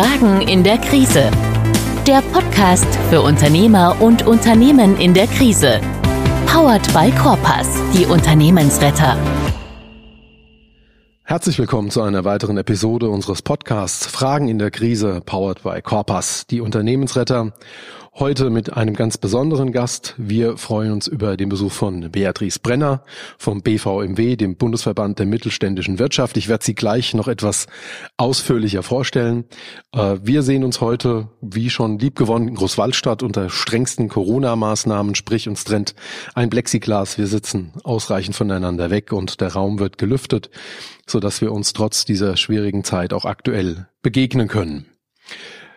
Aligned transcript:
Fragen 0.00 0.40
in 0.40 0.64
der 0.64 0.78
Krise. 0.78 1.30
Der 2.06 2.22
Podcast 2.22 2.86
für 3.10 3.20
Unternehmer 3.20 3.94
und 4.00 4.26
Unternehmen 4.26 4.96
in 4.96 5.12
der 5.12 5.26
Krise. 5.26 5.78
Powered 6.46 6.90
by 6.94 7.10
Corpus, 7.10 7.68
die 7.92 8.06
Unternehmensretter. 8.06 9.18
Herzlich 11.30 11.60
willkommen 11.60 11.90
zu 11.90 12.02
einer 12.02 12.24
weiteren 12.24 12.58
Episode 12.58 13.08
unseres 13.08 13.40
Podcasts 13.40 14.04
Fragen 14.04 14.48
in 14.48 14.58
der 14.58 14.72
Krise, 14.72 15.22
powered 15.24 15.62
by 15.62 15.80
Corpus, 15.80 16.44
die 16.48 16.60
Unternehmensretter. 16.60 17.52
Heute 18.12 18.50
mit 18.50 18.76
einem 18.76 18.94
ganz 18.94 19.16
besonderen 19.16 19.70
Gast. 19.70 20.16
Wir 20.18 20.56
freuen 20.56 20.90
uns 20.90 21.06
über 21.06 21.36
den 21.36 21.48
Besuch 21.48 21.70
von 21.70 22.10
Beatrice 22.10 22.58
Brenner 22.58 23.04
vom 23.38 23.62
BVMW, 23.62 24.34
dem 24.34 24.56
Bundesverband 24.56 25.20
der 25.20 25.26
mittelständischen 25.26 26.00
Wirtschaft. 26.00 26.36
Ich 26.36 26.48
werde 26.48 26.64
sie 26.64 26.74
gleich 26.74 27.14
noch 27.14 27.28
etwas 27.28 27.68
ausführlicher 28.16 28.82
vorstellen. 28.82 29.44
Äh, 29.92 30.16
wir 30.24 30.42
sehen 30.42 30.64
uns 30.64 30.80
heute, 30.80 31.28
wie 31.40 31.70
schon 31.70 32.00
liebgewonnen, 32.00 32.48
in 32.48 32.56
Großwaldstadt 32.56 33.22
unter 33.22 33.48
strengsten 33.48 34.08
Corona-Maßnahmen, 34.08 35.14
sprich 35.14 35.48
uns 35.48 35.62
trennt 35.62 35.94
ein 36.34 36.50
Plexiglas. 36.50 37.16
Wir 37.16 37.28
sitzen 37.28 37.72
ausreichend 37.84 38.34
voneinander 38.34 38.90
weg 38.90 39.12
und 39.12 39.40
der 39.40 39.52
Raum 39.52 39.78
wird 39.78 39.96
gelüftet, 39.96 40.50
sodass 41.10 41.40
wir 41.40 41.52
uns 41.52 41.72
trotz 41.72 42.04
dieser 42.04 42.36
schwierigen 42.36 42.84
Zeit 42.84 43.12
auch 43.12 43.24
aktuell 43.24 43.88
begegnen 44.02 44.48
können. 44.48 44.86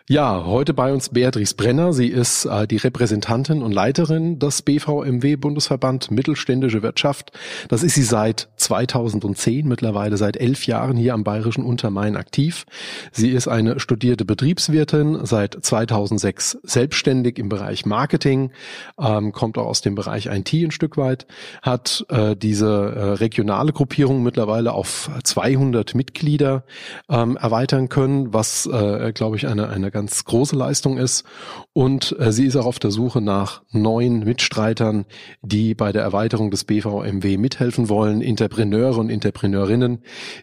Ja, 0.10 0.44
heute 0.46 0.74
bei 0.74 0.92
uns 0.92 1.08
Beatrice 1.08 1.56
Brenner. 1.56 1.94
Sie 1.94 2.08
ist 2.08 2.44
äh, 2.44 2.68
die 2.68 2.76
Repräsentantin 2.76 3.64
und 3.64 3.72
Leiterin 3.72 4.38
des 4.38 4.62
BVMW 4.62 5.38
Bundesverband 5.38 6.12
Mittelständische 6.12 6.84
Wirtschaft. 6.84 7.32
Das 7.70 7.84
ist 7.84 7.96
sie 7.96 8.04
seit 8.04 8.50
2010, 8.58 9.66
mittlerweile 9.66 10.18
seit 10.18 10.36
elf 10.36 10.68
Jahren 10.68 10.98
hier 10.98 11.14
am 11.14 11.24
Bayerischen 11.24 11.64
Untermain 11.64 12.18
aktiv. 12.18 12.66
Sie 13.14 13.30
ist 13.30 13.48
eine 13.48 13.80
studierte 13.80 14.26
Betriebswirtin, 14.26 15.20
seit 15.24 15.64
2006 15.64 16.58
selbstständig 16.64 17.40
im 17.40 17.48
Bereich 17.48 17.86
Marketing, 17.86 18.52
ähm, 19.00 19.32
kommt 19.32 19.58
auch 19.58 19.68
aus 19.68 19.80
dem 19.80 19.96
Bereich 19.96 20.26
IT 20.26 20.52
ein 20.52 20.72
Stück 20.72 20.98
weit, 20.98 21.28
hat 21.62 22.06
äh, 22.10 22.36
diese 22.36 22.68
äh, 22.68 23.04
regionale 23.14 23.72
Gruppierung 23.72 24.22
mittlerweile 24.22 24.74
auf 24.74 25.10
200 25.24 25.96
Mitglieder 25.96 26.66
ähm, 27.10 27.38
erweitern 27.38 27.88
können, 27.88 28.34
was, 28.34 28.66
äh, 28.66 29.14
glaube 29.14 29.38
ich, 29.38 29.48
eine, 29.48 29.70
eine 29.70 29.93
ganz 29.94 30.26
große 30.26 30.56
Leistung 30.56 30.98
ist. 30.98 31.24
Und 31.72 32.16
äh, 32.20 32.34
sie 32.34 32.46
ist 32.46 32.58
auch 32.58 32.66
auf 32.66 32.80
der 32.80 32.92
Suche 32.92 33.22
nach 33.22 33.62
neuen 33.72 34.26
Mitstreitern, 34.26 35.06
die 35.42 35.76
bei 35.76 35.94
der 35.94 36.02
Erweiterung 36.02 36.52
des 36.52 36.66
BVMW 36.66 37.38
mithelfen 37.38 37.88
wollen, 37.88 38.22
Interpreneure 38.22 38.98
und 38.98 39.10
Interpreneurinnen, 39.10 40.00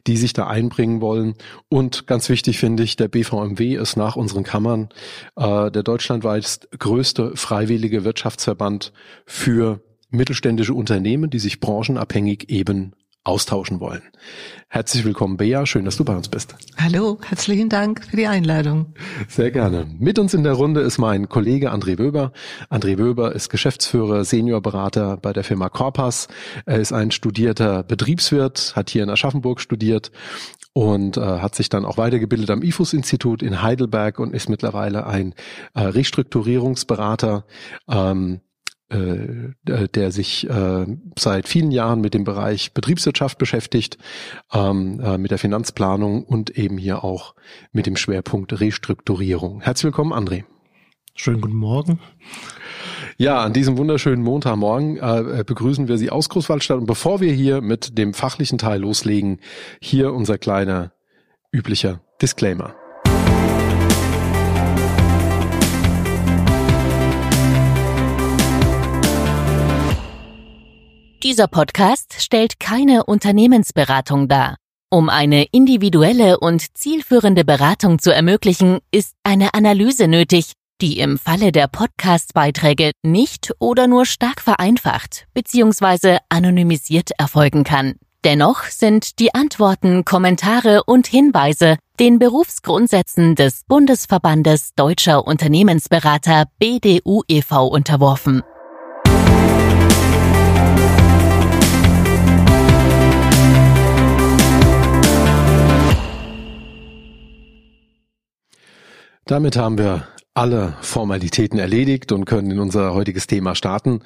die 0.07 0.17
sich 0.17 0.33
da 0.33 0.47
einbringen 0.47 1.03
wollen. 1.03 1.35
Und 1.69 2.07
ganz 2.07 2.29
wichtig 2.31 2.59
finde 2.59 2.83
ich, 2.83 2.97
der 2.97 3.09
BVMW 3.09 3.75
ist 3.77 3.97
nach 3.97 4.17
unseren 4.17 4.45
Kammern 4.45 4.89
äh, 5.37 5.71
der 5.71 5.83
deutschlandweit 5.83 6.69
größte 6.79 7.37
freiwillige 7.37 8.05
Wirtschaftsverband 8.05 8.93
für 9.27 9.83
mittelständische 10.11 10.75
Unternehmen, 10.75 11.31
die 11.31 11.39
sich 11.39 11.61
branchenabhängig 11.61 12.51
eben 12.51 12.95
austauschen 13.25 13.81
wollen. 13.81 14.03
Herzlich 14.69 15.05
willkommen, 15.05 15.37
Bea. 15.37 15.67
Schön, 15.67 15.85
dass 15.85 15.97
du 15.97 16.05
bei 16.05 16.17
uns 16.17 16.29
bist. 16.29 16.55
Hallo, 16.79 17.19
herzlichen 17.27 17.69
Dank 17.69 18.05
für 18.05 18.17
die 18.17 18.27
Einladung. 18.27 18.95
Sehr 19.29 19.51
gerne. 19.51 19.87
Mit 19.99 20.19
uns 20.19 20.33
in 20.33 20.43
der 20.43 20.55
Runde 20.55 20.81
ist 20.81 20.99
mein 20.99 21.29
Kollege 21.29 21.73
André 21.73 21.99
Wöber. 21.99 22.33
André 22.71 22.97
Wöber 22.99 23.35
ist 23.35 23.51
Geschäftsführer, 23.51 24.25
Seniorberater 24.25 25.19
bei 25.19 25.33
der 25.33 25.45
Firma 25.45 25.69
Corpus. 25.69 26.29
Er 26.65 26.79
ist 26.79 26.93
ein 26.93 27.11
studierter 27.11 27.83
Betriebswirt, 27.83 28.73
hat 28.75 28.91
hier 28.91 29.03
in 29.03 29.11
Aschaffenburg 29.11 29.61
studiert 29.61 30.13
und 30.73 31.17
äh, 31.17 31.21
hat 31.21 31.55
sich 31.55 31.69
dann 31.69 31.85
auch 31.85 31.99
weitergebildet 31.99 32.51
am 32.51 32.63
IFUS-Institut 32.63 33.43
in 33.43 33.61
Heidelberg 33.61 34.19
und 34.19 34.35
ist 34.35 34.49
mittlerweile 34.49 35.07
ein 35.07 35.35
äh, 35.75 35.81
Restrukturierungsberater. 35.81 37.45
Ähm, 37.89 38.37
äh, 38.37 38.50
der 38.93 40.11
sich 40.11 40.49
äh, 40.51 40.87
seit 41.19 41.49
vielen 41.49 41.71
Jahren 41.71 42.01
mit 42.01 42.15
dem 42.15 42.25
Bereich 42.25 42.73
Betriebswirtschaft 42.73 43.39
beschäftigt, 43.39 43.99
ähm, 44.53 45.01
äh, 45.01 45.17
mit 45.17 45.31
der 45.31 45.39
Finanzplanung 45.39 46.25
und 46.25 46.51
eben 46.59 46.77
hier 46.77 47.05
auch 47.05 47.35
mit 47.73 47.87
dem 47.87 47.97
Schwerpunkt 47.97 48.61
Restrukturierung. 48.61 49.61
Herzlich 49.61 49.85
willkommen, 49.85 50.13
André. 50.13 50.45
Schönen 51.15 51.41
guten 51.41 51.57
Morgen. 51.57 52.01
Ja, 53.19 53.43
an 53.43 53.53
diesem 53.53 53.77
wunderschönen 53.77 54.23
Montagmorgen 54.23 54.97
äh, 54.97 55.45
begrüßen 55.47 55.89
wir 55.89 55.99
Sie 55.99 56.11
aus 56.11 56.31
Großwaldstadt. 56.31 56.79
Und 56.79 56.87
bevor 56.87 57.21
wir 57.21 57.33
hier 57.33 57.61
mit 57.61 57.99
dem 57.99 58.15
fachlichen 58.15 58.57
Teil 58.57 58.81
loslegen, 58.81 59.41
hier 59.81 60.15
unser 60.15 60.39
kleiner 60.39 60.93
üblicher 61.53 62.01
Disclaimer. 62.23 62.80
Dieser 71.23 71.49
Podcast 71.49 72.15
stellt 72.23 72.61
keine 72.61 73.05
Unternehmensberatung 73.05 74.27
dar. 74.27 74.57
Um 74.89 75.11
eine 75.11 75.45
individuelle 75.53 76.41
und 76.41 76.79
zielführende 76.79 77.45
Beratung 77.45 77.99
zu 77.99 78.11
ermöglichen, 78.11 78.79
ist 78.91 79.13
eine 79.23 79.53
Analyse 79.53 80.09
nötig, 80.09 80.53
die 80.81 80.99
im 80.99 81.19
Falle 81.19 81.53
der 81.53 81.69
Podcast-Beiträge 81.69 82.93
nicht 83.03 83.53
oder 83.59 83.87
nur 83.87 84.07
stark 84.07 84.41
vereinfacht 84.41 85.27
bzw. 85.35 86.21
anonymisiert 86.31 87.11
erfolgen 87.19 87.65
kann. 87.65 87.97
Dennoch 88.25 88.65
sind 88.65 89.19
die 89.19 89.35
Antworten, 89.35 90.07
Kommentare 90.07 90.85
und 90.85 91.07
Hinweise 91.07 91.77
den 91.99 92.19
Berufsgrundsätzen 92.19 93.35
des 93.35 93.65
Bundesverbandes 93.69 94.71
Deutscher 94.75 95.27
Unternehmensberater 95.27 96.47
BDU 96.59 97.25
e.V. 97.29 97.67
unterworfen. 97.67 98.43
Damit 109.31 109.57
haben 109.57 109.79
wir 109.79 110.09
alle 110.35 110.75
Formalitäten 110.81 111.61
erledigt 111.61 112.11
und 112.11 112.25
können 112.25 112.51
in 112.51 112.59
unser 112.59 112.95
heutiges 112.95 113.29
Thema 113.29 113.55
starten. 113.55 114.01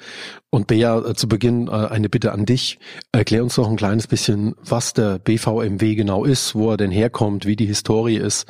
Und 0.51 0.67
Bea, 0.67 0.99
äh, 0.99 1.15
zu 1.15 1.27
Beginn 1.27 1.67
äh, 1.67 1.71
eine 1.71 2.09
Bitte 2.09 2.31
an 2.31 2.45
dich. 2.45 2.77
Erklär 3.11 3.41
uns 3.41 3.55
doch 3.55 3.67
ein 3.67 3.75
kleines 3.75 4.05
bisschen, 4.05 4.53
was 4.63 4.93
der 4.93 5.17
BVMW 5.17 5.95
genau 5.95 6.25
ist, 6.25 6.53
wo 6.53 6.69
er 6.69 6.77
denn 6.77 6.91
herkommt, 6.91 7.47
wie 7.47 7.55
die 7.55 7.65
Historie 7.65 8.17
ist, 8.17 8.45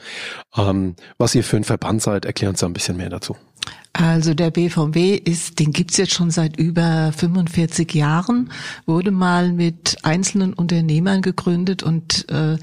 ähm, 0.57 0.97
was 1.17 1.33
ihr 1.33 1.45
für 1.45 1.55
ein 1.55 1.63
Verband 1.63 2.01
seid. 2.01 2.25
Erklär 2.25 2.49
uns 2.49 2.59
da 2.59 2.65
ein 2.65 2.73
bisschen 2.73 2.97
mehr 2.97 3.09
dazu. 3.09 3.37
Also 3.93 4.33
der 4.33 4.51
BVMW 4.51 5.15
ist, 5.15 5.59
den 5.59 5.71
gibt's 5.71 5.95
jetzt 5.95 6.11
schon 6.11 6.29
seit 6.29 6.57
über 6.57 7.13
45 7.15 7.93
Jahren, 7.93 8.51
wurde 8.85 9.11
mal 9.11 9.53
mit 9.53 9.95
einzelnen 10.03 10.53
Unternehmern 10.53 11.21
gegründet 11.21 11.83
und 11.83 12.29
äh, 12.29 12.57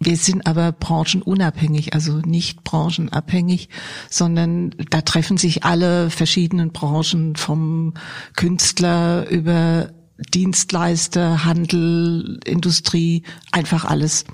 wir 0.00 0.16
sind 0.16 0.46
aber 0.46 0.72
branchenunabhängig, 0.72 1.94
also 1.94 2.18
nicht 2.18 2.62
branchenabhängig, 2.62 3.68
sondern 4.08 4.70
da 4.90 5.00
treffen 5.00 5.36
sich 5.36 5.64
alle 5.64 6.10
verschiedenen 6.10 6.70
Branchen 6.72 7.34
vom 7.34 7.94
Künstler 8.36 9.28
über 9.28 9.90
Dienstleister, 10.34 11.44
Handel, 11.44 12.40
Industrie, 12.44 13.24
einfach 13.52 13.84
alles. 13.84 14.24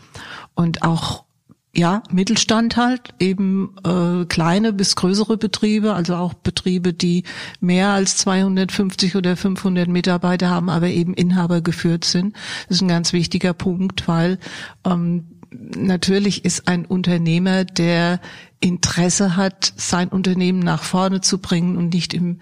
Und 0.54 0.82
auch 0.82 1.24
ja, 1.76 2.02
Mittelstand 2.10 2.76
halt, 2.76 3.14
eben 3.18 3.74
äh, 3.84 4.24
kleine 4.26 4.72
bis 4.72 4.94
größere 4.94 5.36
Betriebe, 5.36 5.94
also 5.94 6.14
auch 6.14 6.34
Betriebe, 6.34 6.92
die 6.92 7.24
mehr 7.60 7.88
als 7.88 8.16
250 8.18 9.16
oder 9.16 9.36
500 9.36 9.88
Mitarbeiter 9.88 10.50
haben, 10.50 10.70
aber 10.70 10.88
eben 10.88 11.14
Inhaber 11.14 11.60
geführt 11.60 12.04
sind. 12.04 12.34
Das 12.68 12.76
ist 12.76 12.82
ein 12.82 12.88
ganz 12.88 13.12
wichtiger 13.12 13.54
Punkt, 13.54 14.06
weil 14.06 14.38
ähm, 14.84 15.26
natürlich 15.76 16.44
ist 16.44 16.68
ein 16.68 16.84
Unternehmer, 16.84 17.64
der 17.64 18.20
Interesse 18.60 19.36
hat, 19.36 19.72
sein 19.76 20.08
Unternehmen 20.08 20.60
nach 20.60 20.82
vorne 20.82 21.20
zu 21.20 21.38
bringen 21.38 21.76
und 21.76 21.92
nicht 21.92 22.14
im 22.14 22.40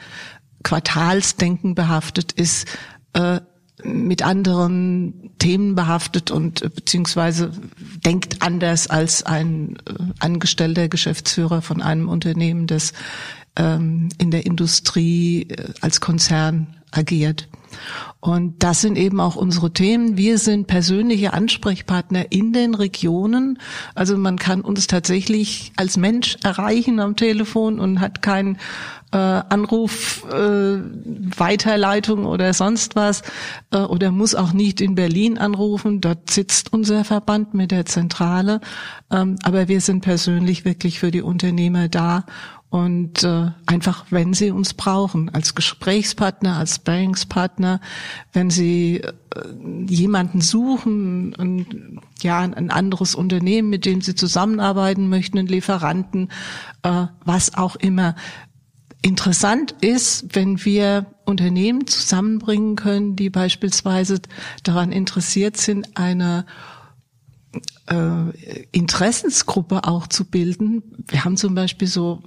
Quartalsdenken 0.62 1.74
behaftet 1.74 2.32
ist, 2.32 2.66
äh, 3.14 3.40
mit 3.84 4.22
anderen 4.22 5.30
Themen 5.38 5.74
behaftet 5.74 6.30
und 6.30 6.62
äh, 6.62 6.68
beziehungsweise 6.68 7.52
denkt 8.04 8.42
anders 8.42 8.86
als 8.86 9.24
ein 9.24 9.76
äh, 9.86 9.94
angestellter 10.20 10.88
Geschäftsführer 10.88 11.62
von 11.62 11.82
einem 11.82 12.08
Unternehmen, 12.08 12.66
das 12.66 12.92
ähm, 13.56 14.08
in 14.18 14.30
der 14.30 14.46
Industrie 14.46 15.48
äh, 15.48 15.72
als 15.80 16.00
Konzern 16.00 16.76
agiert. 16.90 17.48
Und 18.20 18.62
das 18.62 18.80
sind 18.80 18.96
eben 18.96 19.20
auch 19.20 19.36
unsere 19.36 19.72
Themen. 19.72 20.16
Wir 20.16 20.38
sind 20.38 20.66
persönliche 20.66 21.32
Ansprechpartner 21.32 22.30
in 22.30 22.52
den 22.52 22.74
Regionen. 22.74 23.58
Also 23.94 24.16
man 24.16 24.38
kann 24.38 24.60
uns 24.60 24.86
tatsächlich 24.86 25.72
als 25.76 25.96
Mensch 25.96 26.36
erreichen 26.42 27.00
am 27.00 27.16
Telefon 27.16 27.80
und 27.80 28.00
hat 28.00 28.22
kein 28.22 28.58
äh, 29.12 29.16
Anruf, 29.16 30.24
äh, 30.30 30.78
Weiterleitung 31.36 32.24
oder 32.24 32.54
sonst 32.54 32.96
was 32.96 33.22
äh, 33.70 33.78
oder 33.78 34.10
muss 34.10 34.34
auch 34.34 34.52
nicht 34.52 34.80
in 34.80 34.94
Berlin 34.94 35.38
anrufen. 35.38 36.00
Dort 36.00 36.30
sitzt 36.30 36.72
unser 36.72 37.04
Verband 37.04 37.54
mit 37.54 37.70
der 37.70 37.86
Zentrale. 37.86 38.60
Ähm, 39.10 39.36
aber 39.42 39.68
wir 39.68 39.80
sind 39.80 40.00
persönlich 40.00 40.64
wirklich 40.64 40.98
für 40.98 41.10
die 41.10 41.22
Unternehmer 41.22 41.88
da 41.88 42.24
und 42.72 43.22
äh, 43.22 43.50
einfach, 43.66 44.06
wenn 44.08 44.32
Sie 44.32 44.50
uns 44.50 44.72
brauchen, 44.72 45.28
als 45.28 45.54
Gesprächspartner, 45.54 46.56
als 46.56 46.76
Sparringspartner, 46.76 47.82
wenn 48.32 48.48
Sie 48.48 49.02
äh, 49.02 49.12
jemanden 49.86 50.40
suchen, 50.40 51.34
ein, 51.38 52.00
ja, 52.22 52.38
ein 52.38 52.70
anderes 52.70 53.14
Unternehmen, 53.14 53.68
mit 53.68 53.84
dem 53.84 54.00
Sie 54.00 54.14
zusammenarbeiten 54.14 55.10
möchten, 55.10 55.36
einen 55.36 55.48
Lieferanten, 55.48 56.30
äh, 56.82 57.08
was 57.26 57.52
auch 57.52 57.76
immer. 57.76 58.16
Interessant 59.02 59.72
ist, 59.82 60.34
wenn 60.34 60.64
wir 60.64 61.04
Unternehmen 61.26 61.86
zusammenbringen 61.86 62.76
können, 62.76 63.16
die 63.16 63.28
beispielsweise 63.28 64.22
daran 64.62 64.92
interessiert 64.92 65.58
sind, 65.58 65.98
eine 65.98 66.46
äh, 67.90 68.62
Interessensgruppe 68.72 69.84
auch 69.84 70.06
zu 70.06 70.24
bilden. 70.24 70.82
Wir 71.06 71.26
haben 71.26 71.36
zum 71.36 71.54
Beispiel 71.54 71.86
so 71.86 72.22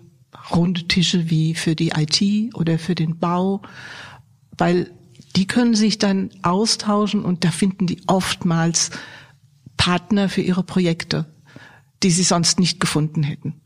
runde 0.52 0.88
Tische 0.88 1.30
wie 1.30 1.56
für 1.56 1.76
die 1.76 1.90
IT 1.96 2.56
oder 2.56 2.80
für 2.80 2.96
den 2.96 3.18
Bau, 3.18 3.62
weil 4.58 4.92
die 5.36 5.48
können 5.48 5.76
sich 5.76 5.98
dann 5.98 6.30
austauschen 6.44 7.24
und 7.24 7.44
da 7.44 7.52
finden 7.52 7.88
die 7.88 8.02
oftmals 8.08 8.92
Partner 9.78 10.30
für 10.30 10.42
ihre 10.42 10.64
Projekte, 10.64 11.26
die 12.04 12.12
sie 12.12 12.24
sonst 12.24 12.60
nicht 12.60 12.80
gefunden 12.80 13.24
hätten. 13.24 13.62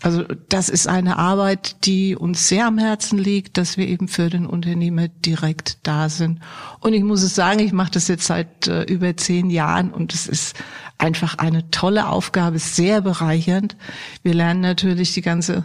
Also 0.00 0.24
das 0.48 0.68
ist 0.68 0.88
eine 0.88 1.18
Arbeit, 1.18 1.84
die 1.86 2.16
uns 2.16 2.48
sehr 2.48 2.66
am 2.66 2.78
Herzen 2.78 3.18
liegt, 3.18 3.56
dass 3.56 3.76
wir 3.76 3.86
eben 3.86 4.08
für 4.08 4.30
den 4.30 4.46
Unternehmer 4.46 5.08
direkt 5.08 5.78
da 5.86 6.08
sind. 6.08 6.40
Und 6.80 6.94
ich 6.94 7.02
muss 7.02 7.22
es 7.22 7.34
sagen, 7.34 7.60
ich 7.60 7.72
mache 7.72 7.92
das 7.92 8.08
jetzt 8.08 8.26
seit 8.26 8.66
äh, 8.66 8.82
über 8.84 9.16
zehn 9.16 9.50
Jahren 9.50 9.90
und 9.90 10.14
es 10.14 10.26
ist 10.26 10.56
einfach 10.98 11.38
eine 11.38 11.70
tolle 11.70 12.08
Aufgabe, 12.08 12.58
sehr 12.58 13.00
bereichernd. 13.00 13.76
Wir 14.22 14.34
lernen 14.34 14.60
natürlich 14.60 15.14
die 15.14 15.22
ganze 15.22 15.64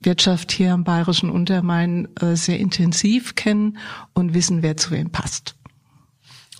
Wirtschaft 0.00 0.52
hier 0.52 0.72
am 0.72 0.84
Bayerischen 0.84 1.30
Untermain 1.30 2.08
äh, 2.20 2.36
sehr 2.36 2.58
intensiv 2.58 3.34
kennen 3.34 3.78
und 4.14 4.34
wissen, 4.34 4.62
wer 4.62 4.76
zu 4.76 4.90
wem 4.90 5.10
passt. 5.10 5.54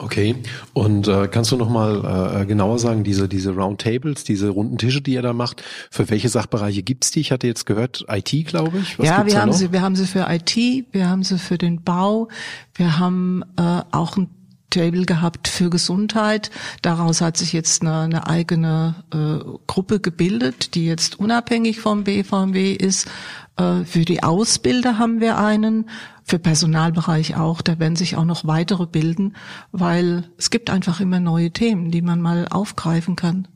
Okay, 0.00 0.36
und 0.74 1.08
äh, 1.08 1.26
kannst 1.26 1.50
du 1.50 1.56
noch 1.56 1.68
mal 1.68 2.42
äh, 2.42 2.46
genauer 2.46 2.78
sagen, 2.78 3.02
diese 3.02 3.28
diese 3.28 3.50
Roundtables, 3.50 4.22
diese 4.22 4.48
runden 4.50 4.78
Tische, 4.78 5.00
die 5.00 5.14
ihr 5.14 5.22
da 5.22 5.32
macht, 5.32 5.64
für 5.90 6.08
welche 6.08 6.28
Sachbereiche 6.28 6.84
gibt's 6.84 7.10
die? 7.10 7.18
Ich 7.20 7.32
hatte 7.32 7.48
jetzt 7.48 7.66
gehört 7.66 8.04
IT, 8.08 8.46
glaube 8.46 8.78
ich. 8.78 8.96
Was 8.98 9.08
ja, 9.08 9.26
wir 9.26 9.40
haben 9.40 9.48
noch? 9.48 9.56
sie, 9.56 9.72
wir 9.72 9.82
haben 9.82 9.96
sie 9.96 10.06
für 10.06 10.26
IT, 10.28 10.56
wir 10.92 11.08
haben 11.08 11.24
sie 11.24 11.36
für 11.36 11.58
den 11.58 11.82
Bau, 11.82 12.28
wir 12.74 13.00
haben 13.00 13.42
äh, 13.56 13.82
auch 13.90 14.16
ein 14.16 14.28
Table 14.70 15.04
gehabt 15.04 15.48
für 15.48 15.70
Gesundheit. 15.70 16.50
Daraus 16.82 17.20
hat 17.20 17.36
sich 17.36 17.52
jetzt 17.52 17.82
eine, 17.82 18.00
eine 18.00 18.26
eigene 18.26 18.94
äh, 19.12 19.44
Gruppe 19.66 20.00
gebildet, 20.00 20.74
die 20.74 20.86
jetzt 20.86 21.18
unabhängig 21.18 21.80
vom 21.80 22.04
BVMW 22.04 22.72
ist. 22.72 23.08
Äh, 23.56 23.84
für 23.84 24.04
die 24.04 24.22
Ausbilder 24.22 24.98
haben 24.98 25.20
wir 25.20 25.38
einen, 25.38 25.88
für 26.24 26.38
Personalbereich 26.38 27.36
auch. 27.36 27.62
Da 27.62 27.78
werden 27.78 27.96
sich 27.96 28.16
auch 28.16 28.24
noch 28.24 28.46
weitere 28.46 28.86
bilden, 28.86 29.34
weil 29.72 30.24
es 30.36 30.50
gibt 30.50 30.70
einfach 30.70 31.00
immer 31.00 31.20
neue 31.20 31.50
Themen, 31.50 31.90
die 31.90 32.02
man 32.02 32.20
mal 32.20 32.46
aufgreifen 32.48 33.16
kann. 33.16 33.48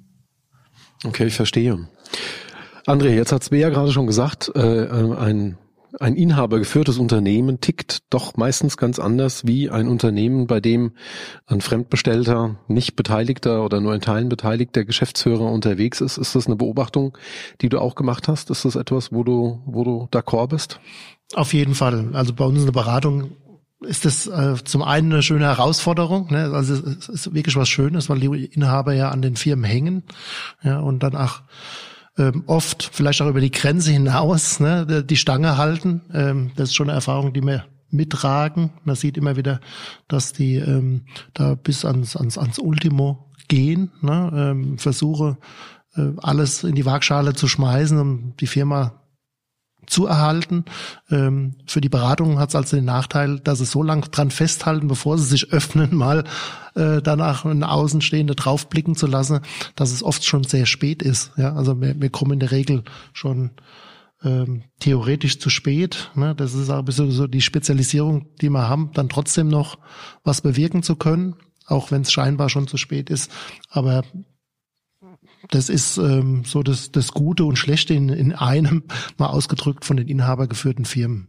Okay, 1.04 1.26
ich 1.26 1.34
verstehe. 1.34 1.88
André, 2.86 3.10
jetzt 3.10 3.32
hat 3.32 3.44
Svea 3.44 3.68
gerade 3.68 3.92
schon 3.92 4.06
gesagt, 4.06 4.50
äh, 4.54 4.84
äh 4.84 5.16
ein 5.16 5.58
ein 6.00 6.14
inhabergeführtes 6.14 6.98
Unternehmen 6.98 7.60
tickt 7.60 8.02
doch 8.10 8.36
meistens 8.36 8.76
ganz 8.76 8.98
anders 8.98 9.46
wie 9.46 9.70
ein 9.70 9.88
Unternehmen, 9.88 10.46
bei 10.46 10.60
dem 10.60 10.92
ein 11.46 11.60
fremdbestellter, 11.60 12.56
nicht 12.68 12.96
beteiligter 12.96 13.64
oder 13.64 13.80
nur 13.80 13.94
in 13.94 14.00
Teilen 14.00 14.28
beteiligter 14.28 14.84
Geschäftsführer 14.84 15.50
unterwegs 15.50 16.00
ist. 16.00 16.18
Ist 16.18 16.34
das 16.34 16.46
eine 16.46 16.56
Beobachtung, 16.56 17.16
die 17.60 17.68
du 17.68 17.78
auch 17.78 17.94
gemacht 17.94 18.28
hast? 18.28 18.50
Ist 18.50 18.64
das 18.64 18.76
etwas, 18.76 19.12
wo 19.12 19.24
du, 19.24 19.60
wo 19.66 19.84
du 19.84 20.08
d'accord 20.10 20.48
bist? 20.48 20.80
Auf 21.34 21.52
jeden 21.52 21.74
Fall. 21.74 22.10
Also 22.12 22.32
bei 22.32 22.44
uns 22.44 22.60
in 22.60 22.66
der 22.66 22.72
Beratung 22.72 23.32
ist 23.80 24.04
das 24.04 24.26
äh, 24.26 24.54
zum 24.64 24.82
einen 24.82 25.12
eine 25.12 25.22
schöne 25.22 25.46
Herausforderung. 25.46 26.30
Ne? 26.30 26.50
Also 26.52 26.74
es 26.74 27.08
ist 27.08 27.34
wirklich 27.34 27.56
was 27.56 27.68
Schönes, 27.68 28.08
weil 28.08 28.20
die 28.20 28.46
Inhaber 28.46 28.94
ja 28.94 29.10
an 29.10 29.22
den 29.22 29.36
Firmen 29.36 29.64
hängen 29.64 30.04
ja, 30.62 30.78
und 30.78 31.02
dann 31.02 31.16
auch 31.16 31.42
ähm, 32.18 32.44
oft 32.46 32.90
vielleicht 32.92 33.22
auch 33.22 33.28
über 33.28 33.40
die 33.40 33.50
Grenze 33.50 33.90
hinaus 33.90 34.60
ne, 34.60 35.04
die 35.04 35.16
Stange 35.16 35.56
halten. 35.56 36.02
Ähm, 36.12 36.50
das 36.56 36.70
ist 36.70 36.74
schon 36.74 36.88
eine 36.88 36.96
Erfahrung, 36.96 37.32
die 37.32 37.42
wir 37.42 37.64
mittragen. 37.90 38.70
Man 38.84 38.96
sieht 38.96 39.16
immer 39.16 39.36
wieder, 39.36 39.60
dass 40.08 40.32
die 40.32 40.56
ähm, 40.56 41.02
da 41.34 41.54
bis 41.54 41.84
ans, 41.84 42.16
ans, 42.16 42.38
ans 42.38 42.58
Ultimo 42.58 43.30
gehen, 43.48 43.92
ne, 44.00 44.30
ähm, 44.34 44.78
versuche 44.78 45.38
äh, 45.96 46.12
alles 46.18 46.64
in 46.64 46.74
die 46.74 46.86
Waagschale 46.86 47.34
zu 47.34 47.48
schmeißen, 47.48 47.98
um 47.98 48.34
die 48.40 48.46
Firma 48.46 49.01
zu 49.86 50.06
erhalten. 50.06 50.64
Ähm, 51.10 51.56
für 51.66 51.80
die 51.80 51.88
Beratung 51.88 52.38
hat 52.38 52.50
es 52.50 52.54
also 52.54 52.76
den 52.76 52.84
Nachteil, 52.84 53.40
dass 53.40 53.58
sie 53.58 53.64
so 53.64 53.82
lange 53.82 54.02
dran 54.02 54.30
festhalten, 54.30 54.88
bevor 54.88 55.18
sie 55.18 55.24
sich 55.24 55.52
öffnen, 55.52 55.94
mal 55.94 56.24
äh, 56.74 57.02
danach 57.02 57.44
einen 57.44 57.64
Außenstehende 57.64 58.34
draufblicken 58.34 58.94
zu 58.94 59.06
lassen, 59.06 59.40
dass 59.76 59.92
es 59.92 60.02
oft 60.02 60.24
schon 60.24 60.44
sehr 60.44 60.66
spät 60.66 61.02
ist. 61.02 61.32
Ja, 61.36 61.54
also 61.54 61.80
wir, 61.80 62.00
wir 62.00 62.10
kommen 62.10 62.32
in 62.32 62.40
der 62.40 62.52
Regel 62.52 62.84
schon 63.12 63.50
ähm, 64.24 64.64
theoretisch 64.78 65.38
zu 65.38 65.50
spät. 65.50 66.10
Ne? 66.14 66.34
Das 66.34 66.54
ist 66.54 66.70
aber 66.70 66.92
so, 66.92 67.10
so 67.10 67.26
die 67.26 67.40
Spezialisierung, 67.40 68.26
die 68.40 68.50
wir 68.50 68.68
haben, 68.68 68.90
dann 68.94 69.08
trotzdem 69.08 69.48
noch 69.48 69.78
was 70.24 70.40
bewirken 70.40 70.82
zu 70.82 70.96
können, 70.96 71.36
auch 71.66 71.90
wenn 71.90 72.02
es 72.02 72.12
scheinbar 72.12 72.48
schon 72.48 72.68
zu 72.68 72.76
spät 72.76 73.10
ist. 73.10 73.30
Aber 73.70 74.04
das 75.50 75.68
ist 75.68 75.98
ähm, 75.98 76.44
so 76.44 76.62
das, 76.62 76.92
das 76.92 77.12
Gute 77.12 77.44
und 77.44 77.56
Schlechte 77.56 77.94
in, 77.94 78.08
in 78.08 78.32
einem, 78.32 78.84
mal 79.18 79.26
ausgedrückt 79.26 79.84
von 79.84 79.96
den 79.96 80.08
inhabergeführten 80.08 80.84
Firmen. 80.84 81.28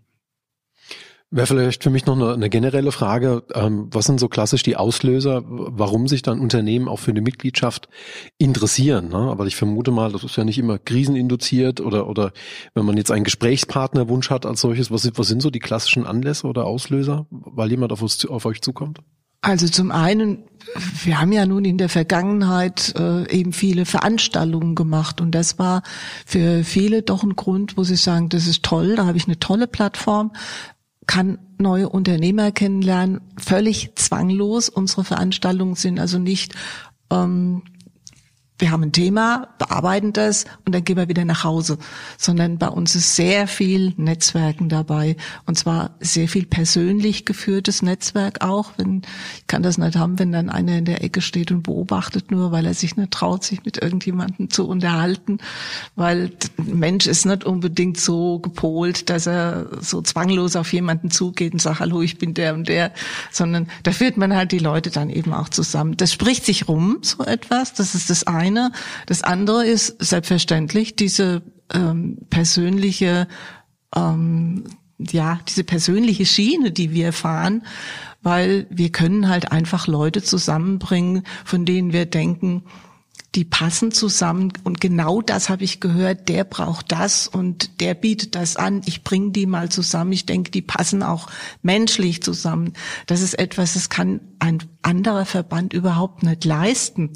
Wäre 1.35 1.47
vielleicht 1.47 1.81
für 1.81 1.89
mich 1.89 2.05
noch 2.05 2.15
eine, 2.15 2.31
eine 2.31 2.47
generelle 2.47 2.91
Frage, 2.91 3.41
ähm, 3.55 3.87
was 3.91 4.05
sind 4.05 4.19
so 4.19 4.27
klassisch 4.27 4.61
die 4.61 4.75
Auslöser, 4.75 5.41
warum 5.47 6.07
sich 6.07 6.21
dann 6.21 6.39
Unternehmen 6.39 6.87
auch 6.87 6.99
für 6.99 7.09
eine 7.09 7.21
Mitgliedschaft 7.21 7.89
interessieren? 8.37 9.09
Ne? 9.09 9.15
Aber 9.15 9.47
ich 9.47 9.55
vermute 9.55 9.89
mal, 9.89 10.11
das 10.11 10.23
ist 10.23 10.35
ja 10.35 10.43
nicht 10.43 10.59
immer 10.59 10.77
kriseninduziert 10.77 11.81
oder, 11.81 12.07
oder 12.07 12.33
wenn 12.75 12.85
man 12.85 12.97
jetzt 12.97 13.09
einen 13.09 13.23
Gesprächspartnerwunsch 13.23 14.29
hat 14.29 14.45
als 14.45 14.61
solches, 14.61 14.91
was, 14.91 15.09
was 15.15 15.27
sind 15.27 15.41
so 15.41 15.49
die 15.49 15.57
klassischen 15.57 16.05
Anlässe 16.05 16.45
oder 16.45 16.65
Auslöser, 16.65 17.25
weil 17.31 17.71
jemand 17.71 17.91
auf, 17.91 18.03
uns, 18.03 18.23
auf 18.27 18.45
euch 18.45 18.61
zukommt? 18.61 18.99
Also 19.41 19.67
zum 19.67 19.91
einen, 19.91 20.43
wir 21.03 21.19
haben 21.19 21.31
ja 21.31 21.45
nun 21.45 21.65
in 21.65 21.77
der 21.77 21.89
Vergangenheit 21.89 22.93
äh, 22.97 23.29
eben 23.31 23.53
viele 23.53 23.85
Veranstaltungen 23.85 24.75
gemacht 24.75 25.21
und 25.21 25.31
das 25.31 25.59
war 25.59 25.83
für 26.25 26.63
viele 26.63 27.01
doch 27.01 27.23
ein 27.23 27.35
Grund, 27.35 27.77
wo 27.77 27.83
sie 27.83 27.95
sagen, 27.95 28.29
das 28.29 28.47
ist 28.47 28.63
toll, 28.63 28.95
da 28.95 29.05
habe 29.05 29.17
ich 29.17 29.25
eine 29.25 29.39
tolle 29.39 29.67
Plattform, 29.67 30.31
kann 31.05 31.39
neue 31.57 31.89
Unternehmer 31.89 32.51
kennenlernen, 32.51 33.21
völlig 33.37 33.95
zwanglos. 33.95 34.69
Unsere 34.69 35.03
Veranstaltungen 35.03 35.75
sind 35.75 35.99
also 35.99 36.17
nicht 36.17 36.55
ähm, 37.11 37.63
wir 38.63 38.71
haben 38.71 38.83
ein 38.83 38.93
Thema, 38.93 39.49
bearbeiten 39.57 40.13
das 40.13 40.45
und 40.65 40.73
dann 40.73 40.85
gehen 40.85 40.95
wir 40.95 41.09
wieder 41.09 41.25
nach 41.25 41.43
Hause. 41.43 41.77
Sondern 42.17 42.59
bei 42.59 42.69
uns 42.69 42.95
ist 42.95 43.13
sehr 43.13 43.45
viel 43.45 43.93
Netzwerken 43.97 44.69
dabei. 44.69 45.17
Und 45.45 45.57
zwar 45.57 45.89
sehr 45.99 46.29
viel 46.29 46.45
persönlich 46.45 47.25
geführtes 47.25 47.81
Netzwerk 47.81 48.39
auch. 48.39 48.71
Wenn, 48.77 49.01
ich 49.35 49.47
kann 49.47 49.63
das 49.63 49.77
nicht 49.77 49.97
haben, 49.97 50.17
wenn 50.17 50.31
dann 50.31 50.49
einer 50.49 50.77
in 50.77 50.85
der 50.85 51.03
Ecke 51.03 51.19
steht 51.19 51.51
und 51.51 51.63
beobachtet 51.63 52.31
nur, 52.31 52.53
weil 52.53 52.65
er 52.65 52.73
sich 52.73 52.95
nicht 52.95 53.11
traut, 53.11 53.43
sich 53.43 53.65
mit 53.65 53.81
irgendjemandem 53.81 54.49
zu 54.49 54.65
unterhalten. 54.65 55.39
Weil 55.97 56.31
ein 56.57 56.79
Mensch 56.79 57.05
ist 57.05 57.25
nicht 57.25 57.43
unbedingt 57.43 57.99
so 57.99 58.39
gepolt, 58.39 59.09
dass 59.09 59.27
er 59.27 59.67
so 59.81 60.01
zwanglos 60.01 60.55
auf 60.55 60.71
jemanden 60.71 61.11
zugeht 61.11 61.51
und 61.51 61.59
sagt, 61.59 61.81
hallo, 61.81 62.01
ich 62.01 62.17
bin 62.17 62.33
der 62.33 62.53
und 62.53 62.69
der. 62.69 62.93
Sondern 63.29 63.67
da 63.83 63.91
führt 63.91 64.15
man 64.15 64.33
halt 64.33 64.53
die 64.53 64.59
Leute 64.59 64.89
dann 64.89 65.09
eben 65.09 65.33
auch 65.33 65.49
zusammen. 65.49 65.97
Das 65.97 66.13
spricht 66.13 66.45
sich 66.45 66.69
rum, 66.69 66.99
so 67.01 67.25
etwas. 67.25 67.73
Das 67.73 67.93
ist 67.93 68.09
das 68.09 68.25
eine 68.25 68.52
eine. 68.57 68.71
Das 69.05 69.23
andere 69.23 69.65
ist 69.65 69.95
selbstverständlich 69.99 70.95
diese 70.95 71.41
ähm, 71.73 72.17
persönliche, 72.29 73.27
ähm, 73.95 74.65
ja, 74.99 75.39
diese 75.47 75.63
persönliche 75.63 76.25
Schiene, 76.25 76.71
die 76.71 76.91
wir 76.91 77.13
fahren, 77.13 77.63
weil 78.21 78.67
wir 78.69 78.91
können 78.91 79.27
halt 79.27 79.51
einfach 79.51 79.87
Leute 79.87 80.23
zusammenbringen, 80.23 81.23
von 81.43 81.65
denen 81.65 81.91
wir 81.91 82.05
denken, 82.05 82.63
die 83.35 83.45
passen 83.45 83.91
zusammen. 83.91 84.53
Und 84.63 84.79
genau 84.79 85.21
das 85.21 85.49
habe 85.49 85.63
ich 85.63 85.79
gehört, 85.79 86.29
der 86.29 86.43
braucht 86.43 86.91
das 86.91 87.27
und 87.27 87.81
der 87.81 87.95
bietet 87.95 88.35
das 88.35 88.57
an, 88.57 88.81
ich 88.85 89.03
bringe 89.03 89.31
die 89.31 89.47
mal 89.47 89.69
zusammen, 89.69 90.11
ich 90.11 90.25
denke, 90.25 90.51
die 90.51 90.61
passen 90.61 91.01
auch 91.01 91.27
menschlich 91.63 92.21
zusammen. 92.21 92.73
Das 93.07 93.21
ist 93.21 93.33
etwas, 93.33 93.73
das 93.73 93.89
kann 93.89 94.21
ein 94.39 94.59
anderer 94.83 95.25
Verband 95.25 95.73
überhaupt 95.73 96.23
nicht 96.23 96.45
leisten. 96.45 97.11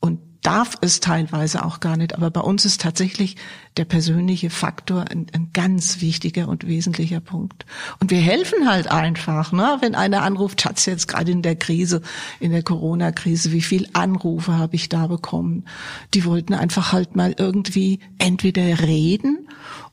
Und 0.00 0.20
darf 0.42 0.76
es 0.80 1.00
teilweise 1.00 1.64
auch 1.64 1.80
gar 1.80 1.96
nicht. 1.96 2.14
Aber 2.14 2.30
bei 2.30 2.40
uns 2.40 2.64
ist 2.64 2.80
tatsächlich 2.80 3.36
der 3.76 3.84
persönliche 3.84 4.50
Faktor 4.50 5.06
ein, 5.10 5.26
ein, 5.32 5.50
ganz 5.52 6.00
wichtiger 6.00 6.48
und 6.48 6.66
wesentlicher 6.66 7.20
Punkt. 7.20 7.64
Und 8.00 8.10
wir 8.10 8.20
helfen 8.20 8.68
halt 8.68 8.88
einfach, 8.90 9.52
ne? 9.52 9.78
wenn 9.80 9.94
einer 9.94 10.22
anruft, 10.22 10.60
Schatz, 10.60 10.84
jetzt 10.86 11.08
gerade 11.08 11.30
in 11.30 11.42
der 11.42 11.56
Krise, 11.56 12.02
in 12.40 12.50
der 12.50 12.62
Corona-Krise, 12.62 13.52
wie 13.52 13.62
viel 13.62 13.88
Anrufe 13.92 14.58
habe 14.58 14.76
ich 14.76 14.88
da 14.88 15.06
bekommen? 15.06 15.64
Die 16.12 16.24
wollten 16.24 16.54
einfach 16.54 16.92
halt 16.92 17.16
mal 17.16 17.34
irgendwie 17.38 18.00
entweder 18.18 18.80
reden 18.80 19.48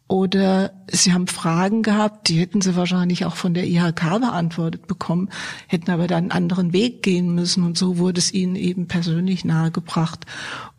oder 0.09 0.71
sie 0.91 1.13
haben 1.13 1.27
Fragen 1.27 1.83
gehabt, 1.83 2.29
die 2.29 2.39
hätten 2.39 2.61
sie 2.61 2.75
wahrscheinlich 2.75 3.25
auch 3.25 3.35
von 3.35 3.53
der 3.53 3.67
IHK 3.67 4.19
beantwortet 4.19 4.87
bekommen, 4.87 5.29
hätten 5.67 5.91
aber 5.91 6.07
dann 6.07 6.23
einen 6.23 6.31
anderen 6.31 6.73
Weg 6.73 7.03
gehen 7.03 7.35
müssen 7.35 7.63
und 7.63 7.77
so 7.77 7.99
wurde 7.99 8.17
es 8.17 8.33
ihnen 8.33 8.55
eben 8.55 8.87
persönlich 8.87 9.45
nahegebracht. 9.45 10.25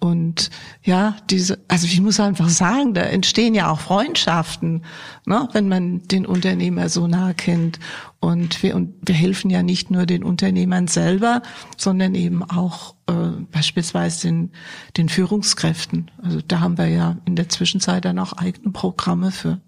Und 0.00 0.50
ja, 0.82 1.16
diese, 1.30 1.60
also 1.68 1.86
ich 1.86 2.00
muss 2.00 2.18
einfach 2.18 2.48
sagen, 2.48 2.92
da 2.92 3.02
entstehen 3.02 3.54
ja 3.54 3.70
auch 3.70 3.78
Freundschaften, 3.78 4.82
ne, 5.26 5.48
wenn 5.52 5.68
man 5.68 6.02
den 6.08 6.26
Unternehmer 6.26 6.88
so 6.88 7.06
nah 7.06 7.32
kennt. 7.32 7.78
Und 8.18 8.64
wir, 8.64 8.74
und 8.74 8.94
wir 9.06 9.14
helfen 9.14 9.48
ja 9.48 9.62
nicht 9.62 9.92
nur 9.92 10.06
den 10.06 10.24
Unternehmern 10.24 10.88
selber, 10.88 11.40
sondern 11.76 12.16
eben 12.16 12.42
auch 12.42 12.96
äh, 13.10 13.42
beispielsweise 13.50 14.28
den, 14.28 14.52
den 14.96 15.08
Führungskräften. 15.08 16.10
Also 16.22 16.40
da 16.46 16.60
haben 16.60 16.78
wir 16.78 16.88
ja 16.88 17.16
in 17.24 17.36
der 17.36 17.48
Zwischenzeit 17.48 18.04
dann 18.04 18.18
auch 18.18 18.32
eigene 18.32 18.72
Programme 18.72 19.30
für. 19.30 19.60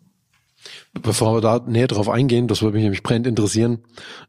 Bevor 1.01 1.37
wir 1.37 1.41
da 1.41 1.59
näher 1.67 1.87
drauf 1.87 2.11
eingehen, 2.11 2.49
das 2.49 2.61
würde 2.61 2.75
mich 2.75 2.83
nämlich 2.83 3.03
brennend 3.03 3.27
interessieren, 3.27 3.79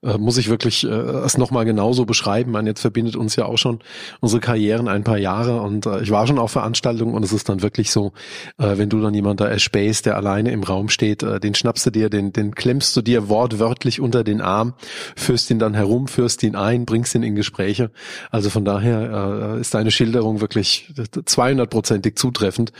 äh, 0.02 0.18
muss 0.18 0.38
ich 0.38 0.50
wirklich 0.50 0.86
äh, 0.86 0.88
es 0.88 1.38
nochmal 1.38 1.66
genauso 1.66 2.06
beschreiben. 2.06 2.52
Man 2.52 2.66
jetzt 2.66 2.80
verbindet 2.80 3.18
uns 3.18 3.36
ja 3.36 3.44
auch 3.44 3.58
schon 3.58 3.80
unsere 4.22 4.40
Karrieren 4.40 4.88
ein 4.88 5.04
paar 5.04 5.18
Jahre 5.18 5.60
und 5.60 5.86
äh, 5.86 6.02
ich 6.02 6.12
war 6.12 6.26
schon 6.26 6.40
auf 6.40 6.52
Veranstaltungen 6.52 7.16
und 7.16 7.24
es 7.26 7.34
ist 7.34 7.50
dann 7.50 7.62
wirklich 7.62 7.92
so, 7.92 8.14
äh, 8.60 8.78
wenn 8.78 8.88
du 8.88 9.02
dann 9.02 9.14
jemand 9.14 9.42
da 9.42 9.48
erspähst, 9.48 10.06
der 10.06 10.16
alleine 10.16 10.52
im 10.52 10.64
Raum 10.64 10.88
steht, 10.88 11.22
äh, 11.22 11.42
den 11.42 11.54
schnappst 11.54 11.86
du 11.86 11.90
dir, 11.90 12.10
den, 12.10 12.32
den 12.32 12.56
klemmst 12.56 12.96
du 12.96 13.02
dir 13.02 13.28
wortwörtlich 13.28 14.00
unter 14.00 14.24
den 14.24 14.40
Arm, 14.40 14.74
führst 15.18 15.52
ihn 15.52 15.60
dann 15.60 15.74
herum, 15.74 16.08
führst 16.08 16.44
ihn 16.44 16.56
ein, 16.56 16.86
bringst 16.86 17.14
ihn 17.14 17.24
in 17.24 17.36
Gespräche. 17.36 17.92
Also 18.32 18.50
von 18.50 18.64
daher 18.64 19.56
äh, 19.58 19.60
ist 19.60 19.74
deine 19.74 19.92
Schilderung 19.92 20.40
wirklich 20.40 20.94
200-prozentig 20.96 22.16
zutreffend, 22.16 22.72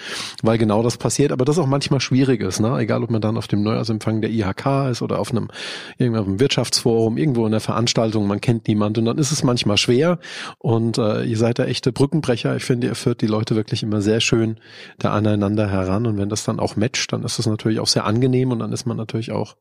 weil 0.42 0.58
genau 0.58 0.84
das 0.84 0.96
passiert, 0.96 1.34
aber 1.34 1.44
das 1.44 1.60
auch 1.60 1.68
manchmal 1.68 2.00
schwierig 2.00 2.40
ist, 2.40 2.62
ne? 2.62 2.78
egal 2.80 3.04
ob 3.04 3.12
man 3.12 3.20
dann 3.20 3.36
auf 3.36 3.48
dem 3.48 3.73
Neujahrsempfang 3.74 4.22
der 4.22 4.30
IHK 4.30 4.90
ist 4.92 5.02
oder 5.02 5.20
auf 5.20 5.32
einem 5.32 5.50
irgendeinem 5.98 6.40
Wirtschaftsforum, 6.40 7.18
irgendwo 7.18 7.46
in 7.46 7.52
der 7.52 7.62
Veranstaltung, 7.62 8.28
man 8.28 8.42
kennt 8.42 8.68
niemand 8.68 8.98
und 8.98 9.06
dann 9.06 9.18
ist 9.18 9.32
es 9.32 9.44
manchmal 9.44 9.78
schwer 9.78 10.20
und 10.60 10.98
äh, 10.98 11.24
ihr 11.24 11.38
seid 11.38 11.60
da 11.60 11.66
echte 11.66 11.92
Brückenbrecher. 11.92 12.56
Ich 12.56 12.64
finde, 12.64 12.88
ihr 12.88 12.96
führt 12.96 13.22
die 13.22 13.28
Leute 13.28 13.56
wirklich 13.56 13.84
immer 13.84 14.02
sehr 14.02 14.22
schön 14.22 14.58
da 15.00 15.12
aneinander 15.12 15.70
heran 15.70 16.06
und 16.06 16.18
wenn 16.18 16.30
das 16.30 16.44
dann 16.44 16.60
auch 16.60 16.76
matcht, 16.76 17.12
dann 17.14 17.24
ist 17.24 17.40
es 17.40 17.46
natürlich 17.46 17.80
auch 17.80 17.88
sehr 17.88 18.06
angenehm 18.06 18.52
und 18.52 18.60
dann 18.60 18.72
ist 18.72 18.86
man 18.86 18.98
natürlich 18.98 19.32
auch 19.32 19.56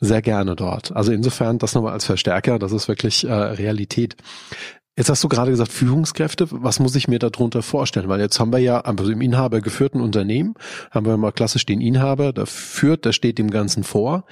sehr 0.00 0.22
gerne 0.22 0.56
dort. 0.56 0.94
Also 0.94 1.12
insofern 1.12 1.58
das 1.58 1.74
nochmal 1.74 1.92
als 1.92 2.04
Verstärker, 2.04 2.58
das 2.58 2.72
ist 2.72 2.88
wirklich 2.88 3.24
äh, 3.24 3.32
Realität. 3.32 4.16
Jetzt 4.98 5.10
hast 5.10 5.22
du 5.22 5.28
gerade 5.28 5.50
gesagt, 5.50 5.72
Führungskräfte. 5.72 6.48
Was 6.50 6.80
muss 6.80 6.94
ich 6.94 7.06
mir 7.06 7.18
darunter 7.18 7.62
vorstellen? 7.62 8.08
Weil 8.08 8.20
jetzt 8.20 8.40
haben 8.40 8.50
wir 8.50 8.60
ja 8.60 8.80
also 8.80 9.10
im 9.10 9.20
Inhaber 9.20 9.60
geführten 9.60 10.00
Unternehmen, 10.00 10.54
haben 10.90 11.04
wir 11.04 11.18
mal 11.18 11.32
klassisch 11.32 11.66
den 11.66 11.82
Inhaber, 11.82 12.32
der 12.32 12.46
führt, 12.46 13.04
der 13.04 13.12
steht 13.12 13.36
dem 13.36 13.50
Ganzen 13.50 13.84
vor. 13.84 14.24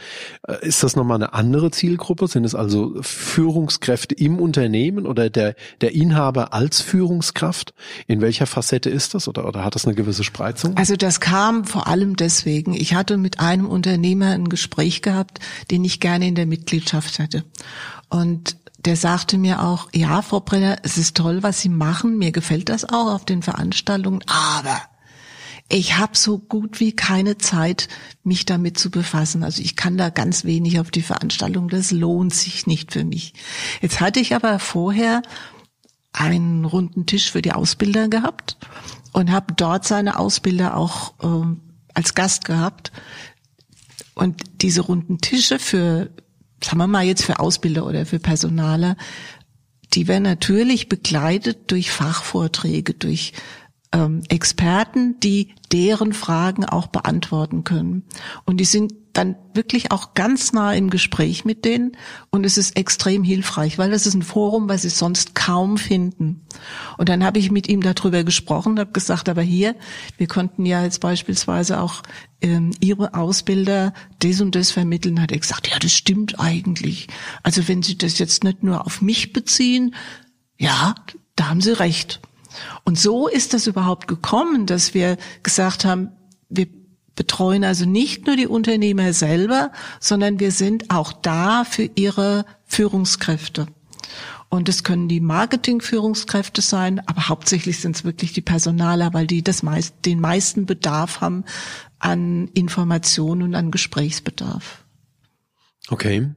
Äh, 0.48 0.66
ist 0.66 0.82
das 0.82 0.96
nochmal 0.96 1.16
eine 1.16 1.34
andere 1.34 1.70
Zielgruppe? 1.70 2.28
Sind 2.28 2.44
es 2.44 2.54
also 2.54 2.94
Führungskräfte 3.02 4.14
im 4.14 4.38
Unternehmen 4.38 5.06
oder 5.06 5.28
der, 5.28 5.54
der 5.82 5.94
Inhaber 5.94 6.54
als 6.54 6.80
Führungskraft? 6.80 7.74
In 8.06 8.22
welcher 8.22 8.46
Facette 8.46 8.88
ist 8.88 9.12
das 9.12 9.28
oder, 9.28 9.46
oder 9.46 9.66
hat 9.66 9.74
das 9.74 9.84
eine 9.84 9.94
gewisse 9.94 10.24
Spreizung? 10.24 10.78
Also 10.78 10.96
das 10.96 11.20
kam 11.20 11.66
vor 11.66 11.88
allem 11.88 12.16
deswegen. 12.16 12.72
Ich 12.72 12.94
hatte 12.94 13.18
mit 13.18 13.38
einem 13.38 13.66
Unternehmer 13.66 14.30
ein 14.30 14.48
Gespräch 14.48 15.02
gehabt, 15.02 15.40
den 15.70 15.84
ich 15.84 16.00
gerne 16.00 16.26
in 16.26 16.34
der 16.34 16.46
Mitgliedschaft 16.46 17.18
hätte. 17.18 17.44
Und 18.08 18.56
der 18.84 18.96
sagte 18.96 19.38
mir 19.38 19.62
auch, 19.62 19.88
ja, 19.92 20.20
Frau 20.22 20.40
Brenner, 20.40 20.76
es 20.82 20.98
ist 20.98 21.16
toll, 21.16 21.42
was 21.42 21.60
Sie 21.60 21.68
machen, 21.68 22.18
mir 22.18 22.32
gefällt 22.32 22.68
das 22.68 22.84
auch 22.84 23.12
auf 23.12 23.24
den 23.24 23.42
Veranstaltungen, 23.42 24.22
aber 24.26 24.80
ich 25.70 25.96
habe 25.96 26.16
so 26.16 26.38
gut 26.38 26.78
wie 26.80 26.92
keine 26.92 27.38
Zeit, 27.38 27.88
mich 28.22 28.44
damit 28.44 28.78
zu 28.78 28.90
befassen. 28.90 29.42
Also 29.42 29.62
ich 29.62 29.76
kann 29.76 29.96
da 29.96 30.10
ganz 30.10 30.44
wenig 30.44 30.78
auf 30.78 30.90
die 30.90 31.02
Veranstaltung, 31.02 31.68
das 31.68 31.90
lohnt 31.90 32.34
sich 32.34 32.66
nicht 32.66 32.92
für 32.92 33.04
mich. 33.04 33.32
Jetzt 33.80 34.00
hatte 34.00 34.20
ich 34.20 34.34
aber 34.34 34.58
vorher 34.58 35.22
einen 36.12 36.64
runden 36.64 37.06
Tisch 37.06 37.32
für 37.32 37.42
die 37.42 37.52
Ausbilder 37.52 38.08
gehabt 38.08 38.58
und 39.12 39.32
habe 39.32 39.54
dort 39.54 39.86
seine 39.86 40.18
Ausbilder 40.18 40.76
auch 40.76 41.14
äh, 41.22 41.56
als 41.94 42.14
Gast 42.14 42.44
gehabt. 42.44 42.92
Und 44.14 44.42
diese 44.62 44.82
runden 44.82 45.18
Tische 45.18 45.58
für 45.58 46.10
sagen 46.64 46.78
wir 46.78 46.86
mal 46.86 47.04
jetzt 47.04 47.24
für 47.24 47.38
Ausbilder 47.40 47.86
oder 47.86 48.06
für 48.06 48.18
Personaler, 48.18 48.96
die 49.92 50.08
werden 50.08 50.24
natürlich 50.24 50.88
begleitet 50.88 51.70
durch 51.70 51.90
Fachvorträge, 51.90 52.94
durch 52.94 53.32
ähm, 53.92 54.22
Experten, 54.28 55.20
die 55.20 55.54
deren 55.72 56.12
Fragen 56.12 56.64
auch 56.64 56.88
beantworten 56.88 57.64
können. 57.64 58.04
Und 58.44 58.58
die 58.58 58.64
sind 58.64 58.92
dann 59.14 59.36
wirklich 59.54 59.90
auch 59.90 60.14
ganz 60.14 60.52
nah 60.52 60.74
im 60.74 60.90
Gespräch 60.90 61.44
mit 61.44 61.64
denen 61.64 61.96
und 62.30 62.44
es 62.44 62.58
ist 62.58 62.76
extrem 62.76 63.24
hilfreich, 63.24 63.78
weil 63.78 63.90
das 63.90 64.06
ist 64.06 64.14
ein 64.14 64.22
Forum, 64.22 64.68
was 64.68 64.82
sie 64.82 64.90
sonst 64.90 65.34
kaum 65.34 65.78
finden. 65.78 66.44
Und 66.98 67.08
dann 67.08 67.24
habe 67.24 67.38
ich 67.38 67.50
mit 67.50 67.68
ihm 67.68 67.80
darüber 67.80 68.24
gesprochen, 68.24 68.78
habe 68.78 68.92
gesagt, 68.92 69.28
aber 69.28 69.42
hier, 69.42 69.76
wir 70.18 70.26
konnten 70.26 70.66
ja 70.66 70.82
jetzt 70.82 71.00
beispielsweise 71.00 71.80
auch 71.80 72.02
ähm, 72.40 72.72
Ihre 72.80 73.14
Ausbilder 73.14 73.94
das 74.18 74.40
und 74.40 74.54
das 74.54 74.70
vermitteln, 74.70 75.20
hat 75.20 75.32
er 75.32 75.38
gesagt, 75.38 75.70
ja, 75.70 75.78
das 75.78 75.92
stimmt 75.92 76.38
eigentlich. 76.40 77.08
Also 77.42 77.66
wenn 77.68 77.82
Sie 77.82 77.96
das 77.96 78.18
jetzt 78.18 78.44
nicht 78.44 78.62
nur 78.62 78.84
auf 78.84 79.00
mich 79.00 79.32
beziehen, 79.32 79.94
ja, 80.58 80.94
da 81.36 81.48
haben 81.48 81.60
Sie 81.60 81.78
recht. 81.78 82.20
Und 82.84 82.98
so 82.98 83.28
ist 83.28 83.54
das 83.54 83.66
überhaupt 83.66 84.08
gekommen, 84.08 84.66
dass 84.66 84.94
wir 84.94 85.16
gesagt 85.42 85.84
haben, 85.84 86.10
wir 86.48 86.66
betreuen 87.16 87.64
also 87.64 87.84
nicht 87.84 88.26
nur 88.26 88.36
die 88.36 88.46
Unternehmer 88.46 89.12
selber, 89.12 89.70
sondern 90.00 90.40
wir 90.40 90.50
sind 90.50 90.90
auch 90.90 91.12
da 91.12 91.64
für 91.64 91.88
ihre 91.94 92.44
Führungskräfte. 92.66 93.66
Und 94.48 94.68
es 94.68 94.84
können 94.84 95.08
die 95.08 95.20
Marketing-Führungskräfte 95.20 96.62
sein, 96.62 97.00
aber 97.06 97.28
hauptsächlich 97.28 97.80
sind 97.80 97.96
es 97.96 98.04
wirklich 98.04 98.32
die 98.32 98.40
Personaler, 98.40 99.12
weil 99.12 99.26
die 99.26 99.42
das 99.42 99.64
meist, 99.64 99.94
den 100.04 100.20
meisten 100.20 100.64
Bedarf 100.64 101.20
haben 101.20 101.44
an 101.98 102.48
Informationen 102.54 103.42
und 103.42 103.54
an 103.56 103.72
Gesprächsbedarf. 103.72 104.84
Okay. 105.88 106.30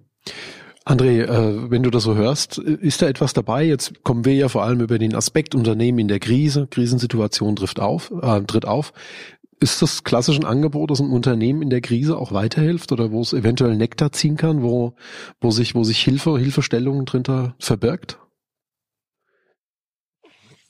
André, 0.88 1.24
äh, 1.24 1.70
wenn 1.70 1.84
du 1.84 1.90
das 1.90 2.04
so 2.04 2.16
hörst, 2.16 2.60
ist 2.60 3.02
da 3.02 3.08
etwas 3.08 3.34
dabei? 3.34 3.66
Jetzt 3.66 4.04
kommen 4.04 4.24
wir 4.24 4.34
ja 4.34 4.48
vor 4.48 4.64
allem 4.64 4.80
über 4.80 4.98
den 4.98 5.14
Aspekt 5.14 5.54
Unternehmen 5.54 6.00
in 6.00 6.08
der 6.08 6.20
Krise. 6.20 6.66
Krisensituation 6.72 7.58
trifft 7.58 7.82
auf, 7.82 8.12
äh, 8.22 8.42
tritt 8.44 8.66
auf. 8.66 8.94
Ist 9.60 9.82
das 9.82 10.04
klassisch 10.04 10.38
ein 10.38 10.46
Angebot, 10.46 10.92
dass 10.92 11.00
ein 11.00 11.10
Unternehmen 11.10 11.64
in 11.64 11.70
der 11.72 11.82
Krise 11.82 12.18
auch 12.18 12.32
weiterhilft 12.32 12.92
oder 12.92 13.12
wo 13.12 13.22
es 13.22 13.34
eventuell 13.34 13.76
Nektar 13.76 14.12
ziehen 14.12 14.38
kann, 14.38 14.62
wo, 14.62 14.96
wo 15.42 15.50
sich, 15.50 15.74
wo 15.74 15.84
sich 15.84 16.00
Hilfe, 16.04 16.38
Hilfestellungen 16.38 17.06
drin 17.06 17.54
verbirgt? 17.58 18.20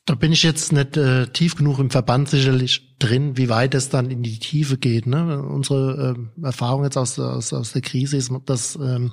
Da 0.06 0.16
bin 0.16 0.32
ich 0.32 0.42
jetzt 0.44 0.72
nicht 0.72 0.96
äh, 0.96 1.28
tief 1.28 1.56
genug 1.58 1.80
im 1.80 1.90
Verband 1.90 2.30
sicherlich 2.30 2.98
drin, 2.98 3.36
wie 3.36 3.50
weit 3.50 3.76
es 3.76 3.90
dann 3.90 4.10
in 4.10 4.24
die 4.24 4.40
Tiefe 4.40 4.78
geht. 4.78 5.06
Ne? 5.06 5.44
Unsere 5.44 6.16
äh, 6.16 6.46
Erfahrung 6.46 6.86
jetzt 6.86 6.96
aus, 6.96 7.20
aus, 7.20 7.52
aus 7.52 7.74
der 7.74 7.82
Krise 7.82 8.16
ist, 8.16 8.32
dass 8.46 8.78
ähm, 8.78 9.12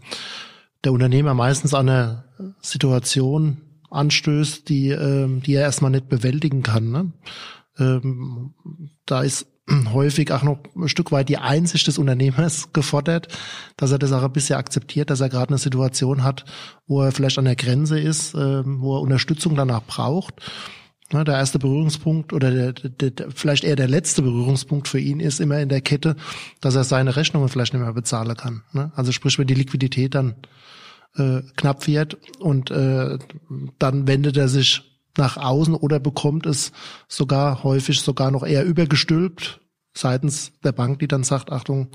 der 0.85 0.93
Unternehmer 0.93 1.35
meistens 1.35 1.75
an 1.75 1.89
eine 1.89 2.25
Situation 2.61 3.61
anstößt, 3.91 4.69
die, 4.69 4.91
ähm, 4.91 5.43
die 5.43 5.55
er 5.55 5.63
erstmal 5.63 5.91
nicht 5.91 6.09
bewältigen 6.09 6.63
kann. 6.63 6.93
Ne? 6.93 7.13
Ähm, 7.77 8.55
da 9.05 9.23
ist 9.23 9.49
häufig 9.93 10.33
auch 10.33 10.43
noch 10.43 10.59
ein 10.77 10.89
Stück 10.89 11.13
weit 11.13 11.29
die 11.29 11.39
Einsicht 11.39 11.87
des 11.87 11.99
Unternehmers 11.99 12.69
gefordert, 12.73 13.29
dass 13.77 13.93
er 13.93 13.99
das 13.99 14.13
auch 14.13 14.23
ein 14.23 14.33
bisschen 14.33 14.57
akzeptiert, 14.57 15.11
dass 15.11 15.21
er 15.21 15.29
gerade 15.29 15.51
eine 15.51 15.59
Situation 15.59 16.23
hat, 16.23 16.45
wo 16.87 17.03
er 17.03 17.13
vielleicht 17.13 17.39
an 17.39 17.47
der 17.47 17.57
Grenze 17.57 17.99
ist, 17.99 18.35
ähm, 18.35 18.81
wo 18.81 18.97
er 18.97 19.03
Unterstützung 19.03 19.55
danach 19.55 19.83
braucht. 19.83 20.41
Der 21.13 21.27
erste 21.35 21.61
Berührungspunkt 21.61 22.33
oder 22.33 22.51
der, 22.51 22.73
der, 22.73 23.11
der, 23.11 23.31
vielleicht 23.31 23.63
eher 23.63 23.77
der 23.77 23.87
letzte 23.87 24.23
Berührungspunkt 24.23 24.89
für 24.89 24.99
ihn 24.99 25.21
ist 25.21 25.39
immer 25.39 25.61
in 25.61 25.69
der 25.69 25.83
Kette, 25.83 26.17
dass 26.61 26.75
er 26.75 26.83
seine 26.83 27.15
Rechnungen 27.15 27.49
vielleicht 27.49 27.73
nicht 27.73 27.83
mehr 27.83 27.93
bezahlen 27.93 28.37
kann. 28.37 28.63
Ne? 28.73 28.91
Also 28.97 29.13
sprich, 29.13 29.39
wenn 29.39 29.47
die 29.47 29.55
Liquidität 29.55 30.15
dann 30.15 30.35
äh, 31.17 31.43
knapp 31.57 31.87
wird 31.87 32.17
und 32.41 32.71
äh, 32.71 33.19
dann 33.79 34.09
wendet 34.09 34.37
er 34.37 34.49
sich 34.49 34.94
nach 35.17 35.37
außen 35.37 35.75
oder 35.75 36.01
bekommt 36.01 36.47
es 36.47 36.73
sogar 37.09 37.63
häufig 37.63 38.01
sogar 38.01 38.31
noch 38.31 38.45
eher 38.45 38.65
übergestülpt 38.65 39.61
seitens 39.97 40.53
der 40.63 40.73
Bank, 40.73 40.99
die 40.99 41.09
dann 41.09 41.25
sagt, 41.25 41.53
Achtung, 41.53 41.89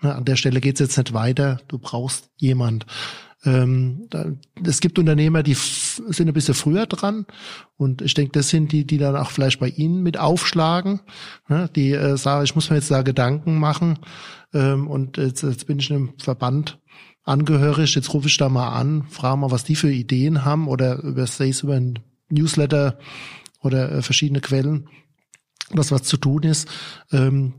ne, 0.00 0.14
an 0.14 0.24
der 0.24 0.36
Stelle 0.36 0.60
geht's 0.60 0.80
jetzt 0.80 0.96
nicht 0.96 1.12
weiter, 1.12 1.60
du 1.68 1.78
brauchst 1.78 2.30
jemand. 2.36 2.86
Ähm, 3.44 4.08
es 4.64 4.80
gibt 4.80 4.98
Unternehmer, 4.98 5.42
die 5.42 5.54
sind 5.54 6.28
ein 6.28 6.34
bisschen 6.34 6.54
früher 6.54 6.86
dran 6.86 7.24
und 7.76 8.02
ich 8.02 8.12
denke, 8.14 8.32
das 8.32 8.50
sind 8.50 8.70
die, 8.70 8.86
die 8.86 8.98
dann 8.98 9.16
auch 9.16 9.30
vielleicht 9.30 9.60
bei 9.60 9.68
Ihnen 9.68 10.02
mit 10.02 10.18
aufschlagen, 10.18 11.00
ne? 11.48 11.70
die 11.74 11.92
äh, 11.92 12.18
sagen, 12.18 12.44
ich 12.44 12.54
muss 12.54 12.68
mir 12.68 12.76
jetzt 12.76 12.90
da 12.90 13.00
Gedanken 13.02 13.58
machen 13.58 13.98
ähm, 14.52 14.86
und 14.88 15.16
jetzt, 15.16 15.42
jetzt 15.42 15.66
bin 15.66 15.78
ich 15.78 15.90
in 15.90 15.96
einem 15.96 16.12
Verband 16.18 16.78
angehörig, 17.24 17.94
jetzt 17.94 18.12
rufe 18.12 18.28
ich 18.28 18.36
da 18.36 18.50
mal 18.50 18.68
an, 18.68 19.04
frage 19.08 19.38
mal, 19.38 19.50
was 19.50 19.64
die 19.64 19.76
für 19.76 19.90
Ideen 19.90 20.44
haben 20.44 20.68
oder 20.68 21.02
über 21.02 21.26
Stays 21.26 21.62
über 21.62 21.74
ein 21.74 21.98
Newsletter 22.30 22.98
oder 23.62 23.92
äh, 23.92 24.02
verschiedene 24.02 24.40
Quellen, 24.40 24.88
was 25.70 25.92
was 25.92 26.02
zu 26.02 26.16
tun 26.16 26.42
ist. 26.42 26.68
Ähm, 27.12 27.54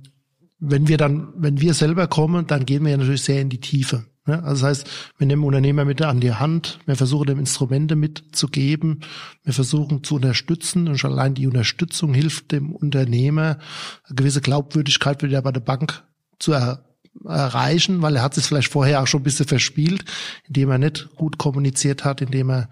wenn 0.60 0.88
wir 0.88 0.98
dann, 0.98 1.30
wenn 1.36 1.60
wir 1.60 1.74
selber 1.74 2.08
kommen, 2.08 2.48
dann 2.48 2.66
gehen 2.66 2.84
wir 2.84 2.92
ja 2.92 2.98
natürlich 2.98 3.24
sehr 3.24 3.42
in 3.42 3.50
die 3.50 3.60
Tiefe. 3.60 4.06
Ne? 4.28 4.44
Also 4.44 4.62
das 4.62 4.80
heißt, 4.80 4.90
wir 5.18 5.28
nehmen 5.28 5.44
Unternehmer 5.44 5.86
mit 5.86 6.02
an 6.02 6.20
die 6.20 6.34
Hand, 6.34 6.80
wir 6.86 6.96
versuchen 6.96 7.28
dem 7.28 7.40
Instrumente 7.40 7.96
mitzugeben, 7.96 9.02
wir 9.44 9.54
versuchen 9.54 10.04
zu 10.04 10.16
unterstützen 10.16 10.88
und 10.88 10.98
schon 10.98 11.12
allein 11.12 11.34
die 11.34 11.48
Unterstützung 11.48 12.14
hilft 12.14 12.52
dem 12.52 12.74
Unternehmer, 12.74 13.58
eine 14.06 14.16
gewisse 14.16 14.42
Glaubwürdigkeit 14.42 15.24
wieder 15.24 15.42
bei 15.42 15.52
der 15.52 15.62
Bank 15.62 16.04
zu 16.38 16.54
er 16.54 16.86
erreichen, 17.26 18.02
weil 18.02 18.16
er 18.16 18.22
hat 18.22 18.38
es 18.38 18.48
vielleicht 18.48 18.72
vorher 18.72 19.02
auch 19.02 19.08
schon 19.08 19.22
ein 19.22 19.26
bisschen 19.26 19.48
verspielt, 19.48 20.06
indem 20.48 20.70
er 20.70 20.78
nicht 20.78 21.10
gut 21.16 21.38
kommuniziert 21.38 22.06
hat, 22.06 22.22
indem 22.22 22.50
er 22.50 22.70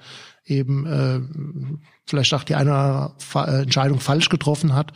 eben 0.49 0.85
äh, 0.85 1.19
vielleicht 2.05 2.33
auch 2.33 2.43
die 2.43 2.55
eine 2.55 3.13
Entscheidung 3.33 3.99
falsch 3.99 4.29
getroffen 4.29 4.73
hat. 4.73 4.93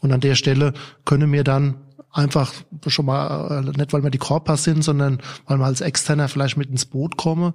Und 0.00 0.12
an 0.12 0.20
der 0.20 0.34
Stelle 0.34 0.72
können 1.04 1.32
wir 1.32 1.44
dann 1.44 1.76
einfach 2.12 2.52
schon 2.86 3.06
mal, 3.06 3.64
äh, 3.64 3.78
nicht 3.78 3.92
weil 3.92 4.02
wir 4.02 4.10
die 4.10 4.18
Korpas 4.18 4.64
sind, 4.64 4.82
sondern 4.82 5.18
weil 5.46 5.58
wir 5.58 5.64
als 5.66 5.80
Externer 5.80 6.28
vielleicht 6.28 6.56
mit 6.56 6.70
ins 6.70 6.84
Boot 6.84 7.16
kommen. 7.16 7.54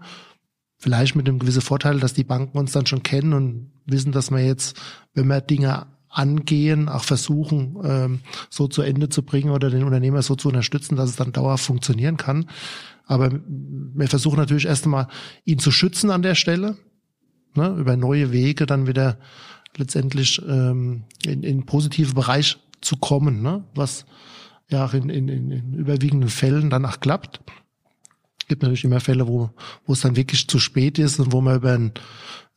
Vielleicht 0.79 1.15
mit 1.15 1.27
dem 1.27 1.39
gewissen 1.39 1.61
Vorteil, 1.61 1.99
dass 1.99 2.13
die 2.13 2.23
Banken 2.23 2.57
uns 2.57 2.71
dann 2.71 2.85
schon 2.85 3.01
kennen 3.01 3.33
und 3.33 3.71
wissen, 3.85 4.11
dass 4.11 4.29
wir 4.29 4.45
jetzt, 4.45 4.77
wenn 5.15 5.27
wir 5.27 5.41
Dinge 5.41 5.87
angehen, 6.09 6.87
auch 6.89 7.03
versuchen, 7.03 7.77
ähm, 7.83 8.19
so 8.49 8.67
zu 8.67 8.81
Ende 8.81 9.09
zu 9.09 9.23
bringen 9.23 9.51
oder 9.51 9.69
den 9.69 9.83
Unternehmer 9.83 10.21
so 10.21 10.35
zu 10.35 10.47
unterstützen, 10.49 10.95
dass 10.95 11.09
es 11.09 11.15
dann 11.15 11.31
dauerhaft 11.31 11.65
funktionieren 11.65 12.17
kann. 12.17 12.49
Aber 13.05 13.31
wir 13.31 14.07
versuchen 14.07 14.37
natürlich 14.37 14.65
erst 14.65 14.85
einmal, 14.85 15.07
ihn 15.45 15.59
zu 15.59 15.71
schützen 15.71 16.11
an 16.11 16.21
der 16.21 16.35
Stelle, 16.35 16.77
ne, 17.57 17.75
über 17.77 17.97
neue 17.97 18.31
Wege 18.31 18.65
dann 18.65 18.87
wieder 18.87 19.17
letztendlich 19.75 20.41
ähm, 20.47 21.03
in, 21.25 21.43
in 21.43 21.65
positive 21.65 22.13
Bereich 22.13 22.57
zu 22.81 22.97
kommen, 22.97 23.41
ne, 23.41 23.63
was 23.75 24.05
ja 24.69 24.85
in, 24.87 25.09
in, 25.09 25.27
in 25.27 25.73
überwiegenden 25.73 26.29
Fällen 26.29 26.69
danach 26.69 26.99
klappt. 26.99 27.41
Es 28.39 28.47
gibt 28.47 28.61
natürlich 28.63 28.85
immer 28.85 29.01
Fälle, 29.01 29.27
wo, 29.27 29.49
wo 29.85 29.93
es 29.93 30.01
dann 30.01 30.15
wirklich 30.15 30.47
zu 30.47 30.59
spät 30.59 30.99
ist 30.99 31.19
und 31.19 31.33
wo 31.33 31.41
man 31.41 31.57
über 31.57 31.73
ein 31.73 31.91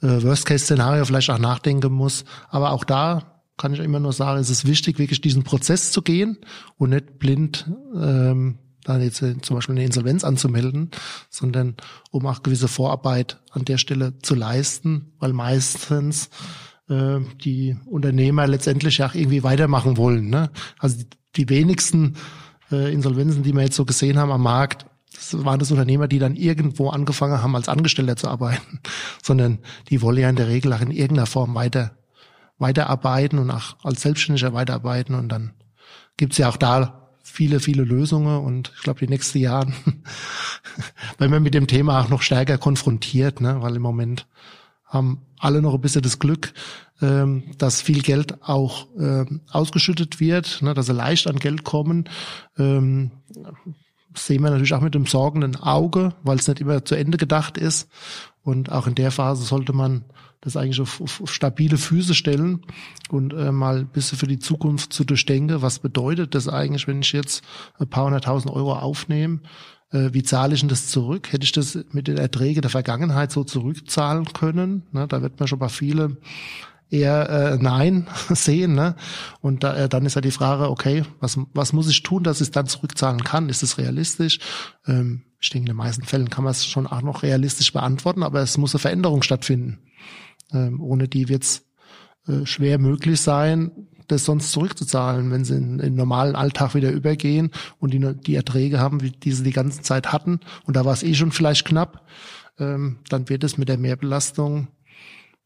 äh, 0.03 0.23
Worst-Case-Szenario 0.23 1.05
vielleicht 1.05 1.31
auch 1.31 1.39
nachdenken 1.39 1.93
muss. 1.93 2.25
Aber 2.49 2.71
auch 2.73 2.85
da 2.85 3.43
kann 3.57 3.75
ich 3.75 3.81
immer 3.81 4.01
nur 4.01 4.13
sagen, 4.13 4.41
es 4.41 4.51
ist 4.51 4.67
wichtig, 4.67 4.99
wirklich 4.99 5.21
diesen 5.21 5.43
Prozess 5.43 5.91
zu 5.93 6.03
gehen 6.03 6.39
und 6.79 6.91
nicht 6.91 7.19
blind 7.19 7.71
ähm, 7.95 8.59
dann 8.85 9.03
jetzt 9.03 9.23
äh, 9.23 9.41
zum 9.41 9.57
Beispiel 9.57 9.75
eine 9.75 9.85
Insolvenz 9.85 10.25
anzumelden, 10.25 10.91
sondern 11.29 11.77
um 12.11 12.27
auch 12.27 12.43
gewisse 12.43 12.69
Vorarbeit 12.69 13.41
an 13.51 13.65
der 13.65 13.79
Stelle 13.79 14.19
zu 14.21 14.35
leisten, 14.35 15.13
weil 15.19 15.33
meistens 15.33 16.31
äh, 16.89 17.21
die 17.45 17.77
Unternehmer 17.87 18.47
letztendlich 18.47 19.03
auch 19.03 19.15
irgendwie 19.15 19.43
weitermachen 19.43 19.97
wollen. 19.97 20.29
Ne? 20.29 20.51
Also 20.79 20.99
die, 20.99 21.07
die 21.37 21.49
wenigsten 21.49 22.17
äh, 22.71 22.93
Insolvenzen, 22.93 23.43
die 23.43 23.55
wir 23.55 23.63
jetzt 23.63 23.77
so 23.77 23.85
gesehen 23.85 24.19
haben 24.19 24.33
am 24.33 24.43
Markt, 24.43 24.87
das 25.15 25.45
waren 25.45 25.59
das 25.59 25.71
Unternehmer, 25.71 26.09
die 26.09 26.19
dann 26.19 26.37
irgendwo 26.37 26.89
angefangen 26.89 27.43
haben, 27.43 27.57
als 27.57 27.69
Angestellter 27.69 28.17
zu 28.17 28.29
arbeiten, 28.29 28.81
sondern 29.23 29.59
die 29.89 30.03
wollen 30.03 30.19
ja 30.19 30.31
in 30.31 30.37
der 30.37 30.49
Regel 30.49 30.73
auch 30.73 30.81
in 30.81 30.91
irgendeiner 30.91 31.27
Form 31.27 31.55
weiter 31.55 31.93
weiterarbeiten 32.59 33.39
und 33.39 33.51
auch 33.51 33.77
als 33.83 34.03
Selbstständiger 34.03 34.53
weiterarbeiten 34.53 35.15
und 35.15 35.31
dann 35.31 35.55
gibt's 36.19 36.37
ja 36.37 36.49
auch 36.49 36.59
da 36.59 37.10
viele, 37.23 37.61
viele 37.61 37.85
Lösungen 37.85 38.45
und 38.45 38.73
ich 38.77 38.83
glaube, 38.83 39.01
die 39.01 39.09
nächsten 39.09 39.39
Jahren, 39.39 39.75
wenn 41.19 41.31
man 41.31 41.43
mit 41.43 41.55
dem 41.55 41.67
Thema 41.67 42.01
auch 42.01 42.09
noch 42.09 42.23
stärker 42.23 42.59
konfrontiert, 42.59 43.41
ne, 43.41 43.61
weil 43.61 43.77
im 43.77 43.83
Moment 43.83 44.27
haben 44.85 45.23
alle 45.39 45.63
noch 45.63 45.75
ein 45.75 45.81
bisschen 45.81 46.03
das 46.03 46.19
Glück, 46.19 46.53
ähm, 47.01 47.45
dass 47.59 47.81
viel 47.81 48.03
Geld 48.03 48.43
auch 48.43 48.89
ähm, 48.99 49.41
ausgeschüttet 49.51 50.21
wird, 50.21 50.63
ne, 50.63 50.75
dass 50.75 50.87
sie 50.87 50.93
leicht 50.93 51.27
an 51.29 51.39
Geld 51.39 51.65
kommen. 51.65 52.09
Ähm, 52.59 53.13
sehen 54.15 54.43
wir 54.43 54.51
natürlich 54.51 54.75
auch 54.75 54.81
mit 54.81 54.95
dem 54.95 55.07
sorgenden 55.07 55.57
Auge, 55.57 56.15
weil 56.23 56.39
es 56.39 56.49
nicht 56.49 56.61
immer 56.61 56.85
zu 56.85 56.97
Ende 56.97 57.19
gedacht 57.19 57.57
ist. 57.57 57.89
Und 58.43 58.73
auch 58.73 58.87
in 58.87 58.95
der 58.95 59.11
Phase 59.11 59.45
sollte 59.45 59.73
man 59.73 60.05
das 60.41 60.57
eigentlich 60.57 60.81
auf, 60.81 61.01
auf, 61.01 61.23
stabile 61.31 61.77
Füße 61.77 62.15
stellen 62.15 62.63
und 63.11 63.35
äh, 63.35 63.53
mal 63.53 63.81
ein 63.81 63.89
bisschen 63.89 64.17
für 64.17 64.27
die 64.27 64.39
Zukunft 64.39 64.93
zu 64.93 65.05
durchdenken, 65.05 65.61
was 65.61 65.81
bedeutet 65.81 66.35
das 66.35 66.49
eigentlich, 66.49 66.89
wenn 66.89 67.03
ich 67.03 67.13
jetzt 67.13 67.45
ein 67.79 67.89
paar 67.89 68.07
hunderttausend 68.07 68.55
Euro 68.55 68.75
aufnehme, 68.75 69.41
äh, 69.93 70.11
wie 70.13 70.23
zahle 70.23 70.55
ich 70.55 70.61
denn 70.61 70.69
das 70.69 70.89
zurück? 70.89 71.33
Hätte 71.33 71.45
ich 71.45 71.53
das 71.53 71.79
mit 71.93 72.09
den 72.09 72.17
Erträgen 72.17 72.63
der 72.63 72.71
Vergangenheit 72.71 73.33
so 73.33 73.45
zurückzahlen 73.45 74.25
können? 74.33 74.85
Ne, 74.93 75.07
da 75.07 75.21
wird 75.21 75.39
man 75.39 75.47
schon 75.47 75.59
bei 75.59 75.69
vielen 75.69 76.17
eher 76.91 77.29
äh, 77.29 77.59
Nein 77.59 78.07
sehen. 78.31 78.75
Ne? 78.75 78.97
Und 79.41 79.65
da, 79.65 79.77
äh, 79.77 79.89
dann 79.89 80.07
ist 80.07 80.15
ja 80.15 80.21
die 80.21 80.31
Frage, 80.31 80.71
okay, 80.71 81.05
was, 81.21 81.39
was 81.55 81.73
muss 81.73 81.89
ich 81.89 82.03
tun, 82.03 82.25
dass 82.25 82.39
ich 82.41 82.49
es 82.49 82.51
dann 82.51 82.67
zurückzahlen 82.67 83.23
kann? 83.25 83.49
Ist 83.49 83.63
es 83.63 83.79
realistisch? 83.79 84.39
Ähm, 84.87 85.23
ich 85.41 85.51
denke, 85.51 85.71
in 85.71 85.75
den 85.75 85.77
meisten 85.77 86.05
Fällen 86.05 86.31
kann 86.31 86.45
man 86.45 86.51
es 86.51 86.67
schon 86.67 86.87
auch 86.87 87.03
noch 87.03 87.23
realistisch 87.23 87.73
beantworten, 87.73 88.23
aber 88.23 88.41
es 88.41 88.59
muss 88.59 88.75
eine 88.75 88.81
Veränderung 88.81 89.23
stattfinden. 89.23 89.79
Ähm, 90.53 90.81
ohne 90.81 91.09
die 91.09 91.29
wird 91.29 91.45
es 91.45 91.67
äh, 92.27 92.45
schwer 92.45 92.79
möglich 92.79 93.21
sein, 93.21 93.89
das 94.07 94.25
sonst 94.25 94.53
zurückzuzahlen, 94.53 95.31
wenn 95.31 95.45
sie 95.45 95.57
in, 95.57 95.79
in 95.79 95.95
normalen 95.95 96.37
Alltag 96.37 96.75
wieder 96.75 96.91
übergehen 96.91 97.51
und 97.79 97.95
die, 97.95 98.15
die 98.15 98.35
Erträge 98.35 98.81
haben, 98.81 99.03
wie 99.03 99.11
die 99.11 99.33
sie 99.33 99.45
die 99.45 99.53
ganze 99.53 99.83
Zeit 99.83 100.13
hatten. 100.13 100.41
Und 100.65 100.77
da 100.77 100.85
war 100.85 100.93
es 100.93 101.03
eh 101.03 101.15
schon 101.15 101.33
vielleicht 101.33 101.65
knapp. 101.65 102.07
Ähm, 102.59 102.99
dann 103.09 103.29
wird 103.29 103.45
es 103.45 103.57
mit 103.57 103.69
der 103.69 103.79
Mehrbelastung 103.79 104.69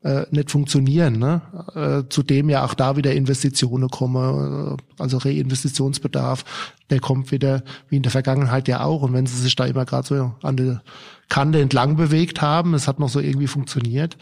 äh, 0.04 0.26
nicht 0.30 0.50
funktionieren. 0.50 1.18
Ne? 1.18 1.40
Äh, 1.74 2.08
zudem 2.10 2.50
ja 2.50 2.64
auch 2.64 2.74
da 2.74 2.96
wieder 2.96 3.14
Investitionen 3.14 3.88
kommen, 3.88 4.76
äh, 4.76 5.02
also 5.02 5.18
Reinvestitionsbedarf, 5.18 6.44
der 6.90 7.00
kommt 7.00 7.32
wieder 7.32 7.64
wie 7.88 7.96
in 7.96 8.02
der 8.02 8.12
Vergangenheit 8.12 8.68
ja 8.68 8.84
auch. 8.84 9.02
Und 9.02 9.14
wenn 9.14 9.26
sie 9.26 9.40
sich 9.40 9.56
da 9.56 9.64
immer 9.64 9.86
gerade 9.86 10.06
so 10.06 10.34
an 10.42 10.56
der 10.56 10.82
Kante 11.28 11.60
entlang 11.60 11.96
bewegt 11.96 12.42
haben, 12.42 12.74
es 12.74 12.86
hat 12.86 13.00
noch 13.00 13.08
so 13.08 13.18
irgendwie 13.18 13.46
funktioniert, 13.46 14.18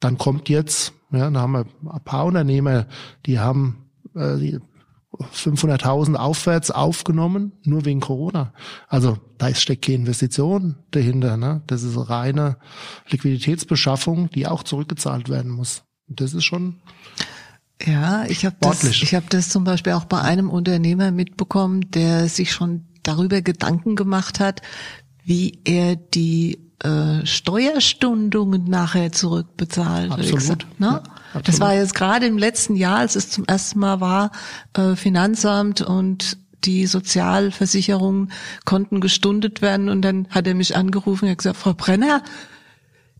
dann 0.00 0.18
kommt 0.18 0.48
jetzt, 0.48 0.92
ja, 1.12 1.30
da 1.30 1.40
haben 1.40 1.52
wir 1.52 1.66
ein 1.90 2.04
paar 2.04 2.26
Unternehmer, 2.26 2.86
die 3.24 3.38
haben 3.38 3.88
äh, 4.14 4.58
500.000 5.20 6.14
aufwärts 6.14 6.70
aufgenommen, 6.70 7.52
nur 7.64 7.84
wegen 7.84 8.00
Corona. 8.00 8.52
Also 8.88 9.18
da 9.36 9.54
steckt 9.54 9.84
keine 9.84 9.98
Investition 9.98 10.76
dahinter. 10.90 11.36
Ne? 11.36 11.62
Das 11.66 11.82
ist 11.82 11.96
reine 12.08 12.58
Liquiditätsbeschaffung, 13.08 14.30
die 14.30 14.46
auch 14.46 14.62
zurückgezahlt 14.62 15.28
werden 15.28 15.50
muss. 15.50 15.82
Das 16.06 16.34
ist 16.34 16.44
schon 16.44 16.80
ja, 17.86 18.24
ich 18.26 18.44
habe 18.44 18.56
das, 18.60 18.82
ich 18.82 19.14
habe 19.14 19.26
das 19.28 19.50
zum 19.50 19.62
Beispiel 19.64 19.92
auch 19.92 20.04
bei 20.04 20.20
einem 20.20 20.50
Unternehmer 20.50 21.12
mitbekommen, 21.12 21.90
der 21.92 22.28
sich 22.28 22.52
schon 22.52 22.86
darüber 23.04 23.40
Gedanken 23.40 23.94
gemacht 23.94 24.40
hat, 24.40 24.62
wie 25.22 25.60
er 25.64 25.94
die 25.94 26.58
äh, 26.82 27.24
Steuerstundungen 27.24 28.64
nachher 28.64 29.12
zurückbezahlt. 29.12 30.10
Absolut. 30.10 30.66
Ne? 30.78 30.86
Ja, 30.86 31.02
das 31.44 31.60
war 31.60 31.74
jetzt 31.74 31.94
gerade 31.94 32.26
im 32.26 32.38
letzten 32.38 32.76
Jahr, 32.76 32.98
als 32.98 33.16
es 33.16 33.30
zum 33.30 33.44
ersten 33.44 33.78
Mal 33.78 34.00
war, 34.00 34.30
äh, 34.74 34.96
Finanzamt 34.96 35.80
und 35.80 36.38
die 36.64 36.86
Sozialversicherungen 36.86 38.32
konnten 38.64 39.00
gestundet 39.00 39.62
werden. 39.62 39.88
Und 39.88 40.02
dann 40.02 40.26
hat 40.30 40.46
er 40.46 40.54
mich 40.54 40.76
angerufen 40.76 41.26
und 41.26 41.30
hat 41.30 41.38
gesagt, 41.38 41.56
Frau 41.56 41.74
Brenner, 41.74 42.22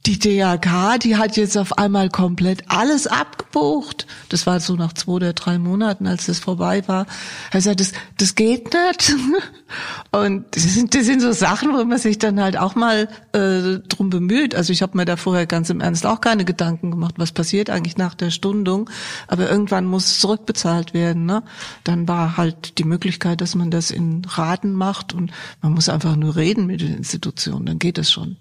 die 0.06 0.18
DAK, 0.18 1.00
die 1.00 1.16
hat 1.16 1.36
jetzt 1.36 1.56
auf 1.58 1.76
einmal 1.76 2.08
komplett 2.08 2.64
alles 2.68 3.06
abgebucht. 3.06 4.06
Das 4.28 4.46
war 4.46 4.60
so 4.60 4.74
nach 4.74 4.92
zwei 4.92 5.12
oder 5.12 5.32
drei 5.32 5.58
Monaten, 5.58 6.06
als 6.06 6.26
das 6.26 6.38
vorbei 6.38 6.86
war. 6.86 7.06
Sagt, 7.52 7.80
das, 7.80 7.92
das 8.16 8.34
geht 8.34 8.72
nicht. 8.72 9.14
Und 10.10 10.44
das 10.52 10.62
sind, 10.62 10.94
das 10.94 11.04
sind 11.04 11.20
so 11.20 11.32
Sachen, 11.32 11.72
wo 11.74 11.84
man 11.84 11.98
sich 11.98 12.18
dann 12.18 12.40
halt 12.40 12.56
auch 12.56 12.74
mal 12.74 13.08
äh, 13.32 13.80
drum 13.88 14.08
bemüht. 14.08 14.54
Also 14.54 14.72
ich 14.72 14.82
habe 14.82 14.96
mir 14.96 15.04
da 15.04 15.16
vorher 15.16 15.46
ganz 15.46 15.68
im 15.68 15.80
Ernst 15.80 16.06
auch 16.06 16.20
keine 16.20 16.44
Gedanken 16.44 16.90
gemacht, 16.90 17.16
was 17.18 17.32
passiert 17.32 17.68
eigentlich 17.68 17.96
nach 17.96 18.14
der 18.14 18.30
Stundung. 18.30 18.88
Aber 19.26 19.50
irgendwann 19.50 19.84
muss 19.84 20.06
es 20.06 20.20
zurückbezahlt 20.20 20.94
werden. 20.94 21.26
Ne? 21.26 21.42
Dann 21.84 22.08
war 22.08 22.36
halt 22.36 22.78
die 22.78 22.84
Möglichkeit, 22.84 23.40
dass 23.40 23.54
man 23.54 23.70
das 23.70 23.90
in 23.90 24.24
Raten 24.24 24.72
macht 24.72 25.12
und 25.12 25.32
man 25.60 25.72
muss 25.72 25.88
einfach 25.88 26.16
nur 26.16 26.36
reden 26.36 26.66
mit 26.66 26.80
den 26.80 26.96
Institutionen, 26.96 27.66
dann 27.66 27.78
geht 27.78 27.98
es 27.98 28.10
schon. 28.10 28.36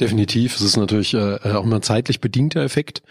Definitiv. 0.00 0.54
Es 0.54 0.62
ist 0.62 0.76
natürlich 0.76 1.12
äh, 1.14 1.38
auch 1.42 1.64
immer 1.64 1.76
ein 1.76 1.82
zeitlich 1.82 2.20
bedingter 2.20 2.60
Effekt. 2.60 3.02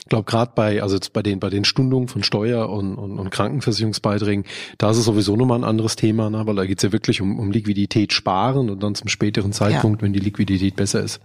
Ich 0.00 0.06
glaube, 0.06 0.24
gerade 0.24 0.52
bei, 0.54 0.80
also 0.80 0.94
jetzt 0.94 1.12
bei 1.12 1.22
den, 1.22 1.40
bei 1.40 1.50
den 1.50 1.64
Stundungen 1.64 2.06
von 2.06 2.22
Steuer- 2.22 2.70
und, 2.70 2.94
und, 2.94 3.18
und 3.18 3.30
Krankenversicherungsbeiträgen, 3.30 4.44
da 4.78 4.90
ist 4.90 4.98
es 4.98 5.04
sowieso 5.06 5.34
nochmal 5.34 5.58
ein 5.58 5.64
anderes 5.64 5.96
Thema, 5.96 6.30
ne? 6.30 6.46
weil 6.46 6.54
da 6.54 6.64
geht 6.64 6.78
es 6.78 6.84
ja 6.84 6.92
wirklich 6.92 7.20
um, 7.20 7.40
um 7.40 7.50
Liquidität 7.50 8.12
sparen 8.12 8.70
und 8.70 8.80
dann 8.80 8.94
zum 8.94 9.08
späteren 9.08 9.52
Zeitpunkt, 9.52 10.00
ja. 10.00 10.06
wenn 10.06 10.12
die 10.12 10.20
Liquidität 10.20 10.76
besser 10.76 11.02
ist, 11.02 11.20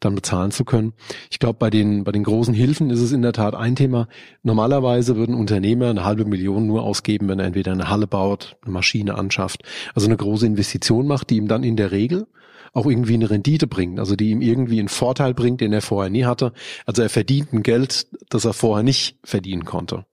dann 0.00 0.16
bezahlen 0.16 0.50
zu 0.50 0.64
können. 0.64 0.94
Ich 1.30 1.38
glaube, 1.38 1.58
bei 1.60 1.70
den, 1.70 2.02
bei 2.02 2.10
den 2.10 2.24
großen 2.24 2.52
Hilfen 2.52 2.90
ist 2.90 3.00
es 3.00 3.12
in 3.12 3.22
der 3.22 3.32
Tat 3.32 3.54
ein 3.54 3.76
Thema. 3.76 4.08
Normalerweise 4.42 5.14
würden 5.14 5.36
Unternehmer 5.36 5.90
eine 5.90 6.04
halbe 6.04 6.24
Million 6.24 6.66
nur 6.66 6.82
ausgeben, 6.82 7.28
wenn 7.28 7.38
er 7.38 7.46
entweder 7.46 7.70
eine 7.70 7.88
Halle 7.88 8.08
baut, 8.08 8.56
eine 8.62 8.72
Maschine 8.72 9.14
anschafft, 9.14 9.62
also 9.94 10.08
eine 10.08 10.16
große 10.16 10.44
Investition 10.44 11.06
macht, 11.06 11.30
die 11.30 11.36
ihm 11.36 11.46
dann 11.46 11.62
in 11.62 11.76
der 11.76 11.92
Regel 11.92 12.26
auch 12.72 12.86
irgendwie 12.86 13.14
eine 13.14 13.30
Rendite 13.30 13.66
bringt, 13.66 13.98
also 13.98 14.16
die 14.16 14.30
ihm 14.30 14.42
irgendwie 14.42 14.78
einen 14.78 14.88
Vorteil 14.88 15.34
bringt, 15.34 15.60
den 15.60 15.72
er 15.72 15.82
vorher 15.82 16.10
nie 16.10 16.24
hatte. 16.24 16.52
Also 16.84 17.02
er 17.02 17.08
verdient 17.08 17.52
ein 17.52 17.62
Geld, 17.62 18.06
das 18.28 18.44
er 18.44 18.52
vorher 18.52 18.82
nicht 18.82 19.18
verdienen 19.24 19.64
konnte. 19.64 20.06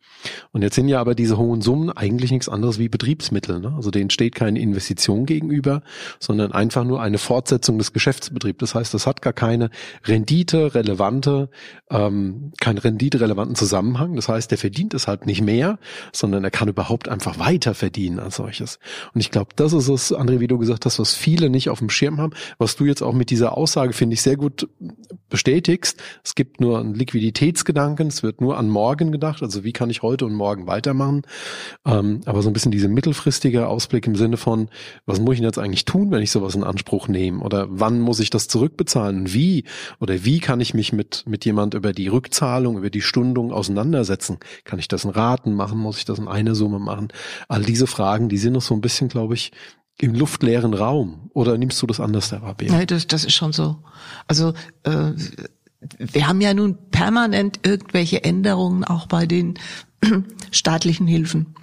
Und 0.52 0.62
jetzt 0.62 0.76
sind 0.76 0.88
ja 0.88 1.00
aber 1.00 1.16
diese 1.16 1.38
hohen 1.38 1.62
Summen 1.62 1.90
eigentlich 1.90 2.32
nichts 2.32 2.50
anderes 2.50 2.80
wie 2.80 2.90
Betriebsmittel. 2.90 3.60
Ne? 3.60 3.74
Also 3.76 3.92
denen 3.92 4.10
steht 4.10 4.36
keine 4.36 4.60
Investition 4.60 5.26
gegenüber, 5.26 5.82
sondern 6.20 6.52
einfach 6.52 6.84
nur 6.84 7.02
eine 7.02 7.18
Fortsetzung 7.18 7.78
des 7.78 7.94
Geschäftsbetriebs. 7.94 8.60
Das 8.60 8.76
heißt, 8.76 8.94
das 8.94 9.08
hat 9.08 9.22
gar 9.22 9.34
keine 9.34 9.70
Rendite 10.06 10.76
relevante, 10.76 11.50
ähm, 11.90 12.52
keinen 12.60 12.78
rendite-relevanten 12.78 13.56
Zusammenhang. 13.56 14.16
Das 14.16 14.30
heißt, 14.30 14.52
der 14.52 14.58
verdient 14.58 14.94
es 14.94 15.08
halt 15.08 15.26
nicht 15.26 15.42
mehr, 15.42 15.80
sondern 16.12 16.44
er 16.44 16.52
kann 16.52 16.68
überhaupt 16.68 17.10
einfach 17.10 17.40
weiter 17.40 17.74
verdienen 17.74 18.20
als 18.20 18.36
solches. 18.36 18.80
Und 19.14 19.22
ich 19.22 19.32
glaube, 19.32 19.52
das 19.56 19.74
ist 19.74 19.88
es, 19.88 20.14
André, 20.14 20.40
wie 20.40 20.48
du 20.48 20.58
gesagt 20.58 20.86
hast, 20.86 21.00
was 21.00 21.14
viele 21.14 21.50
nicht 21.50 21.70
auf 21.70 21.80
dem 21.80 21.90
Schirm 21.90 22.20
haben, 22.20 22.34
was 22.58 22.76
du 22.76 22.86
jetzt 22.86 23.02
auch 23.02 23.14
mit 23.14 23.30
dieser 23.30 23.58
Aussage, 23.58 23.94
finde 23.94 24.14
ich, 24.14 24.22
sehr 24.22 24.38
gut 24.38 24.68
bestätigst. 25.30 26.02
Es 26.24 26.36
gibt 26.36 26.62
nur 26.62 26.80
einen 26.80 26.94
Liquiditätsgedanken, 26.94 28.08
es 28.08 28.24
wird 28.24 28.42
nur 28.42 28.58
an 28.58 28.70
morgen 28.70 29.12
gedacht. 29.12 29.42
Also 29.42 29.64
wie 29.64 29.74
kann 29.74 29.90
ich 29.90 30.02
heute 30.02 30.13
heute 30.14 30.26
und 30.26 30.34
morgen 30.34 30.68
weitermachen. 30.68 31.24
Ähm, 31.86 32.22
aber 32.26 32.42
so 32.42 32.50
ein 32.50 32.54
bisschen 32.54 32.72
diese 32.72 32.88
mittelfristige 32.88 33.68
Ausblick 33.68 34.08
im 34.08 34.16
Sinne 34.16 34.38
von, 34.38 34.70
was 35.06 35.20
muss 35.20 35.34
ich 35.34 35.40
denn 35.40 35.48
jetzt 35.48 35.58
eigentlich 35.58 35.86
tun, 35.86 36.12
wenn 36.12 36.22
ich 36.22 36.32
sowas 36.32 36.56
in 36.56 36.64
Anspruch 36.64 37.08
nehme? 37.08 37.44
Oder 37.44 37.68
wann 37.70 38.00
muss 38.00 38.20
ich 38.20 38.30
das 38.30 38.48
zurückbezahlen? 38.48 39.34
Wie? 39.34 39.66
Oder 40.00 40.24
wie 40.24 40.40
kann 40.40 40.62
ich 40.62 40.74
mich 40.74 40.94
mit, 40.94 41.24
mit 41.28 41.46
jemand 41.46 41.74
über 41.74 41.94
die 41.94 42.08
Rückzahlung, 42.08 42.78
über 42.78 42.90
die 42.90 43.02
Stundung 43.02 43.52
auseinandersetzen? 43.52 44.38
Kann 44.64 44.80
ich 44.80 44.88
das 44.88 45.04
in 45.04 45.10
Raten 45.10 45.54
machen? 45.54 45.80
Muss 45.80 45.98
ich 45.98 46.06
das 46.06 46.20
in 46.20 46.28
eine 46.28 46.56
Summe 46.56 46.80
machen? 46.80 47.08
All 47.48 47.64
diese 47.64 47.88
Fragen, 47.88 48.30
die 48.30 48.38
sind 48.38 48.54
noch 48.54 48.62
so 48.62 48.76
ein 48.76 48.82
bisschen, 48.82 49.10
glaube 49.10 49.34
ich, 49.34 49.52
im 50.00 50.14
luftleeren 50.14 50.74
Raum. 50.74 51.30
Oder 51.34 51.58
nimmst 51.58 51.82
du 51.82 51.88
das 51.88 52.00
anders, 52.00 52.32
Herr 52.32 52.44
Rabea? 52.44 52.72
Nein, 52.72 52.88
das, 52.88 53.08
das 53.08 53.26
ist 53.26 53.34
schon 53.34 53.54
so. 53.54 53.78
Also 54.28 54.54
äh, 54.84 55.12
wir 55.98 56.28
haben 56.28 56.42
ja 56.42 56.54
nun 56.54 56.78
permanent 56.92 57.60
irgendwelche 57.64 58.24
Änderungen 58.24 58.84
auch 58.84 59.08
bei 59.08 59.26
den 59.26 59.56
staatlichen 60.52 61.08
Hilfen. 61.08 61.56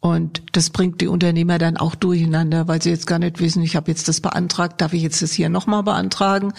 Und 0.00 0.42
das 0.52 0.70
bringt 0.70 1.00
die 1.00 1.06
Unternehmer 1.06 1.58
dann 1.58 1.76
auch 1.76 1.94
durcheinander, 1.94 2.68
weil 2.68 2.82
sie 2.82 2.90
jetzt 2.90 3.06
gar 3.06 3.18
nicht 3.18 3.40
wissen, 3.40 3.62
ich 3.62 3.76
habe 3.76 3.90
jetzt 3.90 4.08
das 4.08 4.20
beantragt, 4.20 4.80
darf 4.80 4.92
ich 4.92 5.02
jetzt 5.02 5.22
das 5.22 5.32
hier 5.32 5.48
nochmal 5.48 5.82
beantragen? 5.82 6.52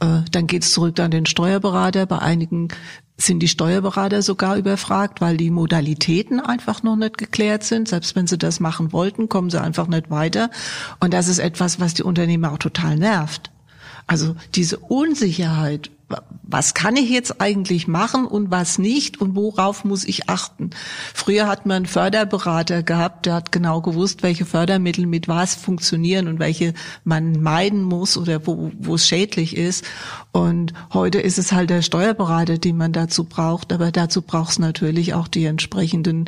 Äh, 0.00 0.20
dann 0.30 0.46
geht's 0.46 0.72
zurück 0.72 1.00
an 1.00 1.10
den 1.10 1.26
Steuerberater. 1.26 2.06
Bei 2.06 2.18
einigen 2.18 2.68
sind 3.16 3.40
die 3.40 3.48
Steuerberater 3.48 4.22
sogar 4.22 4.56
überfragt, 4.56 5.20
weil 5.20 5.36
die 5.36 5.50
Modalitäten 5.50 6.40
einfach 6.40 6.82
noch 6.82 6.96
nicht 6.96 7.18
geklärt 7.18 7.64
sind. 7.64 7.88
Selbst 7.88 8.16
wenn 8.16 8.26
sie 8.26 8.38
das 8.38 8.60
machen 8.60 8.92
wollten, 8.92 9.28
kommen 9.28 9.50
sie 9.50 9.60
einfach 9.60 9.86
nicht 9.86 10.10
weiter. 10.10 10.50
Und 11.00 11.14
das 11.14 11.28
ist 11.28 11.38
etwas, 11.38 11.80
was 11.80 11.94
die 11.94 12.02
Unternehmer 12.02 12.52
auch 12.52 12.58
total 12.58 12.96
nervt. 12.96 13.50
Also 14.06 14.34
diese 14.54 14.78
Unsicherheit, 14.78 15.90
was 16.42 16.74
kann 16.74 16.96
ich 16.96 17.08
jetzt 17.08 17.40
eigentlich 17.40 17.88
machen 17.88 18.26
und 18.26 18.50
was 18.50 18.78
nicht 18.78 19.20
und 19.20 19.34
worauf 19.34 19.84
muss 19.84 20.04
ich 20.04 20.28
achten. 20.28 20.70
Früher 21.14 21.46
hat 21.46 21.64
man 21.64 21.76
einen 21.76 21.86
Förderberater 21.86 22.82
gehabt, 22.82 23.24
der 23.26 23.34
hat 23.34 23.52
genau 23.52 23.80
gewusst, 23.80 24.22
welche 24.22 24.44
Fördermittel 24.44 25.06
mit 25.06 25.28
was 25.28 25.54
funktionieren 25.54 26.28
und 26.28 26.38
welche 26.38 26.74
man 27.04 27.42
meiden 27.42 27.82
muss 27.82 28.18
oder 28.18 28.46
wo, 28.46 28.70
wo 28.78 28.96
es 28.96 29.08
schädlich 29.08 29.56
ist. 29.56 29.84
Und 30.32 30.74
heute 30.92 31.20
ist 31.20 31.38
es 31.38 31.52
halt 31.52 31.70
der 31.70 31.80
Steuerberater, 31.80 32.58
den 32.58 32.76
man 32.76 32.92
dazu 32.92 33.24
braucht, 33.24 33.72
aber 33.72 33.90
dazu 33.90 34.20
braucht 34.20 34.52
es 34.52 34.58
natürlich 34.58 35.14
auch 35.14 35.28
die 35.28 35.46
entsprechenden 35.46 36.26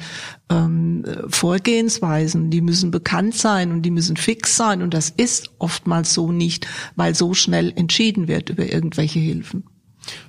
ähm, 0.49 1.05
Vorgehensweisen. 1.29 2.51
Die 2.51 2.63
müssen 2.63 2.91
bekannt 2.91 3.35
sein 3.35 3.73
und 3.73 3.83
die 3.83 3.91
müssen 3.91 4.17
fix 4.17 4.57
sein 4.57 4.81
und 4.81 4.95
das 4.95 5.11
ist 5.11 5.51
oftmals 5.59 6.15
so 6.15 6.33
nicht, 6.33 6.67
weil 6.97 7.15
so 7.15 7.35
schnell 7.35 7.73
entschieden 7.77 8.27
wird 8.27 8.49
über 8.49 8.73
irgendwelche 8.73 9.19
Hilfen. 9.19 9.65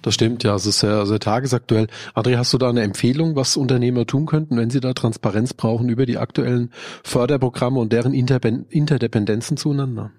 Das 0.02 0.14
stimmt, 0.14 0.44
ja, 0.44 0.56
es 0.56 0.66
ist 0.66 0.80
sehr, 0.80 1.06
sehr 1.06 1.20
tagesaktuell. 1.20 1.88
Adri, 2.14 2.34
hast 2.34 2.54
du 2.54 2.58
da 2.58 2.70
eine 2.70 2.82
Empfehlung, 2.82 3.36
was 3.36 3.58
Unternehmer 3.58 4.06
tun 4.06 4.26
könnten, 4.26 4.58
wenn 4.58 4.70
sie 4.70 4.80
da 4.80 4.94
Transparenz 4.94 5.54
brauchen 5.54 5.90
über 5.90 6.06
die 6.06 6.18
aktuellen 6.18 6.72
Förderprogramme 7.04 7.80
und 7.80 7.92
deren 7.94 8.14
Interdependenzen 8.14 9.58
zueinander? 9.58 10.12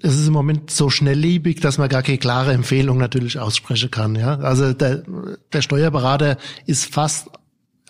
es 0.00 0.14
ist 0.14 0.28
im 0.28 0.32
Moment 0.32 0.70
so 0.70 0.90
schnelllebig, 0.90 1.60
dass 1.60 1.78
man 1.78 1.88
gar 1.88 2.02
keine 2.02 2.18
klare 2.18 2.52
Empfehlung 2.52 2.98
natürlich 2.98 3.38
aussprechen 3.38 3.90
kann. 3.90 4.14
Ja, 4.14 4.38
also 4.38 4.72
der, 4.72 5.02
der 5.52 5.62
Steuerberater 5.62 6.38
ist 6.66 6.92
fast 6.92 7.28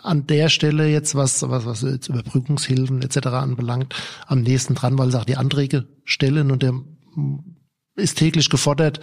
an 0.02 0.26
der 0.26 0.48
Stelle 0.48 0.88
jetzt, 0.88 1.14
was, 1.14 1.42
was, 1.48 1.66
was 1.66 1.82
jetzt 1.82 2.08
Überbrückungshilfen 2.08 3.02
etc. 3.02 3.26
anbelangt, 3.28 3.94
am 4.26 4.42
nächsten 4.42 4.74
dran, 4.74 4.96
weil 4.96 5.10
sie 5.10 5.18
auch 5.18 5.24
die 5.24 5.36
Anträge 5.36 5.86
stellen 6.04 6.50
und 6.50 6.62
der 6.62 6.72
ist 7.98 8.18
täglich 8.18 8.48
gefordert, 8.48 9.00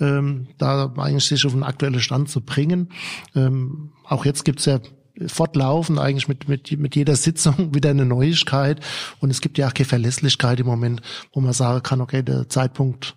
ähm, 0.00 0.48
da 0.58 0.92
eigentlich 0.96 1.26
sich 1.26 1.44
auf 1.46 1.52
einen 1.52 1.62
aktuellen 1.62 2.00
Stand 2.00 2.28
zu 2.28 2.40
bringen. 2.40 2.88
Ähm, 3.34 3.92
auch 4.04 4.24
jetzt 4.24 4.44
gibt's 4.44 4.64
ja 4.64 4.80
fortlaufend 5.26 5.98
eigentlich 5.98 6.28
mit, 6.28 6.48
mit, 6.48 6.78
mit 6.78 6.94
jeder 6.94 7.16
Sitzung 7.16 7.54
wieder 7.74 7.90
eine 7.90 8.04
Neuigkeit. 8.04 8.80
Und 9.20 9.30
es 9.30 9.40
gibt 9.40 9.58
ja 9.58 9.68
auch 9.68 9.74
keine 9.74 9.88
Verlässlichkeit 9.88 10.60
im 10.60 10.66
Moment, 10.66 11.02
wo 11.32 11.40
man 11.40 11.52
sagen 11.52 11.82
kann, 11.82 12.00
okay, 12.00 12.22
der 12.22 12.48
Zeitpunkt 12.48 13.16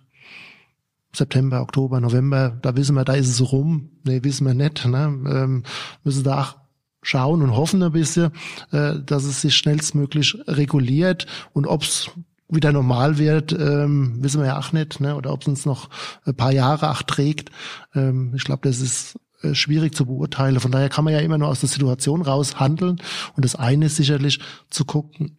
September, 1.12 1.60
Oktober, 1.60 2.00
November, 2.00 2.56
da 2.62 2.76
wissen 2.76 2.94
wir, 2.94 3.04
da 3.04 3.14
ist 3.14 3.28
es 3.28 3.52
rum. 3.52 3.90
Nee, 4.04 4.22
wissen 4.22 4.46
wir 4.46 4.54
nicht. 4.54 4.84
Ne? 4.86 5.04
Ähm, 5.28 5.64
müssen 6.04 6.24
da 6.24 6.42
auch 6.42 6.56
schauen 7.02 7.42
und 7.42 7.56
hoffen 7.56 7.82
ein 7.82 7.92
bisschen, 7.92 8.30
äh, 8.72 8.94
dass 9.04 9.24
es 9.24 9.40
sich 9.40 9.56
schnellstmöglich 9.56 10.36
reguliert 10.46 11.26
und 11.52 11.66
ob 11.66 11.82
es 11.82 12.10
wieder 12.50 12.72
normal 12.72 13.18
wird, 13.18 13.52
ähm, 13.52 14.22
wissen 14.22 14.40
wir 14.40 14.48
ja 14.48 14.58
auch 14.58 14.72
nicht, 14.72 15.00
ne? 15.00 15.16
oder 15.16 15.32
ob 15.32 15.42
es 15.42 15.48
uns 15.48 15.66
noch 15.66 15.88
ein 16.24 16.34
paar 16.34 16.52
Jahre 16.52 16.90
auch 16.90 17.02
trägt. 17.02 17.50
Ähm, 17.94 18.32
ich 18.34 18.44
glaube, 18.44 18.68
das 18.68 18.80
ist 18.80 19.18
äh, 19.42 19.54
schwierig 19.54 19.94
zu 19.94 20.06
beurteilen. 20.06 20.60
Von 20.60 20.72
daher 20.72 20.88
kann 20.88 21.04
man 21.04 21.14
ja 21.14 21.20
immer 21.20 21.38
nur 21.38 21.48
aus 21.48 21.60
der 21.60 21.68
Situation 21.68 22.22
raus 22.22 22.58
handeln. 22.58 23.00
Und 23.36 23.44
das 23.44 23.54
eine 23.54 23.86
ist 23.86 23.96
sicherlich 23.96 24.40
zu 24.68 24.84
gucken, 24.84 25.36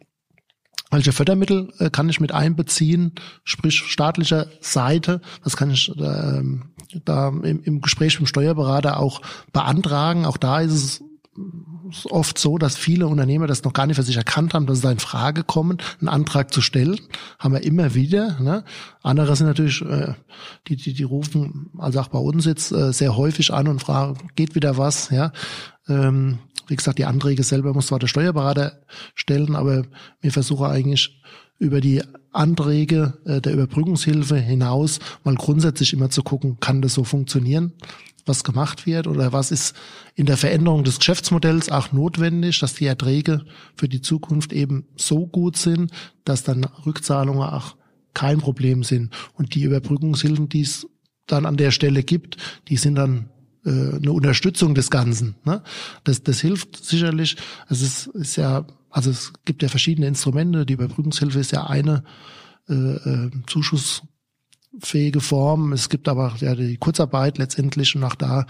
welche 0.90 1.12
Fördermittel 1.12 1.72
äh, 1.78 1.90
kann 1.90 2.08
ich 2.08 2.20
mit 2.20 2.32
einbeziehen, 2.32 3.14
sprich 3.44 3.78
staatlicher 3.78 4.46
Seite, 4.60 5.22
das 5.42 5.56
kann 5.56 5.70
ich 5.70 5.88
äh, 5.98 6.42
da 7.04 7.28
im, 7.28 7.62
im 7.62 7.80
Gespräch 7.80 8.14
mit 8.14 8.26
dem 8.26 8.26
Steuerberater 8.26 8.98
auch 8.98 9.22
beantragen. 9.52 10.26
Auch 10.26 10.36
da 10.36 10.60
ist 10.60 10.72
es 10.72 11.04
oft 12.10 12.38
so, 12.38 12.58
dass 12.58 12.76
viele 12.76 13.06
Unternehmer 13.06 13.46
das 13.46 13.64
noch 13.64 13.72
gar 13.72 13.86
nicht 13.86 13.96
für 13.96 14.02
sich 14.02 14.16
erkannt 14.16 14.54
haben, 14.54 14.66
dass 14.66 14.78
es 14.78 14.82
da 14.82 14.90
in 14.90 14.98
Frage 14.98 15.44
kommt, 15.44 15.82
einen 16.00 16.08
Antrag 16.08 16.52
zu 16.52 16.60
stellen. 16.60 17.00
Haben 17.38 17.54
wir 17.54 17.62
immer 17.62 17.94
wieder. 17.94 18.38
Ne? 18.40 18.64
Andere 19.02 19.34
sind 19.34 19.46
natürlich, 19.46 19.82
äh, 19.82 20.14
die, 20.68 20.76
die, 20.76 20.92
die 20.92 21.02
rufen, 21.02 21.70
also 21.78 22.00
auch 22.00 22.08
bei 22.08 22.18
uns 22.18 22.44
jetzt, 22.44 22.72
äh, 22.72 22.92
sehr 22.92 23.16
häufig 23.16 23.52
an 23.52 23.68
und 23.68 23.80
fragen, 23.80 24.28
geht 24.36 24.54
wieder 24.54 24.76
was? 24.76 25.10
Ja. 25.10 25.32
Ähm, 25.88 26.38
wie 26.68 26.76
gesagt, 26.76 26.98
die 26.98 27.06
Anträge 27.06 27.42
selber 27.42 27.74
muss 27.74 27.88
zwar 27.88 27.98
der 27.98 28.06
Steuerberater 28.06 28.80
stellen, 29.14 29.56
aber 29.56 29.84
wir 30.20 30.32
versuchen 30.32 30.66
eigentlich 30.66 31.22
über 31.58 31.80
die 31.80 32.02
Anträge 32.32 33.14
äh, 33.24 33.40
der 33.40 33.52
Überbrückungshilfe 33.52 34.36
hinaus 34.36 34.98
mal 35.24 35.34
grundsätzlich 35.34 35.92
immer 35.92 36.10
zu 36.10 36.22
gucken, 36.22 36.58
kann 36.60 36.82
das 36.82 36.94
so 36.94 37.04
funktionieren? 37.04 37.72
Was 38.24 38.44
gemacht 38.44 38.86
wird 38.86 39.06
oder 39.06 39.32
was 39.32 39.50
ist 39.50 39.74
in 40.14 40.26
der 40.26 40.36
Veränderung 40.36 40.84
des 40.84 40.98
Geschäftsmodells 40.98 41.70
auch 41.70 41.92
notwendig, 41.92 42.60
dass 42.60 42.74
die 42.74 42.86
Erträge 42.86 43.44
für 43.74 43.88
die 43.88 44.00
Zukunft 44.00 44.52
eben 44.52 44.86
so 44.96 45.26
gut 45.26 45.56
sind, 45.56 45.90
dass 46.24 46.44
dann 46.44 46.64
Rückzahlungen 46.64 47.42
auch 47.42 47.76
kein 48.14 48.38
Problem 48.38 48.84
sind. 48.84 49.12
Und 49.34 49.54
die 49.54 49.62
Überbrückungshilfen, 49.62 50.48
die 50.48 50.62
es 50.62 50.86
dann 51.26 51.46
an 51.46 51.56
der 51.56 51.70
Stelle 51.70 52.02
gibt, 52.02 52.36
die 52.68 52.76
sind 52.76 52.96
dann 52.96 53.30
äh, 53.64 53.70
eine 53.70 54.12
Unterstützung 54.12 54.74
des 54.74 54.90
Ganzen. 54.90 55.36
Ne? 55.44 55.62
Das, 56.04 56.22
das 56.22 56.40
hilft 56.40 56.84
sicherlich. 56.84 57.36
Es 57.68 57.80
ist, 57.80 58.06
ist 58.08 58.36
ja, 58.36 58.66
also 58.90 59.10
es 59.10 59.32
gibt 59.44 59.62
ja 59.62 59.68
verschiedene 59.68 60.06
Instrumente. 60.06 60.66
Die 60.66 60.74
Überbrückungshilfe 60.74 61.40
ist 61.40 61.52
ja 61.52 61.66
eine 61.66 62.04
äh, 62.68 62.74
äh 62.74 63.30
Zuschuss 63.46 64.02
fähige 64.80 65.20
Form. 65.20 65.72
Es 65.72 65.88
gibt 65.88 66.08
aber 66.08 66.34
ja 66.40 66.54
die 66.54 66.76
Kurzarbeit 66.76 67.38
letztendlich 67.38 67.94
und 67.96 68.04
auch 68.04 68.14
da 68.14 68.46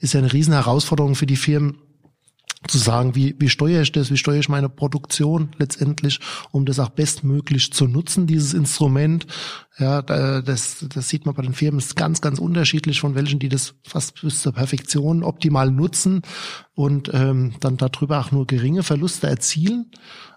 ist 0.00 0.14
ja 0.14 0.20
eine 0.20 0.32
riesen 0.32 0.52
Herausforderung 0.52 1.14
für 1.14 1.26
die 1.26 1.36
Firmen, 1.36 1.78
zu 2.68 2.78
sagen, 2.78 3.14
wie, 3.14 3.34
wie 3.38 3.48
steuere 3.48 3.82
ich 3.82 3.92
das, 3.92 4.10
wie 4.10 4.16
steuere 4.16 4.40
ich 4.40 4.48
meine 4.48 4.68
Produktion 4.68 5.50
letztendlich, 5.58 6.20
um 6.50 6.64
das 6.64 6.78
auch 6.78 6.90
bestmöglich 6.90 7.72
zu 7.72 7.86
nutzen, 7.86 8.26
dieses 8.26 8.54
Instrument. 8.54 9.26
Ja, 9.78 10.02
das, 10.02 10.84
das 10.88 11.08
sieht 11.08 11.24
man 11.24 11.34
bei 11.34 11.42
den 11.42 11.54
Firmen, 11.54 11.78
ist 11.78 11.96
ganz, 11.96 12.20
ganz 12.20 12.38
unterschiedlich 12.38 13.00
von 13.00 13.14
welchen, 13.14 13.38
die 13.38 13.48
das 13.48 13.74
fast 13.82 14.20
bis 14.20 14.42
zur 14.42 14.52
Perfektion 14.52 15.22
optimal 15.22 15.70
nutzen 15.70 16.22
und 16.74 17.10
ähm, 17.12 17.54
dann 17.60 17.78
darüber 17.78 18.20
auch 18.20 18.32
nur 18.32 18.46
geringe 18.46 18.82
Verluste 18.82 19.26
erzielen 19.26 19.90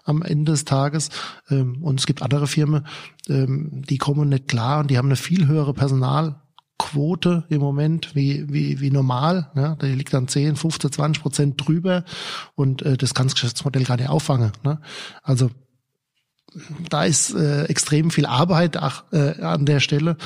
am 0.04 0.22
Ende 0.22 0.52
des 0.52 0.64
Tages. 0.64 1.10
Ähm, 1.50 1.82
und 1.82 2.00
es 2.00 2.06
gibt 2.06 2.22
andere 2.22 2.46
Firmen, 2.46 2.86
ähm, 3.28 3.82
die 3.88 3.98
kommen 3.98 4.30
nicht 4.30 4.48
klar 4.48 4.80
und 4.80 4.90
die 4.90 4.98
haben 4.98 5.08
eine 5.08 5.16
viel 5.16 5.46
höhere 5.46 5.74
Personal 5.74 6.40
Quote 6.86 7.44
im 7.48 7.60
Moment 7.60 8.14
wie, 8.14 8.52
wie, 8.52 8.80
wie 8.80 8.90
normal. 8.92 9.50
Ne? 9.54 9.76
Da 9.78 9.86
liegt 9.88 10.14
dann 10.14 10.28
10, 10.28 10.54
15, 10.54 10.92
20 10.92 11.22
Prozent 11.22 11.66
drüber 11.66 12.04
und 12.54 12.82
äh, 12.82 12.96
das 12.96 13.12
kann 13.12 13.26
das 13.26 13.34
Geschäftsmodell 13.34 13.82
gar 13.82 13.96
nicht 13.96 14.08
auffangen. 14.08 14.52
Ne? 14.62 14.80
Also 15.22 15.50
da 16.88 17.04
ist 17.04 17.34
äh, 17.34 17.64
extrem 17.64 18.12
viel 18.12 18.24
Arbeit 18.24 18.76
ach, 18.76 19.04
äh, 19.12 19.42
an 19.42 19.66
der 19.66 19.80
Stelle. 19.80 20.16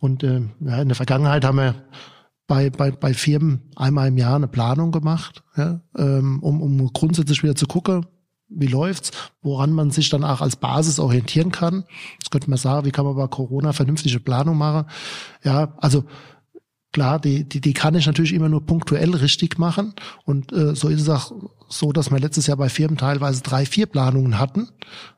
Und 0.00 0.22
äh, 0.22 0.40
ja, 0.60 0.80
in 0.80 0.88
der 0.88 0.96
Vergangenheit 0.96 1.44
haben 1.44 1.58
wir 1.58 1.74
bei, 2.46 2.70
bei, 2.70 2.90
bei 2.90 3.12
Firmen 3.12 3.70
einmal 3.76 4.08
im 4.08 4.16
Jahr 4.16 4.36
eine 4.36 4.48
Planung 4.48 4.92
gemacht, 4.92 5.44
ja, 5.56 5.80
ähm, 5.98 6.42
um, 6.42 6.62
um 6.62 6.92
grundsätzlich 6.94 7.42
wieder 7.42 7.56
zu 7.56 7.66
gucken, 7.66 8.06
wie 8.48 8.66
läuft's, 8.66 9.10
woran 9.42 9.72
man 9.72 9.90
sich 9.90 10.08
dann 10.08 10.24
auch 10.24 10.40
als 10.40 10.56
Basis 10.56 10.98
orientieren 10.98 11.50
kann. 11.50 11.84
Das 12.20 12.30
könnte 12.30 12.48
man 12.48 12.58
sagen, 12.58 12.86
wie 12.86 12.92
kann 12.92 13.04
man 13.04 13.16
bei 13.16 13.26
Corona 13.26 13.72
vernünftige 13.72 14.20
Planung 14.20 14.56
machen. 14.56 14.86
Ja, 15.42 15.74
also 15.78 16.04
klar, 16.92 17.18
die, 17.18 17.44
die, 17.44 17.60
die 17.60 17.74
kann 17.74 17.94
ich 17.94 18.06
natürlich 18.06 18.32
immer 18.32 18.48
nur 18.48 18.64
punktuell 18.64 19.14
richtig 19.14 19.58
machen. 19.58 19.94
Und 20.24 20.52
äh, 20.52 20.74
so 20.74 20.88
ist 20.88 21.02
es 21.02 21.08
auch 21.08 21.32
so, 21.68 21.92
dass 21.92 22.10
wir 22.10 22.18
letztes 22.18 22.46
Jahr 22.46 22.56
bei 22.56 22.68
Firmen 22.68 22.96
teilweise 22.96 23.42
drei, 23.42 23.66
vier 23.66 23.86
Planungen 23.86 24.38
hatten, 24.38 24.68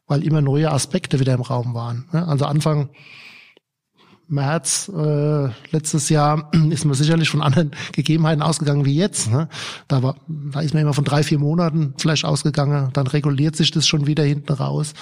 weil 0.07 0.25
immer 0.25 0.41
neue 0.41 0.73
Aspekte 0.73 1.21
wieder 1.21 1.35
im 1.35 1.43
Raum 1.43 1.75
waren. 1.75 2.09
Ja, 2.13 2.25
also 2.25 2.47
Anfang 2.47 2.91
März 4.29 4.91
äh, 4.95 5.49
letztes 5.71 6.09
Jahr 6.09 6.51
ist 6.71 6.85
man 6.85 6.95
sicherlich 6.95 7.31
von 7.31 7.43
anderen 7.43 7.73
Gegebenheiten 7.93 8.43
ausgegangen 8.43 8.85
wie 8.85 8.97
jetzt. 8.97 9.31
Ne? 9.31 9.49
Da, 9.89 10.03
war, 10.03 10.17
da 10.27 10.61
ist 10.61 10.75
man 10.75 10.83
immer 10.83 10.95
von 10.95 11.05
drei, 11.05 11.23
vier 11.23 11.39
Monaten 11.39 11.95
vielleicht 11.97 12.25
ausgegangen. 12.25 12.91
Dann 12.93 13.07
reguliert 13.07 13.57
sich 13.57 13.71
das 13.71 13.87
schon 13.87 14.07
wieder 14.07 14.25
hinten 14.25 14.53
raus. 14.53 14.95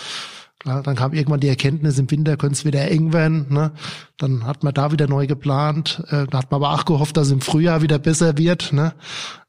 Klar, 0.58 0.82
dann 0.82 0.96
kam 0.96 1.12
irgendwann 1.12 1.40
die 1.40 1.48
Erkenntnis, 1.48 1.98
im 1.98 2.10
Winter 2.10 2.36
könnte 2.38 2.54
es 2.54 2.64
wieder 2.64 2.90
eng 2.90 3.12
werden. 3.12 3.46
Ne? 3.50 3.72
Dann 4.16 4.46
hat 4.46 4.64
man 4.64 4.72
da 4.72 4.90
wieder 4.90 5.06
neu 5.06 5.26
geplant. 5.26 6.02
Äh, 6.08 6.26
da 6.26 6.38
hat 6.38 6.50
man 6.50 6.62
aber 6.62 6.72
auch 6.72 6.86
gehofft, 6.86 7.16
dass 7.16 7.26
es 7.26 7.32
im 7.32 7.42
Frühjahr 7.42 7.82
wieder 7.82 7.98
besser 7.98 8.38
wird. 8.38 8.72
Ne? 8.72 8.94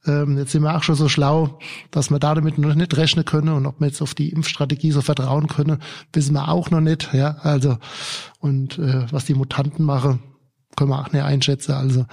Ähm, 0.05 0.37
jetzt 0.37 0.51
sind 0.51 0.63
wir 0.63 0.75
auch 0.75 0.83
schon 0.83 0.95
so 0.95 1.07
schlau, 1.07 1.59
dass 1.91 2.11
wir 2.11 2.19
da 2.19 2.35
damit 2.35 2.57
noch 2.57 2.75
nicht 2.75 2.97
rechnen 2.97 3.23
können. 3.23 3.49
Und 3.49 3.65
ob 3.65 3.79
wir 3.79 3.87
jetzt 3.87 4.01
auf 4.01 4.15
die 4.15 4.29
Impfstrategie 4.29 4.91
so 4.91 5.01
vertrauen 5.01 5.47
können, 5.47 5.81
wissen 6.11 6.33
wir 6.33 6.49
auch 6.49 6.71
noch 6.71 6.81
nicht. 6.81 7.13
Ja, 7.13 7.37
also 7.41 7.77
und 8.39 8.77
äh, 8.77 9.05
was 9.09 9.25
die 9.25 9.33
Mutanten 9.33 9.85
machen, 9.85 10.19
können 10.77 10.91
wir 10.91 11.01
auch 11.01 11.11
nicht 11.11 11.23
einschätzen. 11.23 11.73
Also 11.73 12.05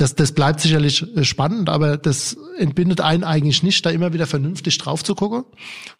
das, 0.00 0.14
das 0.14 0.32
bleibt 0.32 0.60
sicherlich 0.60 1.04
äh, 1.16 1.24
spannend, 1.24 1.68
aber 1.68 1.96
das 1.98 2.36
entbindet 2.58 3.00
einen 3.00 3.22
eigentlich 3.22 3.62
nicht, 3.62 3.84
da 3.84 3.90
immer 3.90 4.12
wieder 4.12 4.26
vernünftig 4.26 4.78
drauf 4.78 5.04
zu 5.04 5.14
gucken, 5.14 5.44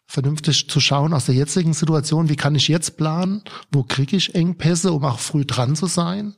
vernünftig 0.07 0.67
zu 0.67 0.79
schauen 0.79 1.13
aus 1.13 1.27
der 1.27 1.35
jetzigen 1.35 1.73
Situation, 1.73 2.27
wie 2.27 2.35
kann 2.35 2.55
ich 2.55 2.67
jetzt 2.67 2.97
planen, 2.97 3.43
wo 3.71 3.83
kriege 3.83 4.17
ich 4.17 4.33
Engpässe, 4.35 4.91
um 4.91 5.05
auch 5.05 5.19
früh 5.19 5.45
dran 5.45 5.75
zu 5.75 5.85
sein. 5.85 6.33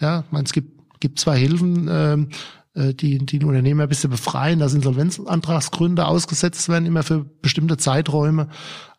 Ja, 0.00 0.24
ich 0.26 0.32
meine, 0.32 0.44
es 0.44 0.52
gibt, 0.52 1.00
gibt 1.00 1.18
zwei 1.18 1.38
Hilfen, 1.38 1.88
ähm, 1.90 2.28
äh, 2.30 2.36
die, 2.74 3.18
die 3.18 3.38
den 3.38 3.48
Unternehmer 3.48 3.82
ein 3.82 3.88
bisschen 3.88 4.10
befreien, 4.10 4.58
dass 4.58 4.74
Insolvenzantragsgründe 4.74 6.06
ausgesetzt 6.06 6.68
werden, 6.68 6.86
immer 6.86 7.02
für 7.02 7.24
bestimmte 7.24 7.76
Zeiträume. 7.76 8.48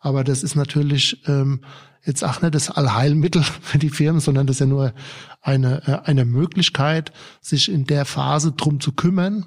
Aber 0.00 0.22
das 0.22 0.42
ist 0.42 0.54
natürlich 0.54 1.26
ähm, 1.26 1.60
jetzt 2.04 2.24
auch 2.24 2.40
nicht 2.40 2.54
das 2.54 2.70
Allheilmittel 2.70 3.42
für 3.60 3.78
die 3.78 3.90
Firmen, 3.90 4.20
sondern 4.20 4.46
das 4.46 4.56
ist 4.56 4.60
ja 4.60 4.66
nur 4.66 4.92
eine, 5.40 5.82
äh, 5.86 6.08
eine 6.08 6.24
Möglichkeit, 6.24 7.12
sich 7.40 7.70
in 7.70 7.84
der 7.84 8.04
Phase 8.04 8.52
drum 8.52 8.80
zu 8.80 8.92
kümmern, 8.92 9.46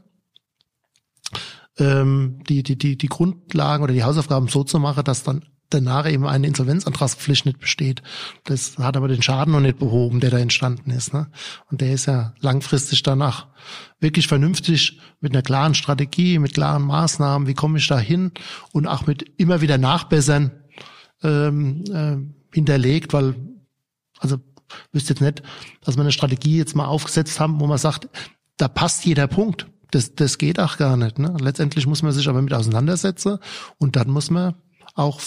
ähm, 1.78 2.40
die, 2.50 2.64
die, 2.64 2.78
die, 2.78 2.98
die 2.98 3.08
Grundlagen 3.08 3.84
oder 3.84 3.94
die 3.94 4.04
Hausaufgaben 4.04 4.48
so 4.48 4.64
zu 4.64 4.80
machen, 4.80 5.04
dass 5.04 5.24
dann 5.24 5.46
danach 5.70 6.10
eben 6.10 6.26
eine 6.26 6.48
Insolvenzantragspflicht 6.48 7.46
nicht 7.46 7.60
besteht. 7.60 8.02
Das 8.46 8.78
hat 8.78 8.98
aber 8.98 9.08
den 9.08 9.22
Schaden 9.22 9.54
noch 9.54 9.60
nicht 9.60 9.80
behoben, 9.80 10.20
der 10.20 10.30
da 10.30 10.38
entstanden 10.38 10.92
ist. 10.92 11.14
Ne? 11.14 11.28
Und 11.70 11.82
der 11.82 11.94
ist 11.94 12.06
ja 12.06 12.34
langfristig 12.40 13.04
danach 13.04 13.48
wirklich 14.00 14.28
vernünftig 14.28 15.00
mit 15.20 15.34
einer 15.34 15.42
klaren 15.42 15.76
Strategie, 15.76 16.40
mit 16.40 16.54
klaren 16.54 16.84
Maßnahmen, 16.84 17.48
wie 17.48 17.54
komme 17.54 17.80
ich 17.80 17.88
da 17.88 18.00
hin 18.00 18.32
und 18.72 18.88
auch 18.88 19.08
mit 19.08 19.26
immer 19.38 19.62
wieder 19.62 19.78
Nachbessern 19.78 20.52
ähm, 21.24 21.84
äh, 21.92 22.56
hinterlegt, 22.56 23.14
weil, 23.14 23.36
also 24.20 24.38
wüsste 24.92 25.14
jetzt 25.14 25.22
nicht, 25.22 25.44
dass 25.82 25.96
wir 25.96 26.02
eine 26.02 26.12
Strategie 26.12 26.58
jetzt 26.58 26.76
mal 26.76 26.86
aufgesetzt 26.86 27.40
haben, 27.40 27.60
wo 27.60 27.68
man 27.68 27.78
sagt, 27.78 28.10
da 28.58 28.68
passt 28.68 29.06
jeder 29.06 29.28
Punkt. 29.28 29.68
Das, 29.92 30.16
das 30.16 30.38
geht 30.38 30.60
auch 30.60 30.78
gar 30.78 30.98
nicht. 30.98 31.18
Ne? 31.20 31.36
Letztendlich 31.40 31.88
muss 31.88 32.04
man 32.04 32.12
sich 32.12 32.28
aber 32.28 32.42
mit 32.42 32.54
auseinandersetzen 32.54 33.38
und 33.78 33.96
dann 33.96 34.10
muss 34.10 34.30
man 34.30 34.56
auch 34.96 35.22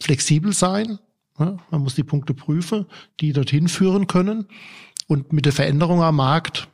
flexibel 0.00 0.52
sein. 0.52 0.98
Ne? 1.38 1.58
Man 1.70 1.82
muss 1.82 1.94
die 1.94 2.04
Punkte 2.04 2.34
prüfen, 2.34 2.86
die 3.20 3.32
dorthin 3.32 3.68
führen 3.68 4.06
können. 4.06 4.46
Und 5.06 5.32
mit 5.32 5.46
der 5.46 5.52
Veränderung 5.52 6.02
am 6.02 6.16
Markt 6.16 6.68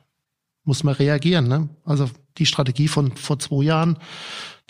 muss 0.63 0.83
man 0.83 0.95
reagieren. 0.95 1.47
Ne? 1.47 1.69
Also 1.83 2.09
die 2.37 2.45
Strategie 2.45 2.87
von 2.87 3.15
vor 3.15 3.39
zwei 3.39 3.63
Jahren, 3.63 3.97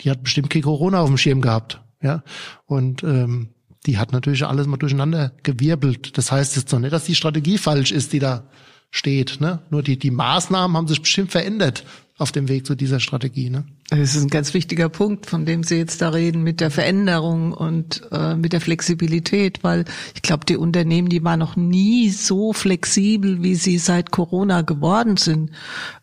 die 0.00 0.10
hat 0.10 0.22
bestimmt 0.22 0.50
kein 0.50 0.62
Corona 0.62 1.00
auf 1.00 1.08
dem 1.08 1.18
Schirm 1.18 1.40
gehabt. 1.40 1.80
Ja, 2.00 2.22
und 2.66 3.02
ähm, 3.02 3.48
die 3.86 3.98
hat 3.98 4.12
natürlich 4.12 4.46
alles 4.46 4.66
mal 4.66 4.76
durcheinander 4.76 5.32
gewirbelt. 5.42 6.16
Das 6.16 6.30
heißt 6.30 6.56
jetzt 6.56 6.72
noch 6.72 6.78
nicht, 6.78 6.92
dass 6.92 7.04
die 7.04 7.16
Strategie 7.16 7.58
falsch 7.58 7.90
ist, 7.90 8.12
die 8.12 8.20
da 8.20 8.48
steht. 8.90 9.40
Ne? 9.40 9.60
Nur 9.70 9.82
die, 9.82 9.98
die 9.98 10.10
Maßnahmen 10.10 10.76
haben 10.76 10.88
sich 10.88 11.00
bestimmt 11.00 11.30
verändert 11.30 11.84
auf 12.18 12.32
dem 12.32 12.48
Weg 12.48 12.66
zu 12.66 12.74
dieser 12.74 12.98
Strategie. 12.98 13.48
Ne? 13.48 13.64
Das 13.90 14.16
ist 14.16 14.22
ein 14.22 14.28
ganz 14.28 14.52
wichtiger 14.52 14.88
Punkt, 14.88 15.26
von 15.26 15.46
dem 15.46 15.62
Sie 15.62 15.76
jetzt 15.76 16.02
da 16.02 16.08
reden, 16.08 16.42
mit 16.42 16.60
der 16.60 16.72
Veränderung 16.72 17.52
und 17.52 18.02
äh, 18.10 18.34
mit 18.34 18.52
der 18.52 18.60
Flexibilität, 18.60 19.62
weil 19.62 19.84
ich 20.14 20.22
glaube, 20.22 20.44
die 20.44 20.56
Unternehmen, 20.56 21.08
die 21.08 21.22
waren 21.22 21.38
noch 21.38 21.54
nie 21.54 22.10
so 22.10 22.52
flexibel, 22.52 23.44
wie 23.44 23.54
sie 23.54 23.78
seit 23.78 24.10
Corona 24.10 24.62
geworden 24.62 25.16
sind. 25.16 25.52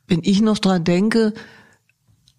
Wenn 0.07 0.21
ich 0.23 0.39
noch 0.41 0.57
dran 0.57 0.85
denke, 0.85 1.33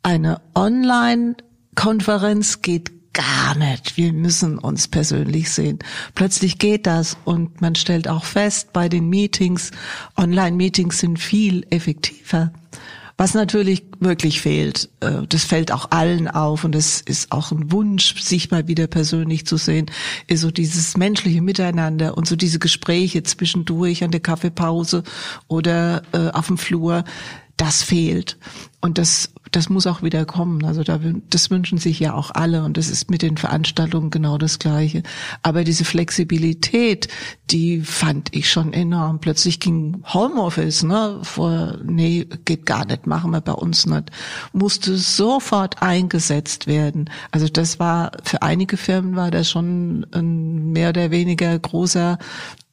eine 0.03 0.41
Online-Konferenz 0.55 2.63
geht 2.63 2.96
gar 3.17 3.57
nicht. 3.57 3.97
Wir 3.97 4.13
müssen 4.13 4.59
uns 4.59 4.89
persönlich 4.89 5.51
sehen. 5.51 5.79
Plötzlich 6.15 6.59
geht 6.59 6.87
das 6.87 7.17
und 7.25 7.61
man 7.61 7.75
stellt 7.75 8.09
auch 8.09 8.25
fest, 8.25 8.73
bei 8.73 8.89
den 8.89 9.09
Meetings, 9.09 9.71
Online-Meetings 10.17 10.99
sind 10.99 11.19
viel 11.19 11.67
effektiver. 11.71 12.53
Was 13.19 13.33
natürlich 13.33 13.85
wirklich 13.99 14.43
fehlt, 14.43 14.91
äh, 15.01 15.27
das 15.27 15.45
fällt 15.45 15.73
auch 15.73 15.91
allen 15.91 16.29
auf 16.29 16.65
und 16.65 16.75
es 16.75 17.01
ist 17.01 17.33
auch 17.33 17.51
ein 17.51 17.73
Wunsch, 17.73 18.21
sich 18.21 18.51
mal 18.51 18.69
wieder 18.69 18.87
persönlich 18.89 19.47
zu 19.47 19.57
sehen, 19.57 19.87
ist 20.27 20.43
so 20.43 20.51
dieses 20.51 20.99
menschliche 20.99 21.41
Miteinander 21.41 22.19
und 22.19 22.29
so 22.29 22.37
diese 22.37 22.59
Gespräche 22.59 23.23
zwischendurch 23.23 24.05
an 24.05 24.11
der 24.11 24.21
Kaffeepause 24.21 25.03
oder 25.49 26.03
äh, 26.13 26.29
auf 26.33 26.49
dem 26.49 26.59
Flur 26.59 27.05
das 27.57 27.83
fehlt. 27.83 28.37
Und 28.83 28.99
das, 28.99 29.31
das 29.53 29.69
muss 29.69 29.87
auch 29.87 30.03
wieder 30.03 30.25
kommen. 30.25 30.65
Also 30.65 30.83
da, 30.83 30.99
das 31.31 31.51
wünschen 31.51 31.79
sich 31.79 32.01
ja 32.01 32.15
auch 32.15 32.31
alle 32.33 32.65
und 32.65 32.77
das 32.77 32.89
ist 32.89 33.11
mit 33.11 33.23
den 33.23 33.37
Veranstaltungen 33.37 34.11
genau 34.11 34.39
das 34.39 34.59
Gleiche. 34.59 35.03
Aber 35.43 35.65
diese 35.65 35.85
Flexibilität, 35.85 37.09
die 37.51 37.81
fand 37.81 38.35
ich 38.35 38.51
schon 38.51 38.73
enorm. 38.73 39.21
Plötzlich 39.21 39.61
ging 39.61 40.03
Homeoffice, 40.13 40.83
ne, 40.83 41.21
vor, 41.23 41.79
nee, 41.85 42.27
geht 42.45 42.67
gar 42.67 42.85
nicht, 42.85 43.07
machen 43.07 43.31
wir 43.31 43.41
bei 43.41 43.53
uns 43.53 43.87
nicht, 43.87 44.11
musste 44.53 44.97
sofort 44.97 45.83
eingesetzt 45.83 46.67
werden. 46.67 47.11
Also 47.31 47.49
das 47.49 47.79
war, 47.79 48.13
für 48.25 48.43
einige 48.43 48.77
Firmen 48.77 49.17
war 49.17 49.31
das 49.31 49.51
schon 49.51 50.07
ein 50.13 50.73
mehr 50.73 50.91
oder 50.91 51.11
weniger 51.11 51.57
großer 51.59 52.19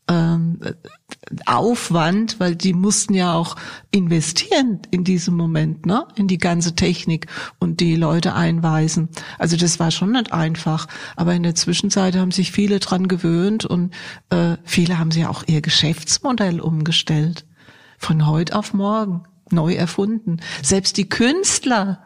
ähm, 0.07 0.59
Aufwand, 1.45 2.39
weil 2.39 2.55
die 2.55 2.73
mussten 2.73 3.13
ja 3.13 3.33
auch 3.33 3.55
investieren 3.91 4.79
in 4.91 5.03
diesem 5.03 5.35
Moment, 5.35 5.85
ne, 5.85 6.05
in 6.15 6.27
die 6.27 6.37
ganze 6.37 6.75
Technik 6.75 7.27
und 7.59 7.79
die 7.79 7.95
Leute 7.95 8.33
einweisen. 8.33 9.09
Also 9.39 9.55
das 9.55 9.79
war 9.79 9.91
schon 9.91 10.11
nicht 10.11 10.33
einfach, 10.33 10.87
aber 11.15 11.33
in 11.33 11.43
der 11.43 11.55
Zwischenzeit 11.55 12.15
haben 12.15 12.31
sich 12.31 12.51
viele 12.51 12.79
dran 12.79 13.07
gewöhnt 13.07 13.65
und 13.65 13.93
äh, 14.29 14.57
viele 14.63 14.99
haben 14.99 15.11
sich 15.11 15.25
auch 15.25 15.43
ihr 15.47 15.61
Geschäftsmodell 15.61 16.59
umgestellt 16.59 17.45
von 17.97 18.27
heute 18.27 18.55
auf 18.57 18.73
morgen 18.73 19.23
neu 19.49 19.73
erfunden. 19.73 20.37
Selbst 20.61 20.97
die 20.97 21.07
Künstler 21.07 22.05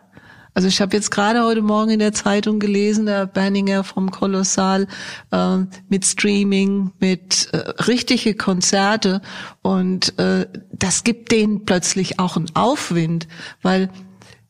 also 0.58 0.70
ich 0.70 0.82
habe 0.82 0.96
jetzt 0.96 1.12
gerade 1.12 1.44
heute 1.44 1.62
Morgen 1.62 1.92
in 1.92 2.00
der 2.00 2.14
Zeitung 2.14 2.58
gelesen, 2.58 3.06
der 3.06 3.28
Berninger 3.28 3.84
vom 3.84 4.10
Kolossal 4.10 4.88
äh, 5.32 5.58
mit 5.88 6.04
Streaming, 6.04 6.94
mit 6.98 7.50
äh, 7.54 7.58
richtige 7.84 8.34
Konzerte. 8.34 9.22
Und 9.62 10.18
äh, 10.18 10.48
das 10.72 11.04
gibt 11.04 11.32
denen 11.32 11.64
plötzlich 11.66 12.20
auch 12.20 12.38
einen 12.38 12.56
Aufwind, 12.56 13.28
weil 13.62 13.92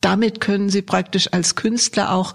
damit 0.00 0.40
können 0.40 0.70
sie 0.70 0.80
praktisch 0.80 1.30
als 1.34 1.56
Künstler 1.56 2.10
auch 2.14 2.32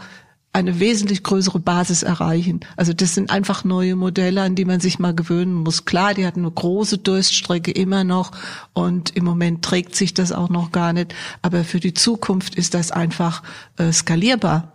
eine 0.54 0.80
wesentlich 0.80 1.24
größere 1.24 1.60
Basis 1.60 2.04
erreichen. 2.04 2.60
Also 2.78 2.94
das 2.94 3.16
sind 3.16 3.32
einfach 3.32 3.64
neue 3.64 3.96
Modelle, 3.96 4.44
an 4.44 4.54
die 4.54 4.66
man 4.66 4.80
sich 4.80 5.00
mal 5.00 5.16
gewöhnen 5.16 5.54
muss. 5.56 5.86
Klar, 5.86 6.14
die 6.14 6.26
hatten 6.26 6.42
eine 6.42 6.52
große 6.52 7.00
Durststrecke 7.00 7.72
immer 7.72 8.04
noch 8.04 8.32
und 8.74 9.16
im 9.16 9.26
Moment 9.26 9.66
trägt 9.66 9.96
sich 9.96 10.14
das 10.14 10.32
auch 10.32 10.50
noch 10.50 10.72
gar 10.72 10.94
nicht. 10.94 11.16
Aber 11.42 11.64
für 11.64 11.80
die 11.80 11.96
Zukunft 11.96 12.54
ist 12.54 12.76
das 12.76 12.92
einfach 12.92 13.42
äh, 13.78 13.92
skalierbar. 13.92 14.70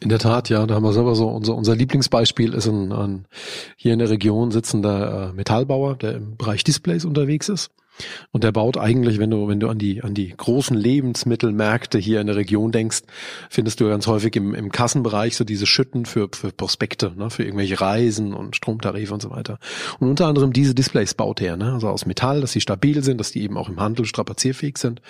In 0.00 0.08
der 0.08 0.18
Tat, 0.18 0.48
ja, 0.48 0.66
da 0.66 0.74
haben 0.74 0.84
wir 0.84 0.92
selber 0.92 1.14
so, 1.14 1.28
unser, 1.28 1.54
unser 1.54 1.74
Lieblingsbeispiel 1.74 2.52
ist 2.52 2.66
ein, 2.66 2.92
ein 2.92 3.26
hier 3.76 3.92
in 3.92 3.98
der 4.00 4.10
Region 4.10 4.50
sitzender 4.50 5.30
äh, 5.30 5.32
Metallbauer, 5.32 5.96
der 5.96 6.16
im 6.16 6.36
Bereich 6.36 6.64
Displays 6.64 7.04
unterwegs 7.04 7.48
ist. 7.48 7.70
Und 8.32 8.44
der 8.44 8.52
baut 8.52 8.76
eigentlich, 8.76 9.18
wenn 9.18 9.30
du, 9.30 9.48
wenn 9.48 9.60
du 9.60 9.68
an 9.68 9.78
die, 9.78 10.02
an 10.02 10.14
die 10.14 10.34
großen 10.36 10.76
Lebensmittelmärkte 10.76 11.98
hier 11.98 12.20
in 12.20 12.26
der 12.26 12.36
Region 12.36 12.72
denkst, 12.72 13.02
findest 13.48 13.80
du 13.80 13.88
ganz 13.88 14.06
häufig 14.06 14.36
im, 14.36 14.54
im 14.54 14.70
Kassenbereich 14.70 15.36
so 15.36 15.44
diese 15.44 15.66
Schütten 15.66 16.06
für, 16.06 16.28
für 16.32 16.52
Prospekte, 16.52 17.12
ne, 17.16 17.30
für 17.30 17.44
irgendwelche 17.44 17.80
Reisen 17.80 18.34
und 18.34 18.56
Stromtarife 18.56 19.14
und 19.14 19.22
so 19.22 19.30
weiter. 19.30 19.58
Und 19.98 20.08
unter 20.08 20.26
anderem 20.26 20.52
diese 20.52 20.74
Displays 20.74 21.14
baut 21.14 21.40
er, 21.40 21.56
ne, 21.56 21.72
also 21.72 21.88
aus 21.88 22.06
Metall, 22.06 22.40
dass 22.40 22.52
sie 22.52 22.60
stabil 22.60 23.02
sind, 23.02 23.18
dass 23.18 23.32
die 23.32 23.42
eben 23.42 23.56
auch 23.56 23.68
im 23.68 23.80
Handel 23.80 24.04
strapazierfähig 24.04 24.78
sind. 24.78 25.00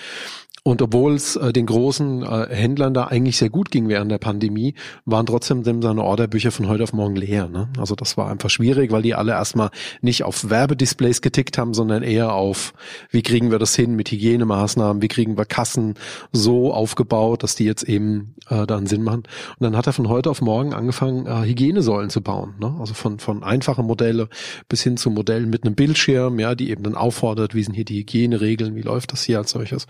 Und 0.66 0.82
obwohl 0.82 1.14
es 1.14 1.36
äh, 1.36 1.52
den 1.52 1.66
großen 1.66 2.24
äh, 2.24 2.48
Händlern 2.50 2.92
da 2.92 3.04
eigentlich 3.04 3.36
sehr 3.36 3.50
gut 3.50 3.70
ging 3.70 3.88
während 3.88 4.10
der 4.10 4.18
Pandemie, 4.18 4.74
waren 5.04 5.24
trotzdem 5.24 5.62
seine 5.62 6.02
Orderbücher 6.02 6.50
von 6.50 6.66
heute 6.66 6.82
auf 6.82 6.92
morgen 6.92 7.14
leer. 7.14 7.46
Ne? 7.46 7.68
Also 7.78 7.94
das 7.94 8.16
war 8.16 8.28
einfach 8.28 8.50
schwierig, 8.50 8.90
weil 8.90 9.02
die 9.02 9.14
alle 9.14 9.30
erstmal 9.30 9.70
nicht 10.00 10.24
auf 10.24 10.50
Werbedisplays 10.50 11.22
getickt 11.22 11.56
haben, 11.56 11.72
sondern 11.72 12.02
eher 12.02 12.32
auf, 12.32 12.74
wie 13.10 13.22
kriegen 13.22 13.50
wir 13.50 13.58
das 13.58 13.74
hin 13.74 13.94
mit 13.94 14.10
Hygienemaßnahmen, 14.10 15.02
wie 15.02 15.08
kriegen 15.08 15.36
wir 15.36 15.44
Kassen 15.44 15.94
so 16.32 16.72
aufgebaut, 16.72 17.42
dass 17.42 17.54
die 17.54 17.64
jetzt 17.64 17.82
eben 17.82 18.34
äh, 18.48 18.66
dann 18.66 18.86
Sinn 18.86 19.02
machen. 19.02 19.24
Und 19.58 19.60
dann 19.60 19.76
hat 19.76 19.86
er 19.86 19.92
von 19.92 20.08
heute 20.08 20.30
auf 20.30 20.40
morgen 20.40 20.74
angefangen, 20.74 21.26
äh, 21.26 21.46
Hygienesäulen 21.46 22.10
zu 22.10 22.20
bauen. 22.20 22.54
Ne? 22.60 22.74
Also 22.78 22.94
von, 22.94 23.18
von 23.18 23.42
einfachen 23.42 23.86
Modelle 23.86 24.28
bis 24.68 24.82
hin 24.82 24.96
zu 24.96 25.10
Modellen 25.10 25.50
mit 25.50 25.64
einem 25.64 25.74
Bildschirm, 25.74 26.38
ja, 26.38 26.54
die 26.54 26.70
eben 26.70 26.82
dann 26.82 26.94
auffordert, 26.94 27.54
wie 27.54 27.62
sind 27.62 27.74
hier 27.74 27.84
die 27.84 28.00
Hygieneregeln, 28.00 28.74
wie 28.74 28.82
läuft 28.82 29.12
das 29.12 29.22
hier 29.22 29.38
als 29.38 29.50
solches. 29.50 29.86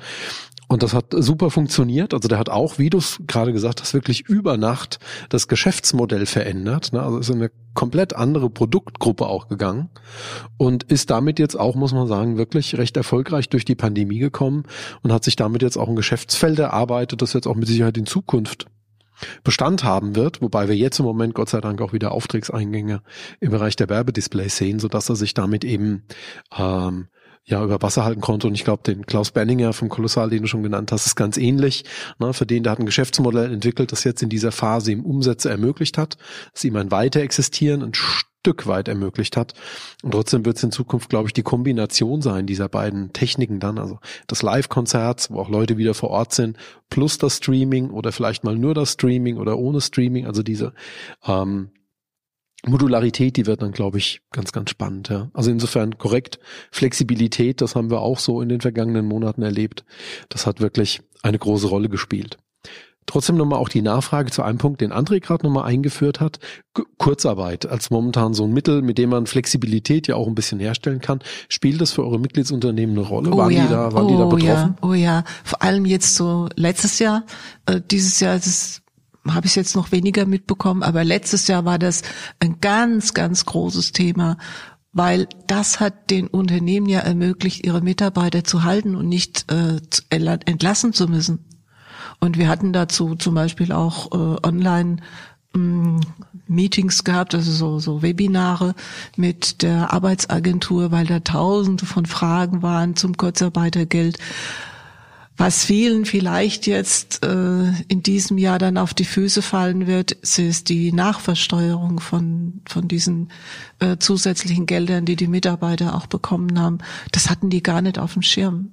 Und 0.68 0.82
das 0.82 0.94
hat 0.94 1.06
super 1.10 1.50
funktioniert. 1.50 2.12
Also 2.12 2.28
der 2.28 2.38
hat 2.38 2.48
auch, 2.48 2.78
wie 2.78 2.90
du 2.90 2.98
es 2.98 3.20
gerade 3.26 3.52
gesagt 3.52 3.80
hast, 3.80 3.94
wirklich 3.94 4.28
über 4.28 4.56
Nacht 4.56 4.98
das 5.28 5.48
Geschäftsmodell 5.48 6.26
verändert. 6.26 6.92
Ne? 6.92 7.02
Also 7.02 7.18
ist 7.18 7.30
in 7.30 7.36
eine 7.36 7.50
komplett 7.76 8.16
andere 8.16 8.50
Produktgruppe 8.50 9.26
auch 9.26 9.46
gegangen 9.46 9.90
und 10.56 10.82
ist 10.82 11.10
damit 11.10 11.38
jetzt 11.38 11.54
auch, 11.54 11.76
muss 11.76 11.92
man 11.92 12.08
sagen, 12.08 12.36
wirklich 12.36 12.76
recht 12.76 12.96
erfolgreich 12.96 13.48
durch 13.48 13.64
die 13.64 13.76
Pandemie 13.76 14.18
gekommen 14.18 14.64
und 15.02 15.12
hat 15.12 15.22
sich 15.22 15.36
damit 15.36 15.62
jetzt 15.62 15.76
auch 15.76 15.88
ein 15.88 15.94
Geschäftsfeld 15.94 16.58
erarbeitet, 16.58 17.22
das 17.22 17.34
jetzt 17.34 17.46
auch 17.46 17.54
mit 17.54 17.68
Sicherheit 17.68 17.96
in 17.96 18.06
Zukunft 18.06 18.66
Bestand 19.44 19.84
haben 19.84 20.14
wird, 20.14 20.42
wobei 20.42 20.68
wir 20.68 20.76
jetzt 20.76 20.98
im 20.98 21.06
Moment 21.06 21.34
Gott 21.34 21.48
sei 21.48 21.60
Dank 21.60 21.80
auch 21.80 21.92
wieder 21.92 22.12
Auftragseingänge 22.12 23.02
im 23.40 23.50
Bereich 23.50 23.76
der 23.76 23.88
Werbedisplays 23.88 24.56
sehen, 24.56 24.78
so 24.78 24.88
dass 24.88 25.08
er 25.08 25.16
sich 25.16 25.32
damit 25.32 25.64
eben 25.64 26.04
ähm, 26.56 27.08
ja 27.46 27.62
über 27.62 27.80
Wasser 27.80 28.04
halten 28.04 28.20
konnte. 28.20 28.46
Und 28.46 28.54
ich 28.54 28.64
glaube, 28.64 28.82
den 28.82 29.06
Klaus 29.06 29.30
Benninger 29.30 29.72
vom 29.72 29.88
Kolossal, 29.88 30.30
den 30.30 30.42
du 30.42 30.48
schon 30.48 30.62
genannt 30.62 30.92
hast, 30.92 31.06
ist 31.06 31.14
ganz 31.14 31.36
ähnlich. 31.36 31.84
Ne, 32.18 32.32
für 32.34 32.46
den, 32.46 32.64
der 32.64 32.72
hat 32.72 32.80
ein 32.80 32.86
Geschäftsmodell 32.86 33.52
entwickelt, 33.52 33.92
das 33.92 34.04
jetzt 34.04 34.22
in 34.22 34.28
dieser 34.28 34.52
Phase 34.52 34.92
ihm 34.92 35.04
Umsätze 35.04 35.48
ermöglicht 35.48 35.96
hat, 35.96 36.16
dass 36.52 36.64
ihm 36.64 36.76
ein 36.76 36.90
weiter 36.90 37.20
existieren, 37.20 37.82
ein 37.82 37.94
Stück 37.94 38.66
weit 38.66 38.88
ermöglicht 38.88 39.36
hat. 39.36 39.54
Und 40.02 40.10
trotzdem 40.10 40.44
wird 40.44 40.56
es 40.56 40.62
in 40.62 40.72
Zukunft, 40.72 41.08
glaube 41.08 41.28
ich, 41.28 41.32
die 41.32 41.42
Kombination 41.42 42.20
sein 42.20 42.46
dieser 42.46 42.68
beiden 42.68 43.12
Techniken 43.12 43.60
dann, 43.60 43.78
also 43.78 43.98
das 44.26 44.42
Live-Konzert, 44.42 45.28
wo 45.30 45.38
auch 45.40 45.48
Leute 45.48 45.78
wieder 45.78 45.94
vor 45.94 46.10
Ort 46.10 46.32
sind, 46.32 46.56
plus 46.90 47.18
das 47.18 47.38
Streaming 47.38 47.90
oder 47.90 48.10
vielleicht 48.10 48.44
mal 48.44 48.56
nur 48.56 48.74
das 48.74 48.92
Streaming 48.92 49.38
oder 49.38 49.58
ohne 49.58 49.80
Streaming, 49.80 50.26
also 50.26 50.42
diese 50.42 50.74
ähm, 51.26 51.70
Modularität, 52.64 53.36
die 53.36 53.46
wird 53.46 53.62
dann, 53.62 53.72
glaube 53.72 53.98
ich, 53.98 54.22
ganz, 54.32 54.52
ganz 54.52 54.70
spannend. 54.70 55.08
Ja. 55.08 55.30
Also 55.34 55.50
insofern 55.50 55.98
korrekt. 55.98 56.38
Flexibilität, 56.70 57.60
das 57.60 57.76
haben 57.76 57.90
wir 57.90 58.00
auch 58.00 58.18
so 58.18 58.40
in 58.40 58.48
den 58.48 58.60
vergangenen 58.60 59.06
Monaten 59.06 59.42
erlebt. 59.42 59.84
Das 60.28 60.46
hat 60.46 60.60
wirklich 60.60 61.00
eine 61.22 61.38
große 61.38 61.68
Rolle 61.68 61.88
gespielt. 61.88 62.38
Trotzdem 63.06 63.36
nochmal 63.36 63.60
auch 63.60 63.68
die 63.68 63.82
Nachfrage 63.82 64.32
zu 64.32 64.42
einem 64.42 64.58
Punkt, 64.58 64.80
den 64.80 64.92
André 64.92 65.20
gerade 65.20 65.46
nochmal 65.46 65.64
eingeführt 65.66 66.18
hat. 66.18 66.40
Kurzarbeit 66.98 67.64
als 67.64 67.90
momentan 67.90 68.34
so 68.34 68.44
ein 68.44 68.52
Mittel, 68.52 68.82
mit 68.82 68.98
dem 68.98 69.10
man 69.10 69.26
Flexibilität 69.26 70.08
ja 70.08 70.16
auch 70.16 70.26
ein 70.26 70.34
bisschen 70.34 70.58
herstellen 70.58 71.00
kann. 71.00 71.20
Spielt 71.48 71.80
das 71.80 71.92
für 71.92 72.02
eure 72.04 72.18
Mitgliedsunternehmen 72.18 72.98
eine 72.98 73.06
Rolle? 73.06 73.30
Oh 73.30 73.36
waren 73.36 73.52
ja. 73.52 73.62
die 73.62 73.68
da, 73.68 73.92
waren 73.92 74.06
oh 74.06 74.08
die 74.08 74.16
da 74.16 74.24
betroffen? 74.24 74.76
Ja. 74.82 74.88
Oh 74.88 74.94
ja, 74.94 75.24
vor 75.44 75.62
allem 75.62 75.84
jetzt 75.84 76.16
so 76.16 76.48
letztes 76.56 76.98
Jahr, 76.98 77.24
äh, 77.66 77.80
dieses 77.80 78.18
Jahr 78.18 78.34
ist 78.34 78.46
es 78.46 78.82
habe 79.34 79.46
ich 79.46 79.56
jetzt 79.56 79.76
noch 79.76 79.92
weniger 79.92 80.26
mitbekommen, 80.26 80.82
aber 80.82 81.04
letztes 81.04 81.46
Jahr 81.48 81.64
war 81.64 81.78
das 81.78 82.02
ein 82.40 82.60
ganz, 82.60 83.14
ganz 83.14 83.44
großes 83.44 83.92
Thema, 83.92 84.36
weil 84.92 85.28
das 85.46 85.78
hat 85.78 86.10
den 86.10 86.26
Unternehmen 86.26 86.88
ja 86.88 87.00
ermöglicht, 87.00 87.66
ihre 87.66 87.82
Mitarbeiter 87.82 88.44
zu 88.44 88.64
halten 88.64 88.94
und 88.96 89.08
nicht 89.08 89.50
äh, 89.52 89.78
entlassen 90.10 90.92
zu 90.92 91.06
müssen. 91.06 91.44
Und 92.18 92.38
wir 92.38 92.48
hatten 92.48 92.72
dazu 92.72 93.14
zum 93.14 93.34
Beispiel 93.34 93.72
auch 93.72 94.10
äh, 94.12 94.46
online 94.46 94.96
mm, 95.54 96.00
Meetings 96.48 97.04
gehabt, 97.04 97.34
also 97.34 97.52
so, 97.52 97.78
so 97.78 98.02
Webinare 98.02 98.74
mit 99.16 99.62
der 99.62 99.92
Arbeitsagentur, 99.92 100.92
weil 100.92 101.06
da 101.06 101.20
tausende 101.20 101.84
von 101.84 102.06
Fragen 102.06 102.62
waren 102.62 102.96
zum 102.96 103.16
Kurzarbeitergeld 103.16 104.18
was 105.36 105.64
vielen 105.64 106.06
vielleicht 106.06 106.66
jetzt 106.66 107.24
äh, 107.24 107.70
in 107.88 108.02
diesem 108.02 108.38
Jahr 108.38 108.58
dann 108.58 108.78
auf 108.78 108.94
die 108.94 109.04
Füße 109.04 109.42
fallen 109.42 109.86
wird, 109.86 110.12
ist 110.12 110.68
die 110.70 110.92
Nachversteuerung 110.92 112.00
von, 112.00 112.62
von 112.66 112.88
diesen 112.88 113.30
äh, 113.78 113.98
zusätzlichen 113.98 114.64
Geldern, 114.64 115.04
die 115.04 115.16
die 115.16 115.28
Mitarbeiter 115.28 115.94
auch 115.94 116.06
bekommen 116.06 116.58
haben. 116.58 116.78
Das 117.12 117.28
hatten 117.28 117.50
die 117.50 117.62
gar 117.62 117.82
nicht 117.82 117.98
auf 117.98 118.14
dem 118.14 118.22
Schirm. 118.22 118.70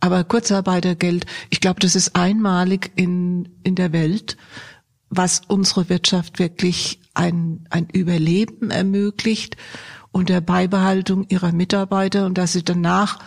Aber 0.00 0.24
Kurzarbeitergeld, 0.24 1.26
ich 1.48 1.60
glaube, 1.60 1.80
das 1.80 1.94
ist 1.94 2.14
einmalig 2.14 2.90
in, 2.96 3.48
in 3.62 3.74
der 3.74 3.92
Welt, 3.92 4.36
was 5.08 5.42
unsere 5.46 5.88
Wirtschaft 5.88 6.38
wirklich 6.38 7.00
ein, 7.14 7.66
ein 7.70 7.88
Überleben 7.90 8.70
ermöglicht 8.70 9.56
und 10.12 10.28
der 10.28 10.40
Beibehaltung 10.40 11.26
ihrer 11.28 11.52
Mitarbeiter 11.52 12.26
und 12.26 12.36
dass 12.36 12.52
sie 12.52 12.64
danach 12.64 13.18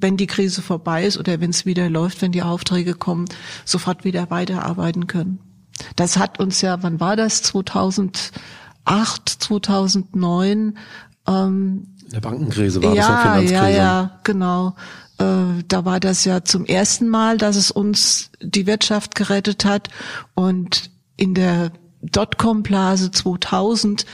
wenn 0.00 0.16
die 0.16 0.26
Krise 0.26 0.62
vorbei 0.62 1.04
ist 1.04 1.18
oder 1.18 1.40
wenn 1.40 1.50
es 1.50 1.66
wieder 1.66 1.90
läuft, 1.90 2.22
wenn 2.22 2.32
die 2.32 2.42
Aufträge 2.42 2.94
kommen, 2.94 3.26
sofort 3.64 4.04
wieder 4.04 4.30
weiterarbeiten 4.30 5.06
können. 5.06 5.40
Das 5.96 6.16
hat 6.16 6.40
uns 6.40 6.60
ja, 6.60 6.82
wann 6.82 7.00
war 7.00 7.16
das? 7.16 7.42
2008, 7.42 8.32
2009. 9.26 10.78
Ähm, 11.26 11.86
In 12.04 12.10
der 12.10 12.20
Bankenkrise 12.20 12.82
war 12.82 12.94
ja, 12.94 12.96
das 12.96 13.08
ja 13.08 13.18
Finanzkrise. 13.22 13.54
Ja, 13.54 13.68
ja, 13.68 14.20
genau. 14.24 14.74
Äh, 15.18 15.62
da 15.66 15.84
war 15.84 16.00
das 16.00 16.24
ja 16.24 16.44
zum 16.44 16.64
ersten 16.64 17.08
Mal, 17.08 17.38
dass 17.38 17.56
es 17.56 17.70
uns 17.70 18.30
die 18.40 18.66
Wirtschaft 18.66 19.14
gerettet 19.14 19.64
hat. 19.64 19.88
Und 20.34 20.90
in 21.16 21.34
der 21.34 21.72
Dotcom-Blase 22.02 23.10
2000 23.10 24.06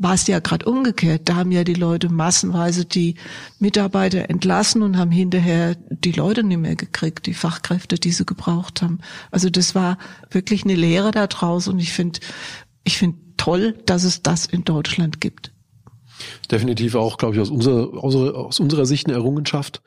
war 0.00 0.14
es 0.14 0.26
ja 0.26 0.40
gerade 0.40 0.64
umgekehrt. 0.64 1.28
Da 1.28 1.36
haben 1.36 1.52
ja 1.52 1.62
die 1.62 1.74
Leute 1.74 2.08
massenweise 2.08 2.86
die 2.86 3.16
Mitarbeiter 3.58 4.30
entlassen 4.30 4.82
und 4.82 4.96
haben 4.96 5.10
hinterher 5.10 5.76
die 5.90 6.12
Leute 6.12 6.42
nicht 6.42 6.58
mehr 6.58 6.74
gekriegt, 6.74 7.26
die 7.26 7.34
Fachkräfte, 7.34 7.96
die 7.96 8.10
sie 8.10 8.24
gebraucht 8.24 8.80
haben. 8.80 9.00
Also 9.30 9.50
das 9.50 9.74
war 9.74 9.98
wirklich 10.30 10.64
eine 10.64 10.74
Lehre 10.74 11.10
da 11.10 11.26
draußen 11.26 11.70
und 11.70 11.78
ich 11.80 11.92
finde, 11.92 12.18
ich 12.82 12.96
finde 12.96 13.18
toll, 13.36 13.78
dass 13.84 14.04
es 14.04 14.22
das 14.22 14.46
in 14.46 14.64
Deutschland 14.64 15.20
gibt. 15.20 15.52
Definitiv 16.50 16.94
auch, 16.94 17.18
glaube 17.18 17.34
ich, 17.34 17.40
aus 17.40 17.50
unserer, 17.50 18.02
aus, 18.02 18.14
aus 18.16 18.58
unserer 18.58 18.86
Sicht 18.86 19.06
eine 19.06 19.16
Errungenschaft. 19.16 19.82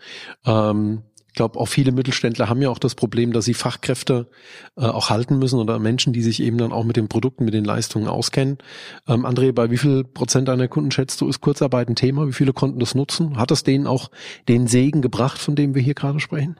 Ähm 0.45 1.01
ich 1.33 1.35
glaube, 1.35 1.59
auch 1.59 1.65
viele 1.65 1.91
Mittelständler 1.91 2.47
haben 2.47 2.61
ja 2.61 2.69
auch 2.69 2.77
das 2.77 2.93
Problem, 2.93 3.33
dass 3.33 3.45
sie 3.45 3.55
Fachkräfte 3.55 4.29
äh, 4.77 4.85
auch 4.85 5.09
halten 5.09 5.39
müssen 5.39 5.57
oder 5.57 5.79
Menschen, 5.79 6.13
die 6.13 6.21
sich 6.21 6.39
eben 6.43 6.59
dann 6.59 6.71
auch 6.71 6.83
mit 6.83 6.95
den 6.95 7.07
Produkten, 7.07 7.43
mit 7.43 7.55
den 7.55 7.65
Leistungen 7.65 8.07
auskennen. 8.07 8.59
Ähm, 9.07 9.25
André, 9.25 9.51
bei 9.51 9.71
wie 9.71 9.79
viel 9.79 10.03
Prozent 10.03 10.47
deiner 10.47 10.67
Kunden 10.67 10.91
schätzt 10.91 11.19
du, 11.21 11.27
ist 11.27 11.41
Kurzarbeit 11.41 11.89
ein 11.89 11.95
Thema? 11.95 12.27
Wie 12.27 12.33
viele 12.33 12.53
konnten 12.53 12.77
das 12.77 12.93
nutzen? 12.93 13.37
Hat 13.37 13.49
das 13.49 13.63
denen 13.63 13.87
auch 13.87 14.11
den 14.47 14.67
Segen 14.67 15.01
gebracht, 15.01 15.39
von 15.39 15.55
dem 15.55 15.73
wir 15.73 15.81
hier 15.81 15.95
gerade 15.95 16.19
sprechen? 16.19 16.55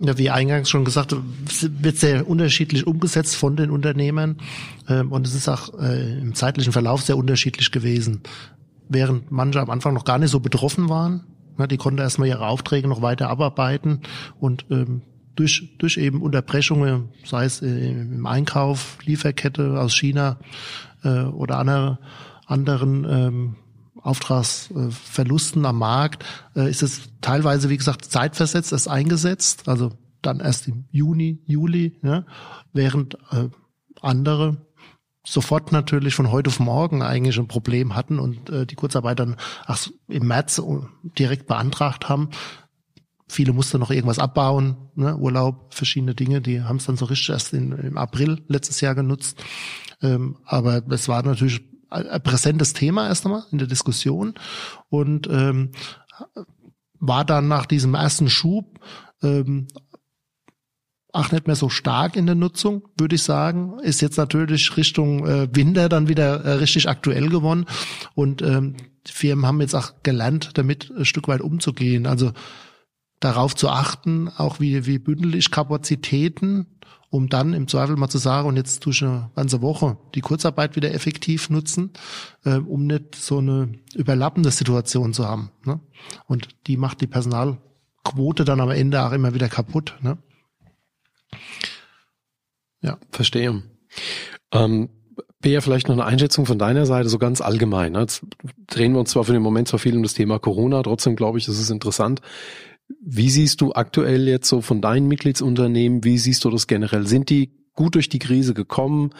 Ja, 0.00 0.18
wie 0.18 0.30
eingangs 0.30 0.68
schon 0.68 0.84
gesagt, 0.84 1.14
wird 1.14 1.96
sehr 1.96 2.28
unterschiedlich 2.28 2.88
umgesetzt 2.88 3.36
von 3.36 3.54
den 3.54 3.70
Unternehmern 3.70 4.38
ähm, 4.88 5.12
und 5.12 5.28
es 5.28 5.36
ist 5.36 5.48
auch 5.48 5.78
äh, 5.78 6.18
im 6.18 6.34
zeitlichen 6.34 6.72
Verlauf 6.72 7.02
sehr 7.02 7.16
unterschiedlich 7.16 7.70
gewesen. 7.70 8.22
Während 8.88 9.30
manche 9.30 9.60
am 9.60 9.70
Anfang 9.70 9.94
noch 9.94 10.04
gar 10.04 10.18
nicht 10.18 10.30
so 10.30 10.40
betroffen 10.40 10.88
waren, 10.88 11.24
na, 11.56 11.66
die 11.66 11.76
konnten 11.76 12.00
erstmal 12.00 12.28
ihre 12.28 12.46
Aufträge 12.46 12.88
noch 12.88 13.02
weiter 13.02 13.28
abarbeiten 13.28 14.00
und 14.38 14.66
ähm, 14.70 15.02
durch, 15.34 15.76
durch 15.78 15.98
eben 15.98 16.22
Unterbrechungen, 16.22 17.10
sei 17.24 17.44
es 17.44 17.62
äh, 17.62 17.90
im 17.90 18.26
Einkauf, 18.26 18.98
Lieferkette 19.04 19.78
aus 19.78 19.94
China 19.94 20.38
äh, 21.04 21.24
oder 21.24 21.58
andere, 21.58 21.98
anderen 22.46 23.04
ähm, 23.04 23.56
Auftragsverlusten 24.02 25.66
am 25.66 25.78
Markt, 25.78 26.24
äh, 26.54 26.70
ist 26.70 26.82
es 26.82 27.10
teilweise, 27.20 27.68
wie 27.70 27.76
gesagt, 27.76 28.04
zeitversetzt 28.04 28.72
erst 28.72 28.88
eingesetzt, 28.88 29.68
also 29.68 29.92
dann 30.22 30.40
erst 30.40 30.68
im 30.68 30.84
Juni, 30.90 31.42
Juli, 31.44 31.98
ja, 32.02 32.24
während 32.72 33.14
äh, 33.30 33.48
andere 34.00 34.65
sofort 35.26 35.72
natürlich 35.72 36.14
von 36.14 36.30
heute 36.30 36.48
auf 36.48 36.60
morgen 36.60 37.02
eigentlich 37.02 37.38
ein 37.38 37.48
Problem 37.48 37.94
hatten 37.94 38.18
und 38.18 38.48
äh, 38.48 38.64
die 38.64 38.76
Kurzarbeit 38.76 39.18
dann 39.18 39.36
ach, 39.66 39.86
im 40.08 40.28
März 40.28 40.62
direkt 41.18 41.46
beantragt 41.46 42.08
haben. 42.08 42.30
Viele 43.28 43.52
mussten 43.52 43.80
noch 43.80 43.90
irgendwas 43.90 44.20
abbauen, 44.20 44.76
ne, 44.94 45.16
Urlaub, 45.16 45.74
verschiedene 45.74 46.14
Dinge, 46.14 46.40
die 46.40 46.62
haben 46.62 46.76
es 46.76 46.86
dann 46.86 46.96
so 46.96 47.06
richtig 47.06 47.30
erst 47.30 47.52
in, 47.52 47.72
im 47.72 47.98
April 47.98 48.44
letztes 48.46 48.80
Jahr 48.80 48.94
genutzt. 48.94 49.42
Ähm, 50.00 50.38
aber 50.44 50.82
es 50.90 51.08
war 51.08 51.24
natürlich 51.24 51.60
ein 51.90 52.22
präsentes 52.22 52.72
Thema 52.72 53.08
erst 53.08 53.26
einmal 53.26 53.44
in 53.50 53.58
der 53.58 53.66
Diskussion 53.66 54.34
und 54.88 55.28
ähm, 55.28 55.72
war 57.00 57.24
dann 57.24 57.48
nach 57.48 57.66
diesem 57.66 57.94
ersten 57.94 58.28
Schub 58.28 58.78
ähm, 59.22 59.66
auch 61.16 61.32
nicht 61.32 61.46
mehr 61.46 61.56
so 61.56 61.68
stark 61.68 62.16
in 62.16 62.26
der 62.26 62.34
Nutzung, 62.34 62.82
würde 62.98 63.14
ich 63.14 63.22
sagen. 63.22 63.78
Ist 63.80 64.02
jetzt 64.02 64.16
natürlich 64.16 64.76
Richtung 64.76 65.26
äh, 65.26 65.48
Winter 65.54 65.88
dann 65.88 66.08
wieder 66.08 66.44
äh, 66.44 66.52
richtig 66.52 66.88
aktuell 66.88 67.28
geworden. 67.28 67.66
Und 68.14 68.42
ähm, 68.42 68.76
Firmen 69.06 69.46
haben 69.46 69.60
jetzt 69.60 69.74
auch 69.74 69.94
gelernt, 70.02 70.50
damit 70.54 70.92
ein 70.96 71.04
Stück 71.04 71.28
weit 71.28 71.40
umzugehen. 71.40 72.06
Also 72.06 72.32
darauf 73.20 73.54
zu 73.54 73.68
achten, 73.68 74.28
auch 74.28 74.60
wie, 74.60 74.86
wie 74.86 74.98
bündel 74.98 75.34
ich 75.34 75.50
Kapazitäten, 75.50 76.66
um 77.08 77.28
dann 77.28 77.54
im 77.54 77.68
Zweifel 77.68 77.96
mal 77.96 78.08
zu 78.08 78.18
sagen, 78.18 78.48
und 78.48 78.56
jetzt 78.56 78.82
tue 78.82 78.92
ich 78.92 79.02
eine 79.02 79.30
ganze 79.34 79.62
Woche 79.62 79.96
die 80.14 80.20
Kurzarbeit 80.20 80.76
wieder 80.76 80.92
effektiv 80.92 81.50
nutzen, 81.50 81.92
äh, 82.44 82.56
um 82.56 82.86
nicht 82.86 83.14
so 83.14 83.38
eine 83.38 83.70
überlappende 83.94 84.50
Situation 84.50 85.12
zu 85.12 85.26
haben. 85.26 85.50
Ne? 85.64 85.80
Und 86.26 86.48
die 86.66 86.76
macht 86.76 87.00
die 87.00 87.06
Personalquote 87.06 88.44
dann 88.44 88.60
am 88.60 88.70
Ende 88.70 89.02
auch 89.02 89.12
immer 89.12 89.34
wieder 89.34 89.48
kaputt. 89.48 89.96
Ne? 90.02 90.18
Ja, 92.82 92.98
verstehe. 93.10 93.62
Ähm, 94.52 94.88
Bea, 95.40 95.60
vielleicht 95.60 95.88
noch 95.88 95.94
eine 95.94 96.04
Einschätzung 96.04 96.46
von 96.46 96.58
deiner 96.58 96.86
Seite, 96.86 97.08
so 97.08 97.18
ganz 97.18 97.40
allgemein. 97.40 97.92
Ne? 97.92 98.00
Jetzt 98.00 98.24
drehen 98.66 98.92
wir 98.92 99.00
uns 99.00 99.10
zwar 99.10 99.24
für 99.24 99.32
den 99.32 99.42
Moment 99.42 99.68
zwar 99.68 99.78
viel 99.78 99.96
um 99.96 100.02
das 100.02 100.14
Thema 100.14 100.38
Corona, 100.38 100.82
trotzdem 100.82 101.16
glaube 101.16 101.38
ich, 101.38 101.46
das 101.46 101.58
ist 101.58 101.70
interessant. 101.70 102.20
Wie 103.00 103.30
siehst 103.30 103.60
du 103.60 103.72
aktuell 103.72 104.28
jetzt 104.28 104.48
so 104.48 104.60
von 104.60 104.80
deinen 104.80 105.08
Mitgliedsunternehmen, 105.08 106.04
wie 106.04 106.18
siehst 106.18 106.44
du 106.44 106.50
das 106.50 106.66
generell? 106.66 107.06
Sind 107.06 107.30
die 107.30 107.52
gut 107.74 107.94
durch 107.94 108.08
die 108.08 108.18
Krise 108.18 108.54
gekommen? 108.54 109.10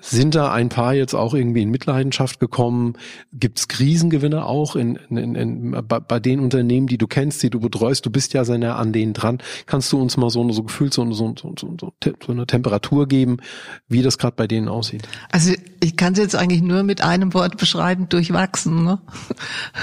Sind 0.00 0.34
da 0.34 0.52
ein 0.52 0.68
paar 0.68 0.94
jetzt 0.94 1.14
auch 1.14 1.34
irgendwie 1.34 1.62
in 1.62 1.70
Mitleidenschaft 1.70 2.40
gekommen? 2.40 2.94
Gibt 3.32 3.58
es 3.58 3.68
Krisengewinne 3.68 4.46
auch 4.46 4.76
in, 4.76 4.96
in, 5.10 5.34
in, 5.34 5.70
bei, 5.86 6.00
bei, 6.00 6.20
den 6.20 6.40
Unternehmen, 6.40 6.86
die 6.86 6.98
du 6.98 7.06
kennst, 7.06 7.42
die 7.42 7.50
du 7.50 7.60
betreust? 7.60 8.04
Du 8.06 8.10
bist 8.10 8.32
ja 8.34 8.44
sehr 8.44 8.58
nah 8.58 8.76
an 8.76 8.92
denen 8.92 9.12
dran. 9.12 9.38
Kannst 9.66 9.92
du 9.92 10.00
uns 10.00 10.16
mal 10.16 10.30
so, 10.30 10.50
so 10.52 10.62
gefühlt 10.62 10.94
so, 10.94 11.10
so, 11.12 11.34
so, 11.38 11.54
so, 11.58 11.74
so 11.78 11.92
eine 12.32 12.46
Temperatur 12.46 13.08
geben, 13.08 13.38
wie 13.88 14.02
das 14.02 14.18
gerade 14.18 14.36
bei 14.36 14.46
denen 14.46 14.68
aussieht? 14.68 15.08
Also 15.30 15.52
ich 15.86 15.96
kann 15.96 16.14
es 16.14 16.18
jetzt 16.18 16.34
eigentlich 16.34 16.62
nur 16.62 16.82
mit 16.82 17.00
einem 17.00 17.32
Wort 17.32 17.58
beschreiben, 17.58 18.08
durchwachsen. 18.08 18.84
Ne? 18.84 18.98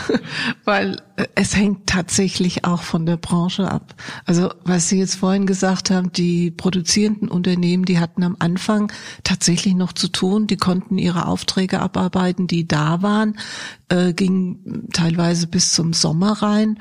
Weil 0.65 1.01
es 1.35 1.55
hängt 1.55 1.87
tatsächlich 1.87 2.65
auch 2.65 2.81
von 2.81 3.05
der 3.05 3.15
Branche 3.15 3.71
ab. 3.71 3.95
Also 4.25 4.49
was 4.65 4.89
Sie 4.89 4.99
jetzt 4.99 5.15
vorhin 5.15 5.45
gesagt 5.45 5.91
haben, 5.91 6.11
die 6.11 6.51
produzierenden 6.51 7.29
Unternehmen, 7.29 7.85
die 7.85 7.99
hatten 7.99 8.23
am 8.23 8.35
Anfang 8.39 8.91
tatsächlich 9.23 9.75
noch 9.75 9.93
zu 9.93 10.09
tun. 10.09 10.45
Die 10.47 10.57
konnten 10.57 10.97
ihre 10.97 11.25
Aufträge 11.25 11.79
abarbeiten, 11.79 12.47
die 12.47 12.67
da 12.67 13.01
waren, 13.01 13.39
äh, 13.87 14.11
ging 14.11 14.89
teilweise 14.91 15.47
bis 15.47 15.71
zum 15.71 15.93
Sommer 15.93 16.33
rein. 16.41 16.79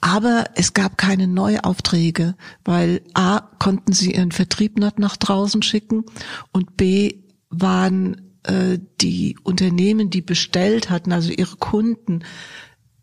Aber 0.00 0.46
es 0.54 0.72
gab 0.72 0.98
keine 0.98 1.26
Neuaufträge, 1.26 2.36
weil 2.64 3.02
A, 3.14 3.40
konnten 3.58 3.92
sie 3.92 4.14
ihren 4.14 4.32
Vertrieb 4.32 4.78
nicht 4.78 5.00
nach 5.00 5.16
draußen 5.16 5.62
schicken 5.62 6.04
und 6.52 6.76
B, 6.76 7.22
waren 7.52 8.31
äh, 8.44 8.78
die 9.00 9.36
Unternehmen, 9.42 10.10
die 10.10 10.22
bestellt 10.22 10.90
hatten, 10.90 11.12
also 11.12 11.30
ihre 11.30 11.56
Kunden, 11.56 12.24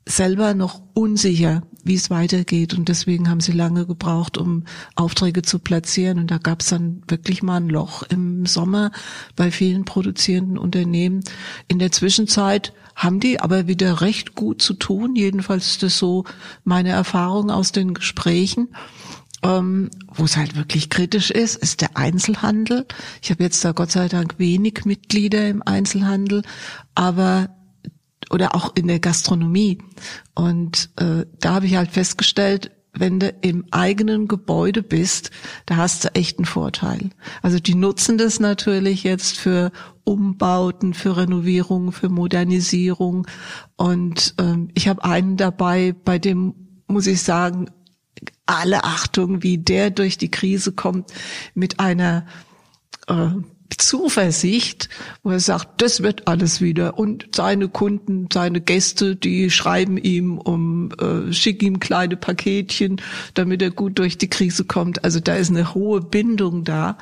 selber 0.10 0.56
noch 0.56 0.82
unsicher, 0.96 1.62
wie 1.84 1.94
es 1.94 2.10
weitergeht. 2.10 2.74
Und 2.74 2.90
deswegen 2.90 3.30
haben 3.30 3.42
sie 3.42 3.52
lange 3.52 3.86
gebraucht, 3.86 4.38
um 4.38 4.64
Aufträge 4.96 5.44
zu 5.44 5.60
platzieren. 5.60 6.20
Und 6.20 6.32
da 6.32 6.40
gab 6.40 6.62
es 6.62 6.70
dann 6.70 7.04
wirklich 7.08 7.44
mal 7.44 7.58
ein 7.58 7.70
Loch 7.70 8.04
im 8.04 8.46
Sommer 8.46 8.92
bei 9.36 9.52
vielen 9.52 9.86
produzierenden 9.86 10.58
Unternehmen. 10.58 11.24
In 11.68 11.80
der 11.80 11.92
Zwischenzeit 11.92 12.74
haben 12.96 13.20
die 13.20 13.40
aber 13.40 13.68
wieder 13.68 14.02
recht 14.02 14.36
gut 14.36 14.62
zu 14.62 14.74
tun. 14.74 15.16
Jedenfalls 15.16 15.68
ist 15.68 15.84
das 15.84 15.98
so 15.98 16.26
meine 16.64 16.90
Erfahrung 16.90 17.52
aus 17.52 17.72
den 17.72 17.94
Gesprächen. 17.94 18.70
Ähm, 19.42 19.90
wo 20.14 20.26
es 20.26 20.36
halt 20.36 20.58
wirklich 20.58 20.90
kritisch 20.90 21.32
ist, 21.32 21.56
ist 21.56 21.80
der 21.80 21.96
Einzelhandel. 21.96 22.86
Ich 23.22 23.32
habe 23.32 23.44
jetzt 23.44 23.64
da 23.64 23.72
Gott 23.72 23.92
sei 23.92 24.10
Dank 24.10 24.38
wenig 24.38 24.84
Mitglieder 24.84 25.48
im 25.48 25.64
Einzelhandel, 25.64 26.42
aber 26.94 27.50
oder 28.30 28.54
auch 28.56 28.76
in 28.76 28.88
der 28.88 29.00
Gastronomie. 29.00 29.80
Und 30.36 30.90
äh, 30.98 31.26
da 31.40 31.56
habe 31.56 31.66
ich 31.66 31.76
halt 31.76 31.92
festgestellt, 31.92 32.72
wenn 32.94 33.20
du 33.20 33.30
im 33.42 33.66
eigenen 33.72 34.28
Gebäude 34.28 34.84
bist, 34.84 35.32
da 35.66 35.78
hast 35.78 36.04
du 36.04 36.16
echt 36.16 36.40
einen 36.40 36.46
Vorteil. 36.46 37.12
Also 37.42 37.60
die 37.60 37.76
nutzen 37.76 38.18
das 38.18 38.40
natürlich 38.40 39.04
jetzt 39.04 39.38
für 39.38 39.72
Umbauten, 40.04 40.94
für 40.94 41.16
Renovierung, 41.16 41.92
für 41.92 42.10
Modernisierung. 42.10 43.28
Und 43.78 44.34
ähm, 44.40 44.70
ich 44.74 44.88
habe 44.88 45.04
einen 45.04 45.38
dabei, 45.38 45.94
bei 46.04 46.20
dem 46.20 46.56
muss 46.88 47.08
ich 47.08 47.22
sagen, 47.22 47.70
alle 48.46 48.84
Achtung, 48.84 49.44
wie 49.44 49.58
der 49.58 49.92
durch 49.92 50.18
die 50.18 50.32
Krise 50.32 50.72
kommt 50.72 51.12
mit 51.54 51.80
einer 51.80 52.26
äh, 53.08 53.30
Zuversicht, 53.78 54.90
wo 55.24 55.32
er 55.32 55.40
sagt, 55.40 55.82
das 55.82 56.02
wird 56.02 56.28
alles 56.28 56.60
wieder. 56.60 56.98
Und 56.98 57.28
seine 57.36 57.70
Kunden, 57.70 58.28
seine 58.32 58.62
Gäste, 58.62 59.16
die 59.16 59.52
schreiben 59.52 59.98
ihm 59.98 60.38
um, 60.38 60.92
äh, 61.00 61.32
schick 61.32 61.62
ihm 61.62 61.80
kleine 61.80 62.18
Paketchen, 62.18 63.02
damit 63.36 63.62
er 63.62 63.72
gut 63.72 64.00
durch 64.00 64.18
die 64.18 64.30
Krise 64.30 64.66
kommt. 64.66 65.04
Also 65.04 65.20
da 65.20 65.36
ist 65.36 65.50
eine 65.50 65.74
hohe 65.74 66.02
Bindung 66.02 66.64
da. 66.64 66.98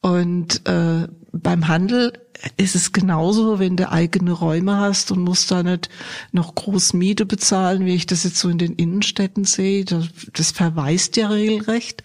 Und 0.00 0.66
äh, 0.66 1.06
beim 1.32 1.68
Handel 1.68 2.12
ist 2.56 2.74
es 2.74 2.92
genauso, 2.92 3.58
wenn 3.58 3.76
du 3.76 3.90
eigene 3.90 4.32
Räume 4.32 4.76
hast 4.76 5.10
und 5.10 5.20
musst 5.20 5.50
da 5.50 5.62
nicht 5.62 5.88
noch 6.32 6.54
groß 6.54 6.94
Miete 6.94 7.26
bezahlen, 7.26 7.84
wie 7.84 7.94
ich 7.94 8.06
das 8.06 8.24
jetzt 8.24 8.38
so 8.38 8.48
in 8.48 8.58
den 8.58 8.74
Innenstädten 8.74 9.44
sehe. 9.44 9.84
Das, 9.84 10.08
das 10.32 10.50
verweist 10.50 11.16
ja 11.16 11.28
regelrecht. 11.28 12.02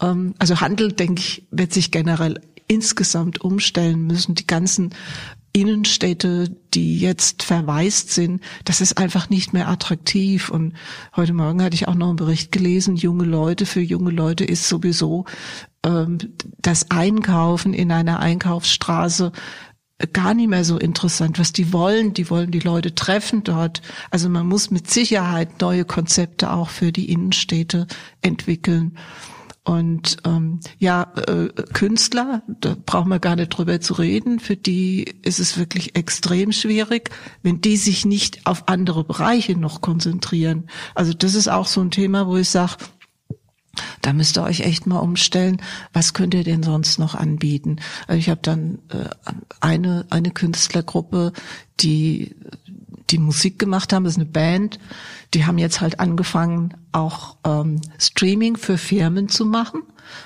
Ähm, 0.00 0.34
also 0.38 0.60
Handel, 0.60 0.92
denke 0.92 1.20
ich, 1.20 1.46
wird 1.50 1.72
sich 1.72 1.90
generell 1.90 2.40
insgesamt 2.66 3.40
umstellen 3.40 4.06
müssen. 4.06 4.34
Die 4.34 4.46
ganzen 4.46 4.94
Innenstädte, 5.52 6.56
die 6.74 6.98
jetzt 6.98 7.42
verwaist 7.42 8.12
sind, 8.12 8.40
das 8.64 8.80
ist 8.80 8.98
einfach 8.98 9.30
nicht 9.30 9.52
mehr 9.52 9.68
attraktiv. 9.68 10.48
Und 10.48 10.74
heute 11.16 11.32
Morgen 11.32 11.62
hatte 11.62 11.74
ich 11.74 11.88
auch 11.88 11.94
noch 11.94 12.08
einen 12.08 12.16
Bericht 12.16 12.52
gelesen, 12.52 12.96
junge 12.96 13.24
Leute, 13.24 13.66
für 13.66 13.80
junge 13.80 14.10
Leute 14.10 14.44
ist 14.44 14.68
sowieso 14.68 15.24
ähm, 15.84 16.18
das 16.58 16.90
Einkaufen 16.90 17.74
in 17.74 17.90
einer 17.90 18.20
Einkaufsstraße 18.20 19.32
gar 20.12 20.34
nicht 20.34 20.48
mehr 20.48 20.64
so 20.64 20.78
interessant, 20.78 21.38
was 21.38 21.52
die 21.52 21.72
wollen. 21.72 22.14
Die 22.14 22.30
wollen 22.30 22.50
die 22.50 22.60
Leute 22.60 22.94
treffen 22.94 23.44
dort. 23.44 23.82
Also 24.10 24.28
man 24.28 24.46
muss 24.46 24.70
mit 24.70 24.90
Sicherheit 24.90 25.60
neue 25.60 25.84
Konzepte 25.84 26.52
auch 26.52 26.70
für 26.70 26.92
die 26.92 27.10
Innenstädte 27.10 27.86
entwickeln. 28.22 28.96
Und 29.62 30.16
ähm, 30.24 30.60
ja, 30.78 31.12
äh, 31.28 31.48
Künstler, 31.74 32.42
da 32.48 32.74
brauchen 32.86 33.10
wir 33.10 33.18
gar 33.18 33.36
nicht 33.36 33.50
drüber 33.50 33.80
zu 33.80 33.94
reden, 33.94 34.40
für 34.40 34.56
die 34.56 35.04
ist 35.22 35.38
es 35.38 35.58
wirklich 35.58 35.96
extrem 35.96 36.50
schwierig, 36.52 37.10
wenn 37.42 37.60
die 37.60 37.76
sich 37.76 38.06
nicht 38.06 38.46
auf 38.46 38.68
andere 38.68 39.04
Bereiche 39.04 39.56
noch 39.56 39.82
konzentrieren. 39.82 40.70
Also 40.94 41.12
das 41.12 41.34
ist 41.34 41.48
auch 41.48 41.66
so 41.66 41.82
ein 41.82 41.90
Thema, 41.90 42.26
wo 42.26 42.36
ich 42.36 42.48
sage, 42.48 42.76
da 44.02 44.12
müsst 44.12 44.38
ihr 44.38 44.42
euch 44.42 44.60
echt 44.60 44.86
mal 44.86 44.98
umstellen, 44.98 45.60
was 45.92 46.14
könnt 46.14 46.34
ihr 46.34 46.44
denn 46.44 46.62
sonst 46.62 46.98
noch 46.98 47.14
anbieten? 47.14 47.76
Also 48.06 48.18
ich 48.18 48.28
habe 48.28 48.40
dann 48.42 48.78
äh, 48.88 49.08
eine, 49.60 50.06
eine 50.10 50.30
Künstlergruppe, 50.30 51.32
die 51.80 52.34
die 53.10 53.18
Musik 53.18 53.58
gemacht 53.58 53.92
haben, 53.92 54.04
das 54.04 54.14
ist 54.14 54.18
eine 54.18 54.26
Band, 54.26 54.78
die 55.34 55.46
haben 55.46 55.58
jetzt 55.58 55.80
halt 55.80 56.00
angefangen, 56.00 56.74
auch 56.92 57.36
ähm, 57.44 57.80
Streaming 57.98 58.56
für 58.56 58.78
Firmen 58.78 59.28
zu 59.28 59.46
machen 59.46 59.82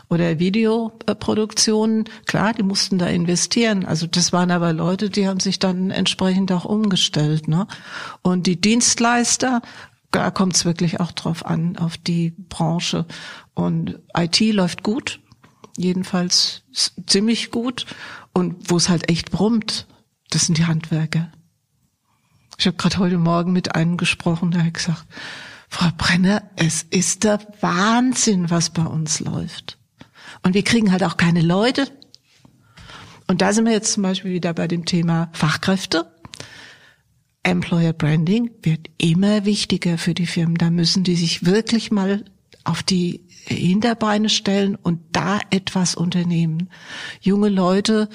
oder 0.09 0.39
Videoproduktionen. 0.39 2.05
Klar, 2.27 2.55
die 2.55 2.63
mussten 2.63 2.99
da 2.99 3.07
investieren. 3.07 3.85
Also 3.85 4.07
das 4.07 4.33
waren 4.33 4.51
aber 4.51 4.73
Leute, 4.73 5.11
die 5.11 5.29
haben 5.29 5.41
sich 5.41 5.59
dann 5.59 5.91
entsprechend 5.91 6.53
auch 6.53 6.65
umgestellt. 6.65 7.49
Ne? 7.49 7.67
Und 8.23 8.47
die 8.47 8.61
Dienstleister, 8.61 9.61
da 10.11 10.31
kommt 10.31 10.57
es 10.57 10.65
wirklich 10.65 11.01
auch 11.01 11.13
drauf 11.13 11.45
an, 11.45 11.77
auf 11.77 11.97
die 11.99 12.31
Branche. 12.49 13.07
Und 13.53 13.99
IT 14.17 14.41
läuft 14.41 14.83
gut, 14.83 15.21
jedenfalls 15.77 16.63
ziemlich 17.07 17.51
gut. 17.51 17.87
Und 18.33 18.71
wo 18.71 18.77
es 18.77 18.89
halt 18.89 19.11
echt 19.11 19.31
brummt, 19.31 19.87
das 20.31 20.47
sind 20.47 20.59
die 20.59 20.67
Handwerker. 20.67 21.31
Ich 22.59 22.67
habe 22.67 22.77
gerade 22.77 22.99
heute 22.99 23.19
Morgen 23.19 23.53
mit 23.53 23.75
einem 23.75 23.97
gesprochen, 23.97 24.51
der 24.51 24.65
hat 24.65 24.75
gesagt, 24.75 25.05
Frau 25.69 25.89
Brenner, 25.97 26.43
es 26.57 26.85
ist 26.85 27.25
der 27.25 27.41
Wahnsinn, 27.61 28.51
was 28.51 28.71
bei 28.71 28.85
uns 28.85 29.21
läuft. 29.21 29.79
Und 30.43 30.55
wir 30.55 30.63
kriegen 30.63 30.93
halt 30.93 31.03
auch 31.03 31.17
keine 31.17 31.43
Leute. 31.43 31.89
Und 33.27 33.41
da 33.41 33.53
sind 33.53 33.65
wir 33.65 33.73
jetzt 33.73 33.93
zum 33.93 34.03
Beispiel 34.03 34.33
wieder 34.33 34.55
bei 34.55 34.69
dem 34.69 34.85
Thema 34.85 35.31
Fachkräfte. 35.33 36.07
Employer 37.43 37.93
Branding 37.93 38.51
wird 38.63 38.89
immer 38.99 39.45
wichtiger 39.45 39.99
für 39.99 40.15
die 40.15 40.27
Firmen. 40.27 40.57
Da 40.57 40.71
müssen 40.71 41.05
die 41.05 41.17
sich 41.17 41.45
wirklich 41.45 41.91
mal 41.91 42.25
auf 42.65 42.83
die 42.83 43.27
Hinterbeine 43.47 44.31
stellen 44.31 44.77
und 44.77 45.01
da 45.13 45.41
etwas 45.51 45.95
unternehmen. 45.95 46.71
Junge 47.21 47.51
Leute, 47.51 48.09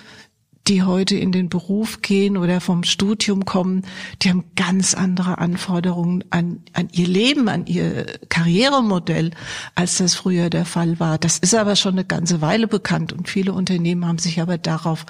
die 0.70 0.84
heute 0.84 1.18
in 1.18 1.32
den 1.32 1.50
Beruf 1.50 2.02
gehen 2.02 2.38
oder 2.38 2.62
vom 2.62 2.84
Studium 2.84 3.44
kommen, 3.44 3.86
die 4.22 4.30
haben 4.30 4.46
ganz 4.56 4.94
andere 4.94 5.40
Anforderungen 5.40 6.24
an, 6.30 6.62
an 6.74 6.90
ihr 6.92 7.08
Leben, 7.08 7.50
an 7.50 7.66
ihr 7.66 8.06
Karrieremodell, 8.30 9.32
als 9.76 9.98
das 9.98 10.16
früher 10.16 10.50
der 10.50 10.66
Fall 10.66 11.00
war. 11.00 11.18
Das 11.18 11.40
ist 11.40 11.56
aber 11.56 11.76
schon 11.76 11.94
eine 11.94 12.06
ganze 12.06 12.42
Weile 12.42 12.68
bekannt 12.68 13.12
und 13.12 13.28
viele 13.28 13.54
Unternehmen 13.54 14.06
haben 14.06 14.20
sich 14.20 14.40
aber 14.40 14.58
darauf 14.60 15.06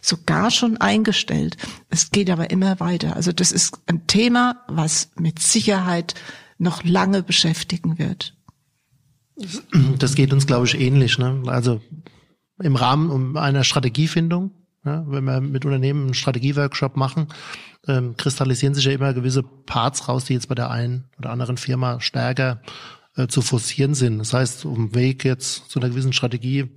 sogar 0.00 0.50
schon 0.50 0.78
eingestellt. 0.78 1.56
Es 1.90 2.10
geht 2.10 2.30
aber 2.30 2.50
immer 2.50 2.80
weiter. 2.80 3.14
Also 3.16 3.32
das 3.32 3.52
ist 3.52 3.78
ein 3.86 4.06
Thema, 4.06 4.62
was 4.68 5.10
mit 5.18 5.40
Sicherheit 5.40 6.14
noch 6.58 6.82
lange 6.82 7.22
beschäftigen 7.22 7.98
wird. 7.98 8.34
Das 9.98 10.14
geht 10.14 10.32
uns, 10.32 10.46
glaube 10.46 10.66
ich, 10.66 10.78
ähnlich. 10.78 11.18
Ne? 11.18 11.42
Also 11.46 11.80
im 12.62 12.76
Rahmen 12.76 13.36
einer 13.36 13.64
Strategiefindung, 13.64 14.52
ja, 14.84 15.04
wenn 15.06 15.24
wir 15.24 15.40
mit 15.40 15.64
Unternehmen 15.64 16.04
einen 16.04 16.14
Strategieworkshop 16.14 16.96
machen, 16.96 17.28
ähm, 17.86 18.16
kristallisieren 18.16 18.74
sich 18.74 18.84
ja 18.84 18.92
immer 18.92 19.14
gewisse 19.14 19.42
Parts 19.42 20.08
raus, 20.08 20.24
die 20.24 20.34
jetzt 20.34 20.48
bei 20.48 20.54
der 20.54 20.70
einen 20.70 21.04
oder 21.18 21.30
anderen 21.30 21.56
Firma 21.56 22.00
stärker 22.00 22.60
äh, 23.16 23.26
zu 23.26 23.42
forcieren 23.42 23.94
sind. 23.94 24.18
Das 24.18 24.32
heißt, 24.32 24.64
um 24.64 24.94
Weg 24.94 25.24
jetzt 25.24 25.70
zu 25.70 25.80
einer 25.80 25.88
gewissen 25.88 26.12
Strategie 26.12 26.70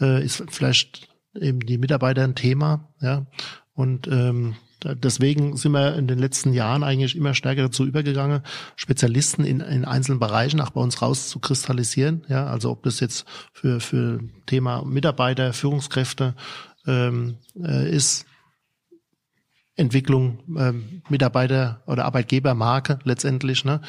äh, 0.00 0.24
ist 0.24 0.42
vielleicht 0.48 1.08
eben 1.34 1.60
die 1.60 1.78
Mitarbeiter 1.78 2.24
ein 2.24 2.34
Thema, 2.34 2.88
ja. 3.00 3.26
Und 3.74 4.08
ähm, 4.08 4.56
deswegen 4.82 5.56
sind 5.56 5.72
wir 5.72 5.94
in 5.94 6.08
den 6.08 6.18
letzten 6.18 6.52
Jahren 6.52 6.82
eigentlich 6.82 7.16
immer 7.16 7.34
stärker 7.34 7.62
dazu 7.62 7.86
übergegangen, 7.86 8.42
Spezialisten 8.74 9.44
in, 9.44 9.60
in 9.60 9.84
einzelnen 9.84 10.18
Bereichen 10.18 10.60
auch 10.60 10.70
bei 10.70 10.80
uns 10.80 11.00
rauszukristallisieren. 11.00 12.24
Ja, 12.28 12.46
also 12.46 12.70
ob 12.70 12.82
das 12.82 12.98
jetzt 12.98 13.24
für 13.52 13.80
für 13.80 14.20
Thema 14.46 14.84
Mitarbeiter, 14.84 15.52
Führungskräfte 15.52 16.34
ähm, 16.88 17.36
äh, 17.62 17.88
ist, 17.94 18.26
Entwicklung 19.78 20.40
ähm, 20.58 21.02
Mitarbeiter 21.08 21.82
oder 21.86 22.04
Arbeitgebermarke 22.04 22.98
letztendlich. 23.04 23.64
Ne? 23.64 23.80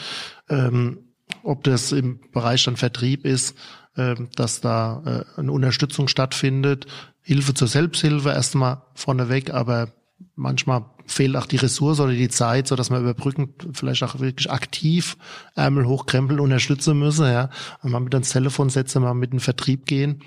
Ähm, 0.47 1.00
ob 1.43 1.64
das 1.64 1.91
im 1.91 2.20
Bereich 2.32 2.64
dann 2.64 2.78
Vertrieb 2.78 3.26
ist, 3.26 3.58
ähm, 3.97 4.30
dass 4.36 4.62
da 4.62 5.26
äh, 5.36 5.39
eine 5.39 5.52
Unterstützung 5.52 6.08
stattfindet, 6.08 6.86
Hilfe 7.22 7.54
zur 7.54 7.68
Selbsthilfe 7.68 8.30
erstmal 8.30 8.84
vorneweg, 8.93 9.52
aber 9.52 9.91
manchmal 10.36 10.86
fehlt 11.06 11.36
auch 11.36 11.47
die 11.47 11.58
Ressource 11.58 12.00
oder 12.00 12.14
die 12.14 12.30
Zeit, 12.30 12.68
so 12.68 12.76
dass 12.76 12.91
man 12.91 13.02
überbrückend 13.02 13.68
vielleicht 13.74 14.04
auch 14.04 14.20
wirklich 14.20 14.52
aktiv 14.52 15.18
Ärmel 15.56 15.88
hochkrempeln 15.88 16.39
unterstützen 16.39 17.00
müsse, 17.00 17.32
ja, 17.32 17.50
und 17.82 17.91
mal 17.91 18.00
mit 18.00 18.14
ans 18.14 18.30
Telefon 18.30 18.70
setzen, 18.70 19.02
mal 19.02 19.16
mit 19.16 19.32
in 19.32 19.38
den 19.38 19.43
Vertrieb 19.43 19.86
gehen 19.88 20.22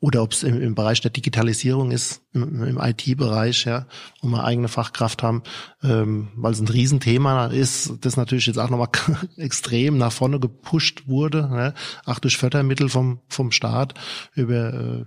oder 0.00 0.22
ob 0.22 0.32
es 0.32 0.42
im, 0.42 0.60
im, 0.60 0.74
Bereich 0.74 1.00
der 1.00 1.10
Digitalisierung 1.10 1.90
ist, 1.90 2.22
im, 2.32 2.62
im 2.62 2.78
IT-Bereich, 2.78 3.64
ja, 3.64 3.86
wo 4.22 4.28
wir 4.28 4.44
eigene 4.44 4.68
Fachkraft 4.68 5.22
haben, 5.22 5.42
ähm, 5.82 6.28
weil 6.36 6.52
es 6.52 6.60
ein 6.60 6.68
Riesenthema 6.68 7.46
ist, 7.46 7.94
das 8.00 8.16
natürlich 8.16 8.46
jetzt 8.46 8.58
auch 8.58 8.70
nochmal 8.70 8.90
extrem 9.36 9.98
nach 9.98 10.12
vorne 10.12 10.38
gepusht 10.40 11.08
wurde, 11.08 11.48
ja, 11.52 11.74
auch 12.04 12.18
durch 12.18 12.36
Fördermittel 12.36 12.88
vom, 12.88 13.20
vom 13.28 13.50
Staat 13.50 13.94
über 14.34 14.74
äh, 14.74 15.04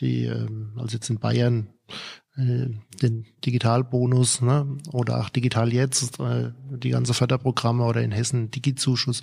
die, 0.00 0.24
äh, 0.26 0.48
also 0.76 0.94
jetzt 0.94 1.10
in 1.10 1.18
Bayern 1.18 1.68
äh, 2.36 2.68
den 3.02 3.26
Digitalbonus 3.44 4.42
ne, 4.42 4.76
oder 4.92 5.20
auch 5.20 5.30
Digital 5.30 5.72
jetzt, 5.72 6.20
äh, 6.20 6.50
die 6.70 6.90
ganze 6.90 7.14
Förderprogramme 7.14 7.84
oder 7.84 8.02
in 8.02 8.12
Hessen 8.12 8.50
Digizuschuss. 8.50 9.22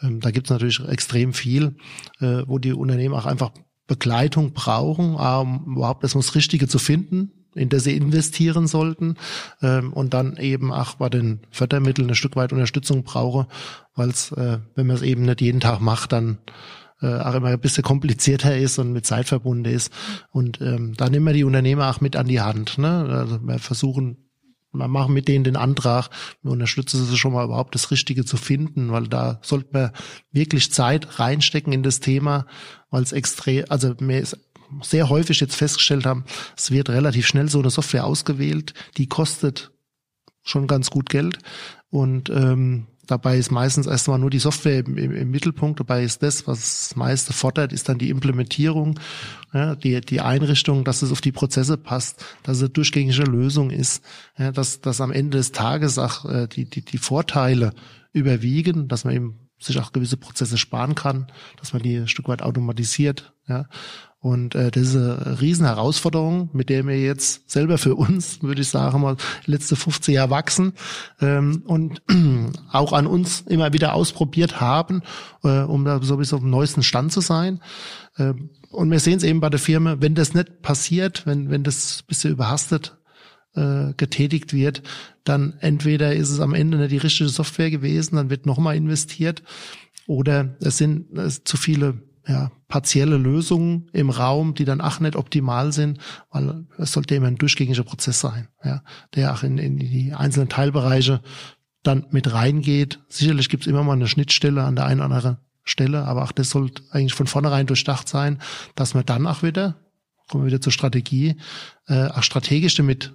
Ähm, 0.00 0.20
da 0.20 0.30
gibt 0.30 0.46
es 0.46 0.50
natürlich 0.50 0.80
extrem 0.80 1.34
viel, 1.34 1.76
äh, 2.20 2.42
wo 2.46 2.58
die 2.58 2.72
Unternehmen 2.72 3.14
auch 3.14 3.26
einfach 3.26 3.52
Begleitung 3.86 4.52
brauchen, 4.52 5.14
um 5.14 5.74
überhaupt 5.76 6.02
erstmal 6.02 6.22
das 6.22 6.34
Richtige 6.34 6.68
zu 6.68 6.78
finden, 6.78 7.32
in 7.54 7.68
das 7.68 7.84
sie 7.84 7.96
investieren 7.96 8.66
sollten 8.66 9.16
ähm, 9.62 9.92
und 9.92 10.14
dann 10.14 10.36
eben 10.36 10.72
auch 10.72 10.94
bei 10.94 11.08
den 11.08 11.40
Fördermitteln 11.50 12.08
ein 12.08 12.14
Stück 12.14 12.36
weit 12.36 12.52
Unterstützung 12.52 13.04
brauche, 13.04 13.46
weil 13.94 14.08
es, 14.08 14.32
äh, 14.32 14.58
wenn 14.74 14.86
man 14.86 14.96
es 14.96 15.02
eben 15.02 15.22
nicht 15.22 15.40
jeden 15.40 15.60
Tag 15.60 15.80
macht, 15.80 16.12
dann 16.12 16.38
äh, 17.02 17.18
auch 17.18 17.34
immer 17.34 17.48
ein 17.48 17.60
bisschen 17.60 17.84
komplizierter 17.84 18.56
ist 18.56 18.78
und 18.78 18.92
mit 18.92 19.06
Zeit 19.06 19.28
verbunden 19.28 19.66
ist. 19.66 19.92
Und 20.30 20.60
ähm, 20.60 20.94
da 20.96 21.10
nehmen 21.10 21.26
wir 21.26 21.32
die 21.34 21.44
Unternehmer 21.44 21.90
auch 21.90 22.00
mit 22.00 22.16
an 22.16 22.26
die 22.26 22.40
Hand. 22.40 22.78
Ne? 22.78 23.06
Also 23.08 23.40
wir 23.46 23.58
versuchen 23.58 24.23
wir 24.74 24.88
machen 24.88 25.14
mit 25.14 25.28
denen 25.28 25.44
den 25.44 25.56
Antrag, 25.56 26.10
wir 26.42 26.52
unterstützen 26.52 27.04
sie 27.04 27.16
schon 27.16 27.32
mal 27.32 27.44
überhaupt 27.44 27.74
das 27.74 27.90
Richtige 27.90 28.24
zu 28.24 28.36
finden, 28.36 28.92
weil 28.92 29.08
da 29.08 29.38
sollte 29.42 29.68
man 29.72 29.90
wirklich 30.32 30.72
Zeit 30.72 31.18
reinstecken 31.18 31.72
in 31.72 31.82
das 31.82 32.00
Thema, 32.00 32.46
weil 32.90 33.02
es 33.02 33.12
extrem, 33.12 33.64
also 33.68 33.94
mir 34.00 34.24
sehr 34.82 35.08
häufig 35.08 35.40
jetzt 35.40 35.56
festgestellt 35.56 36.06
haben, 36.06 36.24
es 36.56 36.70
wird 36.70 36.90
relativ 36.90 37.26
schnell 37.26 37.48
so 37.48 37.60
eine 37.60 37.70
Software 37.70 38.04
ausgewählt, 38.04 38.74
die 38.96 39.08
kostet 39.08 39.72
schon 40.42 40.66
ganz 40.66 40.90
gut 40.90 41.08
Geld. 41.08 41.38
Und 41.90 42.28
ähm, 42.30 42.86
Dabei 43.06 43.38
ist 43.38 43.50
meistens 43.50 43.86
erstmal 43.86 44.18
nur 44.18 44.30
die 44.30 44.38
Software 44.38 44.80
im, 44.80 44.96
im, 44.96 45.30
Mittelpunkt. 45.30 45.80
Dabei 45.80 46.04
ist 46.04 46.22
das, 46.22 46.46
was 46.46 46.60
das 46.60 46.96
meiste 46.96 47.32
fordert, 47.32 47.72
ist 47.72 47.88
dann 47.88 47.98
die 47.98 48.10
Implementierung, 48.10 48.98
ja, 49.52 49.74
die, 49.74 50.00
die 50.00 50.20
Einrichtung, 50.20 50.84
dass 50.84 51.02
es 51.02 51.12
auf 51.12 51.20
die 51.20 51.32
Prozesse 51.32 51.76
passt, 51.76 52.24
dass 52.42 52.56
es 52.56 52.62
eine 52.62 52.70
durchgängige 52.70 53.24
Lösung 53.24 53.70
ist, 53.70 54.02
ja, 54.38 54.52
dass, 54.52 54.80
dass 54.80 55.00
am 55.00 55.12
Ende 55.12 55.38
des 55.38 55.52
Tages 55.52 55.98
auch 55.98 56.24
äh, 56.24 56.48
die, 56.48 56.64
die, 56.64 56.82
die 56.82 56.98
Vorteile 56.98 57.72
überwiegen, 58.12 58.88
dass 58.88 59.04
man 59.04 59.14
eben 59.14 59.38
sich 59.58 59.78
auch 59.80 59.92
gewisse 59.92 60.16
Prozesse 60.16 60.58
sparen 60.58 60.94
kann, 60.94 61.26
dass 61.58 61.72
man 61.72 61.82
die 61.82 61.96
ein 61.96 62.08
Stück 62.08 62.28
weit 62.28 62.42
automatisiert. 62.42 63.32
Ja. 63.48 63.66
Und 64.24 64.54
äh, 64.54 64.70
das 64.70 64.84
ist 64.84 64.96
eine 64.96 65.38
Riesenherausforderung, 65.42 66.48
mit 66.54 66.70
der 66.70 66.86
wir 66.86 66.98
jetzt 66.98 67.50
selber 67.50 67.76
für 67.76 67.94
uns, 67.94 68.42
würde 68.42 68.62
ich 68.62 68.70
sagen, 68.70 69.02
mal 69.02 69.18
letzte 69.44 69.76
15 69.76 70.14
Jahre 70.14 70.30
wachsen 70.30 70.72
ähm, 71.20 71.62
und 71.66 72.00
auch 72.72 72.94
an 72.94 73.06
uns 73.06 73.42
immer 73.42 73.74
wieder 73.74 73.92
ausprobiert 73.92 74.62
haben, 74.62 75.02
äh, 75.42 75.60
um 75.60 75.84
da 75.84 76.02
sowieso 76.02 76.36
auf 76.36 76.42
dem 76.42 76.48
neuesten 76.48 76.82
Stand 76.82 77.12
zu 77.12 77.20
sein. 77.20 77.60
Äh, 78.16 78.32
und 78.70 78.90
wir 78.90 78.98
sehen 78.98 79.18
es 79.18 79.24
eben 79.24 79.40
bei 79.40 79.50
der 79.50 79.60
Firma, 79.60 79.96
wenn 80.00 80.14
das 80.14 80.32
nicht 80.32 80.62
passiert, 80.62 81.26
wenn, 81.26 81.50
wenn 81.50 81.62
das 81.62 82.00
ein 82.00 82.06
bisschen 82.06 82.32
überhastet 82.32 82.96
äh, 83.54 83.92
getätigt 83.98 84.54
wird, 84.54 84.82
dann 85.24 85.58
entweder 85.60 86.14
ist 86.14 86.30
es 86.30 86.40
am 86.40 86.54
Ende 86.54 86.78
nicht 86.78 86.92
die 86.92 86.96
richtige 86.96 87.28
Software 87.28 87.70
gewesen, 87.70 88.16
dann 88.16 88.30
wird 88.30 88.46
nochmal 88.46 88.74
investiert, 88.74 89.42
oder 90.06 90.56
es 90.60 90.78
sind 90.78 91.12
es 91.18 91.44
zu 91.44 91.58
viele 91.58 92.00
ja, 92.26 92.50
partielle 92.68 93.18
Lösungen 93.18 93.88
im 93.92 94.10
Raum, 94.10 94.54
die 94.54 94.64
dann 94.64 94.80
auch 94.80 95.00
nicht 95.00 95.16
optimal 95.16 95.72
sind, 95.72 95.98
weil 96.30 96.66
es 96.78 96.92
sollte 96.92 97.14
immer 97.14 97.26
ein 97.26 97.36
durchgängiger 97.36 97.82
Prozess 97.82 98.20
sein, 98.20 98.48
ja, 98.64 98.82
der 99.14 99.34
auch 99.34 99.42
in, 99.42 99.58
in 99.58 99.78
die 99.78 100.12
einzelnen 100.14 100.48
Teilbereiche 100.48 101.20
dann 101.82 102.06
mit 102.10 102.32
reingeht. 102.32 103.00
Sicherlich 103.08 103.48
gibt 103.48 103.64
es 103.64 103.66
immer 103.66 103.82
mal 103.82 103.92
eine 103.92 104.08
Schnittstelle 104.08 104.62
an 104.62 104.76
der 104.76 104.86
einen 104.86 105.00
oder 105.00 105.14
anderen 105.14 105.38
Stelle, 105.64 106.04
aber 106.04 106.24
auch 106.24 106.32
das 106.32 106.50
sollte 106.50 106.82
eigentlich 106.90 107.14
von 107.14 107.26
vornherein 107.26 107.66
durchdacht 107.66 108.08
sein, 108.08 108.40
dass 108.74 108.94
man 108.94 109.04
dann 109.04 109.26
auch 109.26 109.42
wieder, 109.42 109.76
kommen 110.28 110.44
wir 110.44 110.48
wieder 110.48 110.60
zur 110.60 110.72
Strategie, 110.72 111.36
äh, 111.86 112.08
auch 112.08 112.22
strategisch 112.22 112.74
damit 112.74 113.14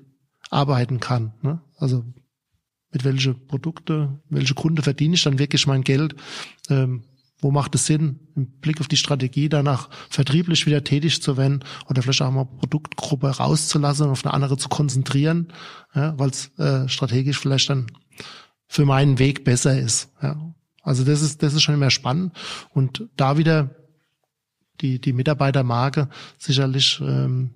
arbeiten 0.49 0.99
kann. 0.99 1.34
Ne? 1.41 1.62
Also 1.78 2.03
mit 2.91 3.03
welche 3.03 3.34
Produkte, 3.34 4.20
welche 4.30 4.55
Kunde 4.55 4.82
verdiene 4.82 5.16
ich 5.16 5.24
dann 5.24 5.39
wirklich 5.39 5.68
mein 5.68 5.84
Geld? 5.84 6.16
Ähm, 6.70 7.03
wo 7.42 7.52
macht 7.52 7.76
es 7.76 7.86
Sinn, 7.86 8.20
im 8.36 8.48
Blick 8.60 8.82
auf 8.82 8.88
die 8.88 8.98
Strategie 8.98 9.50
danach 9.50 9.90
vertrieblich 10.10 10.66
wieder 10.66 10.84
tätig 10.84 11.22
zu 11.22 11.38
werden 11.38 11.64
oder 11.90 12.02
vielleicht 12.02 12.22
auch 12.22 12.32
mal 12.32 12.46
Produktgruppe 12.46 13.28
rauszulassen 13.30 14.08
und 14.08 14.12
auf 14.12 14.26
eine 14.26 14.34
andere 14.34 14.58
zu 14.58 14.70
konzentrieren, 14.70 15.48
ja, 15.96 16.18
weil 16.20 16.30
es 16.30 16.52
äh, 16.58 16.88
strategisch 16.90 17.40
vielleicht 17.40 17.70
dann 17.70 17.88
für 18.68 18.86
meinen 18.86 19.20
Weg 19.20 19.44
besser 19.46 19.80
ist. 19.80 20.12
Ja. 20.22 20.54
Also 20.82 21.04
das 21.04 21.22
ist, 21.22 21.44
das 21.44 21.54
ist 21.54 21.62
schon 21.62 21.76
immer 21.76 21.92
spannend. 21.92 22.34
Und 22.74 23.08
da 23.16 23.38
wieder 23.38 23.76
die, 24.82 25.00
die 25.00 25.14
Mitarbeitermarke 25.14 26.10
sicherlich 26.38 27.00
ähm, 27.02 27.56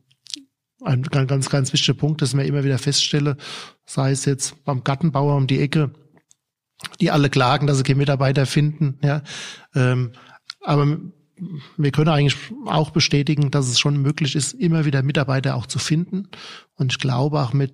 ein 0.83 1.03
ganz, 1.03 1.49
ganz, 1.49 1.71
wichtiger 1.71 1.97
Punkt, 1.97 2.21
dass 2.21 2.33
man 2.33 2.45
immer 2.45 2.63
wieder 2.63 2.77
feststelle, 2.77 3.37
sei 3.85 4.11
es 4.11 4.25
jetzt 4.25 4.63
beim 4.65 4.83
Gartenbauer 4.83 5.35
um 5.37 5.47
die 5.47 5.59
Ecke, 5.59 5.91
die 6.99 7.11
alle 7.11 7.29
klagen, 7.29 7.67
dass 7.67 7.77
sie 7.77 7.83
keine 7.83 7.97
Mitarbeiter 7.97 8.45
finden. 8.45 8.97
Ja, 9.03 9.21
ähm, 9.75 10.11
aber 10.61 10.97
wir 11.77 11.91
können 11.91 12.09
eigentlich 12.09 12.37
auch 12.65 12.91
bestätigen, 12.91 13.51
dass 13.51 13.67
es 13.67 13.79
schon 13.79 13.97
möglich 13.97 14.35
ist, 14.35 14.53
immer 14.53 14.85
wieder 14.85 15.03
Mitarbeiter 15.03 15.55
auch 15.55 15.65
zu 15.65 15.79
finden. 15.79 16.29
Und 16.75 16.91
ich 16.91 16.99
glaube 16.99 17.41
auch 17.41 17.53
mit 17.53 17.73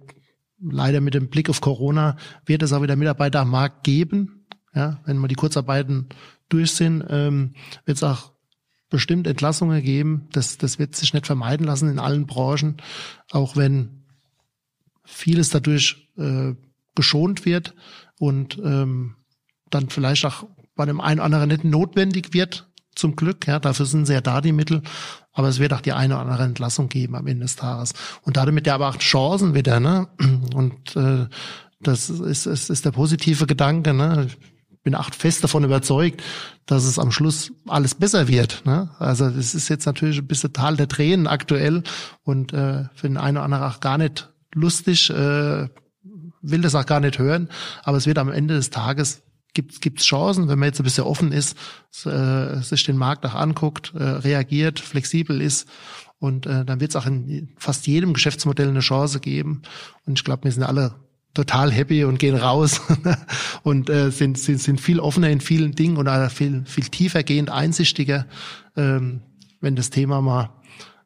leider 0.62 1.02
mit 1.02 1.14
dem 1.14 1.30
Blick 1.30 1.50
auf 1.50 1.62
Corona 1.62 2.18
wird 2.46 2.64
es 2.64 2.74
auch 2.74 2.82
wieder 2.82 2.96
Mitarbeiter 2.96 3.42
am 3.42 3.52
Markt 3.52 3.84
geben. 3.84 4.46
Ja, 4.74 5.00
wenn 5.06 5.18
mal 5.18 5.28
die 5.28 5.36
Kurzarbeiten 5.36 6.10
durch 6.48 6.72
sind, 6.72 7.04
ähm, 7.10 7.54
wird 7.86 7.98
es 7.98 8.04
auch 8.04 8.34
bestimmt 8.90 9.28
Entlassungen 9.28 9.82
geben. 9.84 10.28
Das, 10.32 10.58
das 10.58 10.80
wird 10.80 10.96
sich 10.96 11.14
nicht 11.14 11.26
vermeiden 11.26 11.66
lassen 11.66 11.90
in 11.90 12.00
allen 12.00 12.26
Branchen, 12.28 12.78
auch 13.32 13.56
wenn 13.56 14.04
vieles 15.04 15.50
dadurch 15.50 16.08
äh, 16.18 16.54
geschont 16.96 17.46
wird 17.46 17.74
und 18.20 18.60
ähm, 18.64 19.16
dann 19.72 19.90
vielleicht 19.90 20.26
auch 20.26 20.46
bei 20.76 20.86
dem 20.86 21.02
einen 21.02 21.20
oder 21.20 21.26
anderen 21.26 21.50
nicht 21.50 21.64
notwendig 21.64 22.34
wird, 22.34 22.70
zum 22.96 23.16
Glück. 23.16 23.48
Ja, 23.48 23.60
dafür 23.60 23.86
sind 23.86 24.06
sehr 24.06 24.22
da 24.22 24.42
die 24.42 24.52
Mittel. 24.52 24.84
Aber 25.32 25.48
es 25.48 25.60
wird 25.60 25.74
auch 25.74 25.82
die 25.82 25.94
eine 25.94 26.16
oder 26.16 26.24
andere 26.24 26.44
Entlassung 26.44 26.90
geben 26.90 27.16
am 27.16 27.26
Ende 27.28 27.46
des 27.46 27.56
Tages. 27.56 27.94
Und 28.24 28.38
damit 28.38 28.68
ja 28.68 28.76
aber 28.76 28.90
auch 28.90 28.98
Chancen 28.98 29.56
wieder, 29.56 29.80
ne? 29.80 30.08
Und 30.54 30.96
äh, 30.96 31.28
das 31.80 32.10
ist, 32.10 32.46
ist, 32.46 32.70
ist 32.70 32.86
der 32.86 32.92
positive 32.92 33.48
Gedanke, 33.48 33.94
ne? 33.94 34.28
Ich 34.28 34.38
bin 34.84 34.96
auch 34.96 35.14
fest 35.14 35.44
davon 35.44 35.64
überzeugt, 35.64 36.22
dass 36.66 36.84
es 36.84 37.00
am 37.00 37.12
Schluss 37.12 37.52
alles 37.68 37.96
besser 37.96 38.28
wird. 38.28 38.66
Ne? 38.66 38.90
Also 38.98 39.30
das 39.30 39.54
ist 39.54 39.68
jetzt 39.68 39.86
natürlich 39.86 40.20
ein 40.20 40.28
bisschen 40.28 40.54
Tal 40.54 40.78
der 40.78 40.88
Tränen 40.88 41.28
aktuell 41.28 41.84
und 42.24 42.54
äh, 42.54 42.86
für 42.94 43.08
den 43.08 43.18
einen 43.18 43.38
oder 43.38 43.44
anderen 43.44 43.66
auch 43.66 43.82
gar 43.82 43.98
nicht 43.98 44.32
lustig, 44.54 45.10
äh, 45.10 45.68
will 46.42 46.62
das 46.62 46.76
auch 46.76 46.86
gar 46.86 47.00
nicht 47.00 47.20
hören, 47.20 47.50
aber 47.84 47.98
es 47.98 48.06
wird 48.06 48.18
am 48.18 48.32
Ende 48.32 48.56
des 48.56 48.70
Tages 48.70 49.22
gibt 49.54 49.82
gibt's 49.82 50.06
Chancen, 50.06 50.48
wenn 50.48 50.60
man 50.60 50.68
jetzt 50.68 50.80
ein 50.80 50.84
bisschen 50.84 51.06
offen 51.06 51.32
ist, 51.32 51.58
äh, 52.06 52.62
sich 52.62 52.84
den 52.84 52.98
Markt 52.98 53.26
auch 53.26 53.34
anguckt, 53.34 53.94
äh, 53.96 54.04
reagiert, 54.04 54.80
flexibel 54.80 55.42
ist 55.42 55.68
und 56.20 56.46
äh, 56.46 56.66
dann 56.66 56.80
wird 56.80 56.92
es 56.92 56.96
auch 56.96 57.06
in 57.06 57.50
fast 57.58 57.88
jedem 57.88 58.14
Geschäftsmodell 58.14 58.68
eine 58.68 58.82
Chance 58.82 59.20
geben. 59.20 59.62
Und 60.06 60.20
ich 60.20 60.24
glaube, 60.24 60.44
wir 60.44 60.52
sind 60.52 60.64
alle 60.64 60.96
total 61.34 61.72
happy 61.72 62.04
und 62.04 62.20
gehen 62.20 62.36
raus 62.36 62.82
und 63.64 63.90
äh, 63.90 64.12
sind, 64.12 64.38
sind, 64.38 64.60
sind 64.60 64.82
viel 64.82 65.00
offener 65.00 65.30
in 65.30 65.42
vielen 65.42 65.74
Dingen 65.74 65.98
und 65.98 66.08
auch 66.08 66.30
viel, 66.30 66.64
viel 66.66 66.86
tiefer 66.86 67.24
gehend 67.24 67.50
einsichtiger, 67.50 68.26
ähm, 68.76 69.22
wenn 69.62 69.76
das 69.76 69.90
Thema 69.90 70.22
mal 70.22 70.50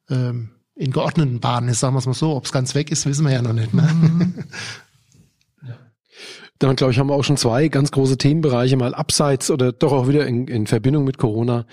ähm, 0.10 0.50
in 0.76 0.92
geordneten 0.92 1.40
Bahnen 1.40 1.70
ist, 1.70 1.82
sagen 1.82 1.94
wir 1.94 2.00
es 2.00 2.08
mal 2.08 2.14
so. 2.14 2.36
Ob 2.36 2.46
es 2.46 2.52
ganz 2.52 2.74
weg 2.74 2.90
ist, 2.90 3.06
wissen 3.06 3.26
wir 3.26 3.34
ja 3.34 3.42
noch 3.42 3.54
nicht. 3.54 3.74
Ne? 3.74 3.84
Mhm. 3.84 4.34
Dann, 6.60 6.76
glaube 6.76 6.94
ich, 6.94 7.00
haben 7.00 7.08
wir 7.08 7.16
auch 7.16 7.24
schon 7.24 7.38
zwei 7.38 7.68
ganz 7.68 7.92
große 7.92 8.18
Themenbereiche 8.18 8.78
mal 8.78 8.94
abseits 8.94 9.52
oder 9.52 9.72
doch 9.72 9.92
auch 9.92 10.08
wieder 10.08 10.26
in, 10.28 10.48
in 10.48 10.68
Verbindung 10.68 11.04
mit 11.04 11.18
Corona 11.18 11.66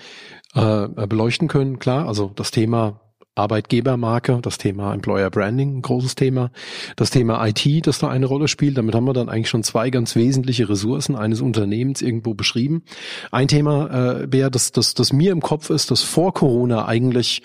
äh, 0.53 0.87
beleuchten 1.07 1.47
können. 1.47 1.79
Klar, 1.79 2.07
also 2.07 2.31
das 2.35 2.51
Thema 2.51 2.99
Arbeitgebermarke, 3.35 4.39
das 4.41 4.57
Thema 4.57 4.93
Employer 4.93 5.29
Branding, 5.29 5.77
ein 5.77 5.81
großes 5.81 6.15
Thema, 6.15 6.51
das 6.97 7.11
Thema 7.11 7.45
IT, 7.47 7.87
das 7.87 7.99
da 7.99 8.09
eine 8.09 8.25
Rolle 8.25 8.49
spielt. 8.49 8.77
Damit 8.77 8.93
haben 8.93 9.05
wir 9.05 9.13
dann 9.13 9.29
eigentlich 9.29 9.49
schon 9.49 9.63
zwei 9.63 9.89
ganz 9.89 10.15
wesentliche 10.15 10.67
Ressourcen 10.67 11.15
eines 11.15 11.39
Unternehmens 11.39 12.01
irgendwo 12.01 12.33
beschrieben. 12.33 12.83
Ein 13.31 13.47
Thema, 13.47 14.21
äh, 14.21 14.27
Bea, 14.27 14.49
das, 14.49 14.73
das, 14.73 14.93
das 14.95 15.13
mir 15.13 15.31
im 15.31 15.41
Kopf 15.41 15.69
ist, 15.69 15.91
das 15.91 16.01
vor 16.01 16.33
Corona 16.33 16.85
eigentlich 16.85 17.41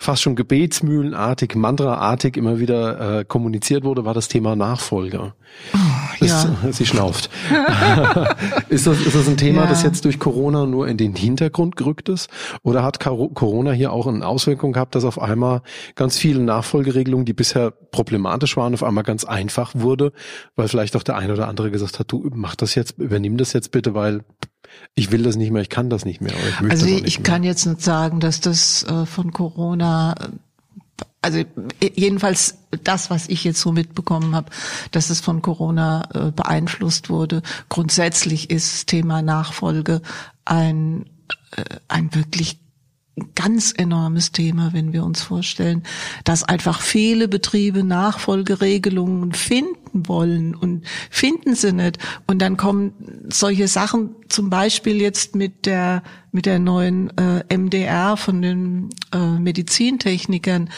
fast 0.00 0.22
schon 0.22 0.34
gebetsmühlenartig, 0.34 1.54
mantraartig 1.54 2.38
immer 2.38 2.58
wieder 2.58 3.18
äh, 3.18 3.24
kommuniziert 3.26 3.84
wurde, 3.84 4.06
war 4.06 4.14
das 4.14 4.28
Thema 4.28 4.56
Nachfolger. 4.56 5.34
Oh, 5.74 6.24
ja. 6.24 6.56
Sie 6.70 6.86
schnauft. 6.86 7.28
ist, 8.70 8.86
das, 8.86 8.98
ist 8.98 9.14
das 9.14 9.28
ein 9.28 9.36
Thema, 9.36 9.64
ja. 9.64 9.68
das 9.68 9.82
jetzt 9.82 10.06
durch 10.06 10.18
Corona 10.18 10.64
nur 10.64 10.88
in 10.88 10.96
den 10.96 11.14
Hintergrund 11.14 11.76
gerückt 11.76 12.08
ist? 12.08 12.30
Oder 12.62 12.82
hat 12.82 12.98
Corona 12.98 13.72
hier 13.72 13.92
auch 13.92 14.06
eine 14.06 14.26
Auswirkung 14.26 14.72
gehabt, 14.72 14.94
dass 14.94 15.04
auf 15.04 15.20
einmal 15.20 15.60
ganz 15.96 16.16
viele 16.16 16.40
Nachfolgeregelungen, 16.40 17.26
die 17.26 17.34
bisher 17.34 17.70
problematisch 17.70 18.56
waren, 18.56 18.72
auf 18.72 18.82
einmal 18.82 19.04
ganz 19.04 19.24
einfach 19.24 19.72
wurde, 19.74 20.12
weil 20.56 20.68
vielleicht 20.68 20.96
auch 20.96 21.02
der 21.02 21.18
eine 21.18 21.34
oder 21.34 21.46
andere 21.46 21.70
gesagt 21.70 21.98
hat, 21.98 22.10
du 22.10 22.30
mach 22.32 22.56
das 22.56 22.74
jetzt, 22.74 22.98
übernimm 22.98 23.36
das 23.36 23.52
jetzt 23.52 23.70
bitte, 23.70 23.92
weil 23.92 24.22
ich 24.94 25.12
will 25.12 25.22
das 25.22 25.36
nicht 25.36 25.50
mehr, 25.50 25.62
ich 25.62 25.68
kann 25.68 25.90
das 25.90 26.04
nicht 26.04 26.20
mehr. 26.20 26.32
Ich 26.32 26.70
also 26.70 26.86
ich 26.86 27.18
mehr. 27.18 27.24
kann 27.24 27.42
jetzt 27.42 27.66
nicht 27.66 27.82
sagen, 27.82 28.20
dass 28.20 28.40
das 28.40 28.84
äh, 28.84 29.06
von 29.06 29.32
Corona 29.32 30.14
also 31.22 31.42
jedenfalls 31.80 32.58
das, 32.82 33.10
was 33.10 33.28
ich 33.28 33.44
jetzt 33.44 33.60
so 33.60 33.72
mitbekommen 33.72 34.34
habe, 34.34 34.50
dass 34.90 35.10
es 35.10 35.20
von 35.20 35.42
Corona 35.42 36.08
äh, 36.14 36.30
beeinflusst 36.30 37.10
wurde. 37.10 37.42
Grundsätzlich 37.68 38.50
ist 38.50 38.86
Thema 38.86 39.20
Nachfolge 39.20 40.00
ein, 40.44 41.06
äh, 41.56 41.64
ein 41.88 42.14
wirklich 42.14 42.59
ganz 43.34 43.72
enormes 43.76 44.32
Thema, 44.32 44.72
wenn 44.72 44.92
wir 44.92 45.04
uns 45.04 45.22
vorstellen, 45.22 45.82
dass 46.24 46.44
einfach 46.44 46.80
viele 46.80 47.28
Betriebe 47.28 47.84
Nachfolgeregelungen 47.84 49.32
finden 49.32 50.08
wollen 50.08 50.54
und 50.54 50.86
finden 51.10 51.54
sie 51.54 51.72
nicht. 51.72 51.98
Und 52.26 52.40
dann 52.40 52.56
kommen 52.56 52.92
solche 53.28 53.68
Sachen, 53.68 54.14
zum 54.28 54.50
Beispiel 54.50 55.00
jetzt 55.00 55.34
mit 55.34 55.66
der 55.66 56.02
mit 56.32 56.46
der 56.46 56.58
neuen 56.58 57.10
äh, 57.18 57.56
MDR 57.56 58.16
von 58.16 58.40
den 58.40 58.90
äh, 59.12 59.18
Medizintechnikern. 59.18 60.70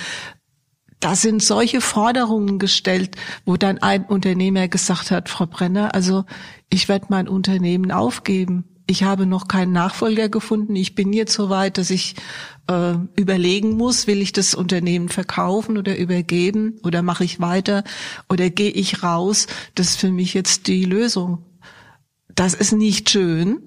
Da 1.01 1.17
sind 1.17 1.43
solche 1.43 1.81
Forderungen 1.81 2.59
gestellt, 2.59 3.17
wo 3.45 3.57
dann 3.57 3.79
ein 3.79 4.05
Unternehmer 4.05 4.69
gesagt 4.69 5.11
hat, 5.11 5.29
Frau 5.29 5.47
Brenner, 5.47 5.95
also 5.95 6.25
ich 6.71 6.89
werde 6.89 7.07
mein 7.09 7.29
Unternehmen 7.29 7.91
aufgeben 7.91 8.72
ich 8.93 9.05
habe 9.05 9.25
noch 9.25 9.49
keinen 9.49 9.73
Nachfolger 9.73 10.29
gefunden. 10.29 10.77
Ich 10.77 10.95
bin 10.95 11.15
jetzt 11.15 11.33
so 11.33 11.49
weit, 11.49 11.79
dass 11.79 11.89
ich 11.89 12.15
äh, 12.69 12.93
überlegen 13.17 13.71
muss, 13.71 14.07
will 14.07 14.21
ich 14.21 14.33
das 14.33 14.55
Unternehmen 14.55 15.09
verkaufen 15.09 15.79
oder 15.79 15.97
übergeben 15.97 16.79
oder 16.85 17.01
mache 17.01 17.25
ich 17.25 17.41
weiter 17.41 17.85
oder 18.29 18.51
gehe 18.51 18.71
ich 18.71 19.03
raus. 19.03 19.47
Das 19.75 19.89
ist 19.89 19.97
für 19.99 20.13
mich 20.13 20.35
jetzt 20.35 20.67
die 20.67 20.85
Lösung. 20.85 21.43
Das 22.35 22.53
ist 22.53 22.73
nicht 22.73 23.09
schön, 23.09 23.63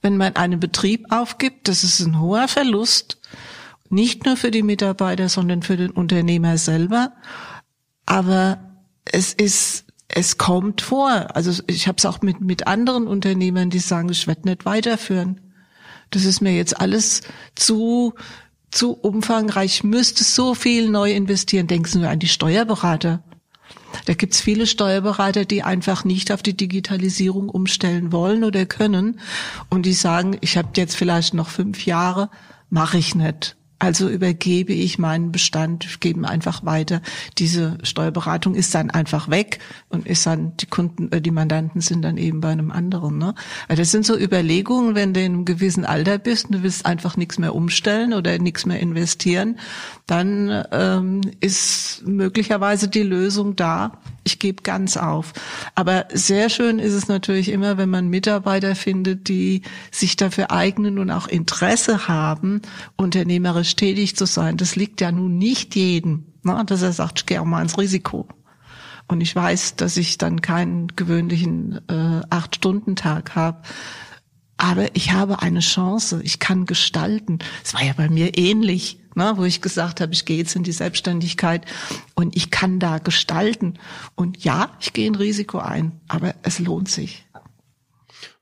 wenn 0.00 0.16
man 0.16 0.36
einen 0.36 0.60
Betrieb 0.60 1.06
aufgibt. 1.10 1.66
Das 1.66 1.82
ist 1.82 1.98
ein 1.98 2.20
hoher 2.20 2.46
Verlust, 2.46 3.18
nicht 3.90 4.26
nur 4.26 4.36
für 4.36 4.52
die 4.52 4.62
Mitarbeiter, 4.62 5.28
sondern 5.28 5.64
für 5.64 5.76
den 5.76 5.90
Unternehmer 5.90 6.56
selber. 6.56 7.14
Aber 8.06 8.60
es 9.04 9.32
ist 9.34 9.87
es 10.08 10.38
kommt 10.38 10.80
vor. 10.80 11.28
Also 11.34 11.62
ich 11.66 11.86
habe 11.86 11.98
es 11.98 12.06
auch 12.06 12.22
mit, 12.22 12.40
mit 12.40 12.66
anderen 12.66 13.06
Unternehmern, 13.06 13.70
die 13.70 13.78
sagen, 13.78 14.08
ich 14.08 14.26
werde 14.26 14.48
nicht 14.48 14.64
weiterführen. 14.64 15.40
Das 16.10 16.24
ist 16.24 16.40
mir 16.40 16.56
jetzt 16.56 16.80
alles 16.80 17.20
zu, 17.54 18.14
zu 18.70 18.92
umfangreich. 18.92 19.76
Ich 19.76 19.84
müsste 19.84 20.24
so 20.24 20.54
viel 20.54 20.88
neu 20.88 21.12
investieren. 21.12 21.66
Denken 21.66 21.88
Sie 21.88 21.98
nur 21.98 22.08
an 22.08 22.18
die 22.18 22.28
Steuerberater. 22.28 23.22
Da 24.06 24.14
gibt's 24.14 24.40
viele 24.40 24.66
Steuerberater, 24.66 25.44
die 25.44 25.62
einfach 25.62 26.04
nicht 26.04 26.32
auf 26.32 26.42
die 26.42 26.56
Digitalisierung 26.56 27.50
umstellen 27.50 28.10
wollen 28.10 28.44
oder 28.44 28.64
können. 28.64 29.20
Und 29.68 29.84
die 29.84 29.92
sagen, 29.92 30.38
ich 30.40 30.56
habe 30.56 30.70
jetzt 30.76 30.96
vielleicht 30.96 31.34
noch 31.34 31.48
fünf 31.48 31.84
Jahre, 31.84 32.30
mache 32.70 32.96
ich 32.96 33.14
nicht. 33.14 33.57
Also 33.80 34.08
übergebe 34.08 34.72
ich 34.72 34.98
meinen 34.98 35.30
Bestand, 35.30 36.00
gebe 36.00 36.28
einfach 36.28 36.64
weiter. 36.64 37.00
Diese 37.38 37.78
Steuerberatung 37.84 38.56
ist 38.56 38.74
dann 38.74 38.90
einfach 38.90 39.28
weg 39.28 39.60
und 39.88 40.04
ist 40.06 40.26
dann 40.26 40.56
die 40.56 40.66
Kunden, 40.66 41.12
äh, 41.12 41.20
die 41.20 41.30
Mandanten 41.30 41.80
sind 41.80 42.02
dann 42.02 42.16
eben 42.16 42.40
bei 42.40 42.48
einem 42.48 42.72
anderen. 42.72 43.18
Ne? 43.18 43.34
Also 43.68 43.82
das 43.82 43.92
sind 43.92 44.04
so 44.04 44.18
Überlegungen, 44.18 44.96
wenn 44.96 45.14
du 45.14 45.20
in 45.20 45.32
einem 45.32 45.44
gewissen 45.44 45.84
Alter 45.84 46.18
bist 46.18 46.46
und 46.46 46.56
du 46.56 46.62
willst 46.64 46.86
einfach 46.86 47.16
nichts 47.16 47.38
mehr 47.38 47.54
umstellen 47.54 48.14
oder 48.14 48.36
nichts 48.38 48.66
mehr 48.66 48.80
investieren, 48.80 49.58
dann 50.06 50.64
ähm, 50.72 51.20
ist 51.40 52.02
möglicherweise 52.04 52.88
die 52.88 53.02
Lösung 53.02 53.54
da. 53.54 53.98
Ich 54.24 54.40
gebe 54.40 54.62
ganz 54.62 54.96
auf. 54.96 55.32
Aber 55.74 56.06
sehr 56.12 56.50
schön 56.50 56.78
ist 56.80 56.92
es 56.92 57.08
natürlich 57.08 57.50
immer, 57.50 57.78
wenn 57.78 57.88
man 57.88 58.08
Mitarbeiter 58.08 58.74
findet, 58.74 59.28
die 59.28 59.62
sich 59.90 60.16
dafür 60.16 60.50
eignen 60.50 60.98
und 60.98 61.10
auch 61.10 61.28
Interesse 61.28 62.08
haben, 62.08 62.60
unternehmerisch 62.96 63.67
unternehmerisch 63.68 63.76
tätig 63.76 64.16
zu 64.16 64.26
sein, 64.26 64.56
das 64.56 64.76
liegt 64.76 65.00
ja 65.00 65.12
nun 65.12 65.38
nicht 65.38 65.74
jedem, 65.74 66.26
ne, 66.42 66.62
dass 66.66 66.82
er 66.82 66.92
sagt, 66.92 67.20
ich 67.20 67.26
gehe 67.26 67.40
auch 67.40 67.44
mal 67.44 67.62
ins 67.62 67.78
Risiko. 67.78 68.28
Und 69.06 69.22
ich 69.22 69.34
weiß, 69.34 69.76
dass 69.76 69.96
ich 69.96 70.18
dann 70.18 70.42
keinen 70.42 70.88
gewöhnlichen 70.88 71.80
äh, 71.88 72.20
Acht-Stunden-Tag 72.28 73.34
habe. 73.34 73.62
Aber 74.58 74.94
ich 74.94 75.12
habe 75.12 75.40
eine 75.40 75.60
Chance, 75.60 76.20
ich 76.22 76.40
kann 76.40 76.66
gestalten. 76.66 77.38
Es 77.64 77.72
war 77.72 77.82
ja 77.82 77.94
bei 77.96 78.10
mir 78.10 78.36
ähnlich, 78.36 78.98
ne, 79.14 79.32
wo 79.36 79.44
ich 79.44 79.62
gesagt 79.62 80.00
habe, 80.00 80.12
ich 80.12 80.26
gehe 80.26 80.36
jetzt 80.36 80.56
in 80.56 80.62
die 80.62 80.72
Selbstständigkeit 80.72 81.64
und 82.16 82.36
ich 82.36 82.50
kann 82.50 82.80
da 82.80 82.98
gestalten. 82.98 83.74
Und 84.14 84.44
ja, 84.44 84.76
ich 84.80 84.92
gehe 84.92 85.10
ein 85.10 85.14
Risiko 85.14 85.58
ein, 85.58 86.00
aber 86.08 86.34
es 86.42 86.58
lohnt 86.58 86.90
sich. 86.90 87.24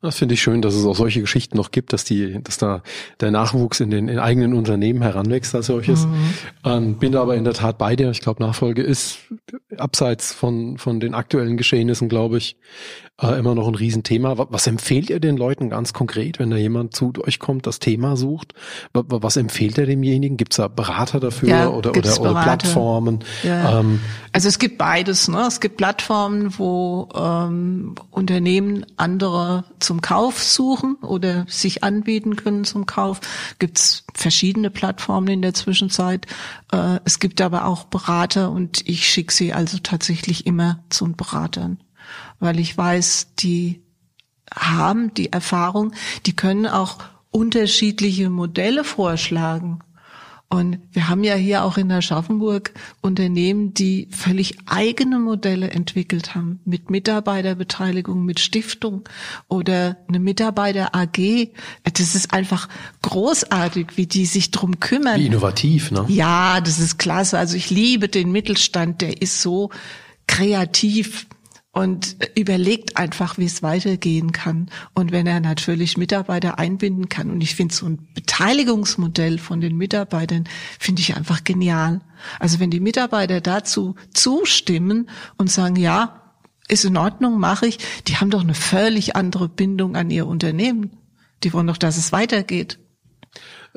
Das 0.03 0.19
finde 0.19 0.35
ich 0.35 0.43
schön, 0.43 0.63
dass 0.63 0.75
es 0.75 0.85
auch 0.85 0.95
solche 0.95 1.21
Geschichten 1.21 1.57
noch 1.57 1.71
gibt, 1.71 1.93
dass 1.93 2.05
die, 2.05 2.43
dass 2.43 2.59
da 2.59 2.83
der 3.21 3.31
Nachwuchs 3.31 3.81
in 3.81 3.91
den 3.91 4.09
in 4.09 4.19
eigenen 4.19 4.55
Unternehmen 4.55 5.03
heranwächst 5.03 5.55
als 5.55 5.67
solches. 5.67 6.07
Mhm. 6.07 6.35
Ähm, 6.65 6.99
bin 6.99 7.13
da 7.13 7.23
aber 7.23 7.35
in 7.37 7.45
der 7.45 7.55
Tat 7.55 7.79
bei 7.79 7.97
dir. 7.97 8.11
Ich 8.11 8.21
glaube, 8.21 8.43
Nachfolge 8.43 8.83
ist 8.83 9.19
abseits 9.77 10.33
von 10.33 10.79
von 10.79 11.01
den 11.01 11.15
aktuellen 11.15 11.57
Geschehnissen, 11.57 12.09
glaube 12.09 12.39
ich, 12.39 12.57
äh, 13.21 13.39
immer 13.39 13.55
noch 13.55 13.67
ein 13.67 13.75
Riesenthema. 13.75 14.39
Was, 14.39 14.49
was 14.51 14.67
empfehlt 14.67 15.11
ihr 15.11 15.21
den 15.21 15.37
Leuten 15.37 15.71
ganz 15.71 15.93
konkret, 15.93 16.39
wenn 16.39 16.51
da 16.51 16.57
jemand 16.57 16.95
zu 16.95 17.13
euch 17.27 17.39
kommt, 17.39 17.67
das 17.67 17.79
Thema 17.79 18.17
sucht? 18.17 18.53
Was, 18.93 19.05
was 19.09 19.37
empfiehlt 19.37 19.79
er 19.79 19.87
demjenigen? 19.87 20.37
Gibt 20.37 20.53
es 20.53 20.59
da 20.59 20.69
Berater 20.69 21.21
dafür 21.21 21.49
Ja, 21.49 21.69
oder, 21.69 21.91
oder, 21.91 22.21
oder. 22.21 22.43
Plattformen? 22.43 23.21
Ja. 23.43 23.81
Ähm, 23.81 24.01
Also 24.33 24.49
es 24.49 24.59
gibt 24.59 24.77
beides. 24.77 25.29
Ne? 25.29 25.45
Es 25.47 25.61
gibt 25.61 25.79
Plattformen, 25.79 26.59
wo 26.59 27.09
ähm, 27.15 27.95
Unternehmen 28.11 28.85
andere 28.97 29.65
zum 29.79 30.03
Kauf 30.03 30.43
suchen 30.43 30.97
oder 30.97 31.47
sich 31.49 31.83
anbieten 31.83 32.37
können 32.37 32.65
zum 32.65 32.85
Kauf. 32.85 33.21
Gibt 33.59 33.79
es 33.79 34.05
verschiedene 34.15 34.71
Plattformen 34.71 35.29
in 35.29 35.43
der 35.43 35.55
Zwischenzeit. 35.55 36.27
Äh, 36.73 36.99
es 37.05 37.19
gibt 37.19 37.41
aber 37.41 37.65
auch 37.65 37.85
Berater 37.85 38.51
und 38.51 38.87
ich 38.87 39.09
schicke 39.09 39.33
sie 39.33 39.53
also 39.55 39.79
tatsächlich 39.83 40.47
immer 40.47 40.85
zu 40.91 41.07
den 41.07 41.17
Beratern, 41.17 41.79
weil 42.39 42.61
ich 42.61 42.77
weiß, 42.77 43.35
die 43.39 43.83
haben 44.55 45.13
die 45.15 45.33
Erfahrung, 45.33 45.93
die 46.25 46.37
können 46.37 46.67
auch 46.67 46.99
unterschiedliche 47.31 48.31
Modelle 48.31 48.85
vorschlagen. 48.85 49.81
Und 50.49 50.79
wir 50.93 51.09
haben 51.09 51.25
ja 51.25 51.35
hier 51.35 51.65
auch 51.65 51.77
in 51.77 51.91
Aschaffenburg 51.91 52.73
Unternehmen, 53.01 53.75
die 53.75 54.09
völlig 54.13 54.57
eigene 54.67 55.19
Modelle 55.19 55.71
entwickelt 55.71 56.37
haben, 56.37 56.61
mit 56.65 56.89
Mitarbeiterbeteiligung, 56.89 58.25
mit 58.25 58.39
Stiftung 58.39 59.03
oder 59.49 59.97
eine 60.07 60.21
Mitarbeiter 60.21 60.95
AG. 60.95 61.49
Das 61.83 62.15
ist 62.15 62.33
einfach 62.33 62.69
großartig, 63.03 63.97
wie 63.97 64.07
die 64.07 64.25
sich 64.25 64.53
drum 64.53 64.79
kümmern. 64.79 65.19
wie 65.19 65.27
innovativ, 65.27 65.91
ne? 65.91 66.05
Ja, 66.09 66.61
das 66.61 66.79
ist 66.79 66.99
klasse. 66.99 67.39
Also 67.39 67.57
ich 67.57 67.69
liebe 67.71 68.09
den 68.09 68.31
Mittelstand, 68.31 69.01
der 69.01 69.21
ist 69.21 69.43
so 69.43 69.71
kreativ 70.29 71.27
und 71.77 72.17
überlegt 72.35 72.97
einfach, 72.97 73.37
wie 73.37 73.45
es 73.45 73.63
weitergehen 73.63 74.33
kann. 74.33 74.71
Und 74.95 75.13
wenn 75.13 75.27
er 75.27 75.41
natürlich 75.41 75.99
Mitarbeiter 75.99 76.59
einbinden 76.59 77.11
kann. 77.11 77.31
Und 77.31 77.43
ich 77.43 77.55
finde 77.55 77.75
so 77.75 77.85
ein 77.85 78.09
Beteiligungsmodell 78.15 79.37
von 79.37 79.61
den 79.61 79.77
Mitarbeitern, 79.77 80.45
finde 80.79 81.03
ich 81.03 81.15
einfach 81.17 81.45
genial. 81.45 82.01
Also 82.41 82.61
wenn 82.61 82.71
die 82.71 82.81
Mitarbeiter 82.81 83.43
dazu 83.43 83.95
zustimmen 84.15 85.11
und 85.37 85.51
sagen, 85.51 85.77
ja, 85.77 86.33
ist 86.67 86.87
in 86.87 86.97
Ordnung, 86.97 87.39
mache 87.39 87.67
ich, 87.67 87.77
die 88.09 88.17
haben 88.17 88.31
doch 88.31 88.41
eine 88.41 88.55
völlig 88.55 89.15
andere 89.15 89.47
Bindung 89.47 89.97
an 89.97 90.11
ihr 90.11 90.27
Unternehmen. 90.27 90.97
Die 91.45 91.53
wollen 91.53 91.67
doch, 91.67 91.77
dass 91.77 91.99
es 91.99 92.11
weitergeht. 92.11 92.79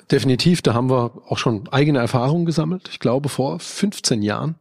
Definitiv, 0.10 0.62
da 0.62 0.74
haben 0.74 0.89
wir 0.89 1.22
auch 1.28 1.38
schon 1.38 1.68
eigene 1.68 2.00
Erfahrungen 2.00 2.45
gesammelt. 2.45 2.88
Ich 2.93 3.00
glaube, 3.02 3.28
vor 3.28 3.60
15 3.60 4.22
Jahren 4.22 4.56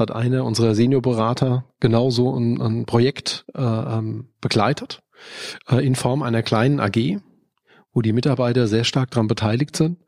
hat 0.00 0.10
einer 0.10 0.44
unserer 0.44 0.74
Seniorberater 0.74 1.64
genauso 1.78 2.34
ein, 2.36 2.60
ein 2.60 2.86
Projekt 2.86 3.44
äh, 3.54 3.60
ähm, 3.62 4.30
begleitet, 4.40 5.02
äh, 5.70 5.84
in 5.86 5.94
Form 5.94 6.22
einer 6.22 6.42
kleinen 6.42 6.80
AG, 6.80 7.20
wo 7.92 8.02
die 8.02 8.12
Mitarbeiter 8.12 8.68
sehr 8.68 8.84
stark 8.84 9.10
daran 9.10 9.26
beteiligt 9.26 9.76
sind. 9.76 9.98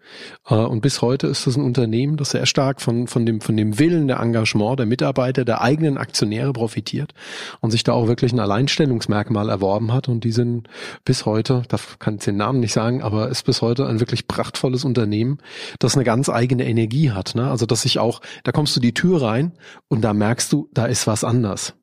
Äh, 0.48 0.54
und 0.54 0.80
bis 0.80 1.02
heute 1.02 1.26
ist 1.26 1.46
das 1.46 1.56
ein 1.56 1.64
Unternehmen, 1.64 2.16
das 2.16 2.30
sehr 2.30 2.46
stark 2.46 2.80
von, 2.80 3.08
von, 3.08 3.26
dem, 3.26 3.40
von 3.40 3.56
dem 3.56 3.78
Willen 3.78 4.06
der 4.06 4.20
Engagement 4.20 4.78
der 4.78 4.86
Mitarbeiter, 4.86 5.44
der 5.44 5.62
eigenen 5.62 5.98
Aktionäre 5.98 6.52
profitiert 6.52 7.12
und 7.60 7.70
sich 7.70 7.82
da 7.82 7.92
auch 7.92 8.06
wirklich 8.06 8.32
ein 8.32 8.40
Alleinstellungsmerkmal 8.40 9.48
erworben 9.48 9.92
hat. 9.92 10.08
Und 10.08 10.24
die 10.24 10.32
sind 10.32 10.68
bis 11.04 11.26
heute, 11.26 11.62
da 11.68 11.76
kann 11.98 12.16
ich 12.16 12.24
den 12.24 12.36
Namen 12.36 12.60
nicht 12.60 12.72
sagen, 12.72 13.02
aber 13.02 13.28
ist 13.28 13.44
bis 13.44 13.62
heute 13.62 13.86
ein 13.86 14.00
wirklich 14.00 14.28
prachtvolles 14.28 14.84
Unternehmen, 14.84 15.38
das 15.78 15.96
eine 15.96 16.04
ganz 16.04 16.28
eigene 16.28 16.66
Energie 16.66 17.10
hat. 17.10 17.34
Ne? 17.34 17.50
Also 17.50 17.66
dass 17.66 17.82
sich 17.82 17.98
auch, 17.98 18.20
da 18.44 18.52
kommst 18.52 18.76
du 18.76 18.80
die 18.80 18.94
Tür 18.94 19.22
rein 19.22 19.52
und 19.88 20.02
da 20.02 20.14
merkst 20.14 20.52
du, 20.52 20.68
da 20.72 20.86
ist 20.86 21.06
was 21.06 21.24
anders. 21.24 21.74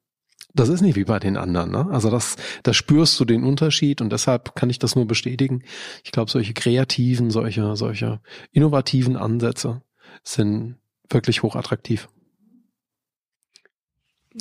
Das 0.60 0.68
ist 0.68 0.82
nicht 0.82 0.98
wie 0.98 1.06
bei 1.06 1.20
den 1.20 1.38
anderen. 1.38 1.72
Ne? 1.72 1.88
Also 1.90 2.12
das, 2.12 2.36
da 2.64 2.74
spürst 2.74 3.18
du 3.20 3.24
den 3.24 3.44
Unterschied 3.46 4.02
und 4.02 4.12
deshalb 4.12 4.56
kann 4.56 4.70
ich 4.70 4.78
das 4.78 4.94
nur 4.94 5.08
bestätigen. 5.08 5.64
Ich 6.04 6.12
glaube, 6.12 6.30
solche 6.30 6.54
kreativen, 6.54 7.32
solche, 7.32 7.78
solche 7.78 8.20
innovativen 8.52 9.16
Ansätze 9.16 9.82
sind 10.24 10.76
wirklich 11.10 11.44
hochattraktiv. 11.44 12.10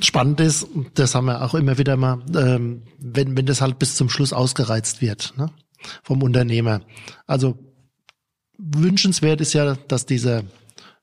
Spannend 0.03 0.41
ist, 0.41 0.67
das 0.95 1.15
haben 1.15 1.27
wir 1.27 1.43
auch 1.43 1.55
immer 1.55 1.79
wieder 1.79 1.97
mal, 1.97 2.21
ähm, 2.35 2.83
wenn, 2.99 3.37
wenn 3.37 3.47
das 3.47 3.61
halt 3.61 3.79
bis 3.79 3.95
zum 3.95 4.11
Schluss 4.11 4.33
ausgereizt 4.33 5.01
wird 5.01 5.35
ne, 5.37 5.51
vom 6.03 6.25
Unternehmer. 6.25 6.81
Also 7.27 7.59
wünschenswert 8.59 9.41
ist 9.41 9.53
ja, 9.53 9.77
dass 9.87 10.05
dieser 10.05 10.43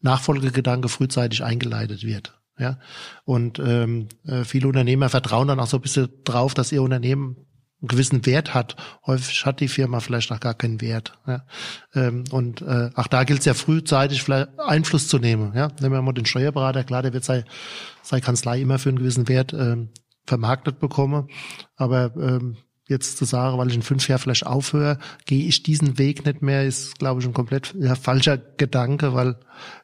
Nachfolgegedanke 0.01 0.89
frühzeitig 0.89 1.41
eingeleitet 1.41 2.03
wird. 2.03 2.37
Ja, 2.57 2.79
und 3.25 3.59
ähm, 3.59 4.07
äh, 4.25 4.45
viele 4.45 4.67
Unternehmer 4.67 5.09
vertrauen 5.09 5.49
dann 5.49 5.59
auch 5.59 5.67
so 5.67 5.77
ein 5.77 5.81
bisschen 5.81 6.09
drauf, 6.23 6.53
dass 6.53 6.71
ihr 6.71 6.81
Unternehmen 6.81 7.35
einen 7.81 7.87
gewissen 7.89 8.25
Wert 8.25 8.53
hat. 8.53 8.77
Häufig 9.05 9.45
hat 9.45 9.59
die 9.59 9.67
Firma 9.67 9.99
vielleicht 9.99 10.31
noch 10.31 10.39
gar 10.39 10.53
keinen 10.53 10.79
Wert. 10.79 11.17
Ja. 11.27 11.45
Ähm, 11.93 12.23
und 12.31 12.61
äh, 12.61 12.89
auch 12.95 13.07
da 13.07 13.25
gilt 13.25 13.39
es 13.39 13.45
ja 13.45 13.53
frühzeitig 13.53 14.23
vielleicht 14.23 14.57
Einfluss 14.57 15.07
zu 15.07 15.19
nehmen. 15.19 15.53
Ja. 15.53 15.67
Nehmen 15.81 15.93
wir 15.93 16.01
mal 16.01 16.13
den 16.13 16.25
Steuerberater, 16.25 16.83
klar, 16.83 17.01
der 17.01 17.13
wird 17.13 17.25
sei, 17.25 17.43
sei 18.01 18.21
Kanzlei 18.21 18.61
immer 18.61 18.79
für 18.79 18.89
einen 18.89 18.99
gewissen 18.99 19.27
Wert 19.27 19.53
ähm, 19.53 19.89
vermarktet 20.25 20.79
bekommen. 20.79 21.27
Aber 21.75 22.15
ähm, 22.15 22.57
jetzt 22.87 23.17
zu 23.17 23.25
sagen, 23.25 23.57
weil 23.57 23.69
ich 23.69 23.75
in 23.75 23.81
fünf 23.81 24.07
Jahren 24.07 24.19
vielleicht 24.19 24.45
aufhöre, 24.45 24.99
gehe 25.25 25.47
ich 25.47 25.63
diesen 25.63 25.97
Weg 25.97 26.25
nicht 26.25 26.41
mehr, 26.41 26.65
ist, 26.65 26.99
glaube 26.99 27.19
ich, 27.19 27.27
ein 27.27 27.33
komplett 27.33 27.73
ja, 27.79 27.95
falscher 27.95 28.37
Gedanke, 28.37 29.13
weil 29.13 29.37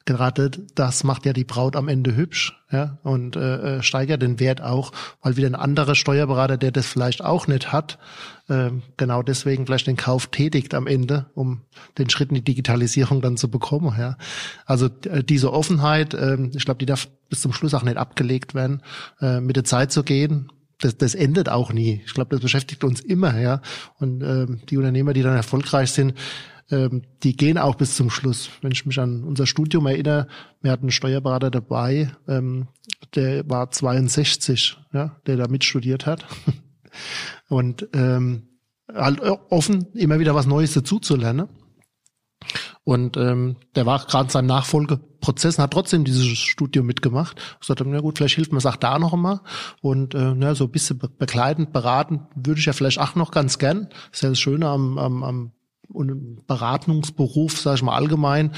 gerade 0.06 0.52
das 0.76 1.04
macht 1.04 1.26
ja 1.26 1.34
die 1.34 1.44
Braut 1.44 1.76
am 1.76 1.88
Ende 1.88 2.16
hübsch, 2.16 2.54
ja, 2.72 3.00
und 3.04 3.36
äh, 3.36 3.78
äh, 3.78 3.84
steigert 3.84 4.22
den 4.22 4.40
Wert 4.40 4.62
auch, 4.62 4.92
weil 5.22 5.36
wieder 5.36 5.48
ein 5.48 5.56
anderer 5.56 5.96
Steuerberater, 5.96 6.58
der 6.58 6.72
das 6.72 6.86
vielleicht 6.86 7.24
auch 7.24 7.48
nicht 7.48 7.72
hat, 7.72 7.98
äh, 8.50 8.70
genau 8.98 9.24
deswegen 9.24 9.66
vielleicht 9.66 9.88
den 9.88 9.98
Kauf 9.98 10.28
tätigt 10.28 10.76
am 10.76 10.86
Ende, 10.86 11.26
um 11.34 11.62
den 11.98 12.10
Schritt 12.10 12.30
in 12.30 12.36
die 12.36 12.44
Digitalisierung 12.44 13.22
dann 13.22 13.36
zu 13.36 13.50
bekommen, 13.50 13.96
ja. 13.98 14.16
Also 14.66 14.90
äh, 15.06 15.24
diese 15.24 15.52
Offenheit, 15.52 16.14
äh, 16.14 16.38
ich 16.54 16.66
glaube, 16.66 16.78
die 16.78 16.86
darf 16.86 17.10
bis 17.30 17.42
zum 17.42 17.52
Schluss 17.52 17.74
auch 17.74 17.84
nicht 17.84 17.98
abgelegt 17.98 18.54
werden, 18.54 18.84
äh, 19.22 19.42
mit 19.42 19.56
der 19.56 19.64
Zeit 19.64 19.92
zu 19.92 20.04
gehen, 20.04 20.52
das, 20.82 20.98
das 20.98 21.16
endet 21.16 21.50
auch 21.50 21.72
nie. 21.72 22.02
Ich 22.06 22.14
glaube, 22.14 22.32
das 22.32 22.42
beschäftigt 22.42 22.84
uns 22.84 23.00
immer, 23.00 23.40
ja. 23.40 23.62
Und 24.00 24.22
ähm, 24.24 24.62
die 24.70 24.78
Unternehmer, 24.78 25.14
die 25.14 25.22
dann 25.22 25.36
erfolgreich 25.36 25.92
sind, 25.92 26.14
ähm, 26.70 27.04
die 27.24 27.36
gehen 27.36 27.58
auch 27.58 27.76
bis 27.76 27.96
zum 27.96 28.10
Schluss. 28.10 28.50
Wenn 28.62 28.72
ich 28.72 28.86
mich 28.86 29.00
an 29.00 29.24
unser 29.24 29.46
Studium 29.46 29.86
erinnere, 29.86 30.28
wir 30.62 30.72
hatten 30.72 30.86
einen 30.86 30.92
Steuerberater 30.92 31.52
dabei, 31.52 32.12
ähm, 32.28 32.68
der 33.16 33.50
war 33.50 33.72
62, 33.72 34.78
ja, 34.94 35.18
der 35.28 35.38
da 35.38 35.48
mitstudiert 35.48 36.06
hat. 36.06 36.26
Und 37.50 37.88
ähm, 37.94 38.44
halt 38.94 39.22
offen, 39.22 39.88
immer 39.94 40.20
wieder 40.20 40.36
was 40.36 40.46
Neues 40.46 40.74
dazuzulernen. 40.74 41.48
Und 42.92 43.16
ähm, 43.16 43.56
der 43.76 43.86
war 43.86 44.00
gerade 44.00 44.26
in 44.26 44.30
seinem 44.32 44.48
Nachfolgeprozess 44.48 45.58
und 45.58 45.64
hat 45.64 45.72
trotzdem 45.72 46.04
dieses 46.04 46.28
Studium 46.28 46.86
mitgemacht. 46.86 47.40
Ich 47.62 47.68
sagte, 47.68 47.86
na 47.88 48.02
gut, 48.02 48.18
vielleicht 48.18 48.36
hilft 48.36 48.52
mir 48.52 48.58
es 48.58 48.66
auch 48.66 48.76
da 48.76 49.00
noch 49.00 49.14
einmal. 49.14 49.40
Und 49.80 50.14
äh, 50.14 50.34
na, 50.36 50.56
so 50.56 50.66
ein 50.66 50.72
bisschen 50.72 50.98
be 50.98 51.08
begleitend, 51.08 51.72
beraten 51.72 52.28
würde 52.36 52.60
ich 52.60 52.66
ja 52.66 52.74
vielleicht 52.74 53.00
auch 53.00 53.16
noch 53.16 53.32
ganz 53.32 53.60
gern. 53.60 53.88
Das 54.10 54.18
ist 54.18 54.24
ja 54.24 54.30
das 54.30 54.42
Schöne 54.42 54.68
am, 54.68 54.98
am, 54.98 55.24
am 55.24 55.52
und 55.92 56.46
Beratungsberuf, 56.48 57.58
sage 57.58 57.76
ich 57.76 57.84
mal 57.84 57.96
allgemein. 57.96 58.52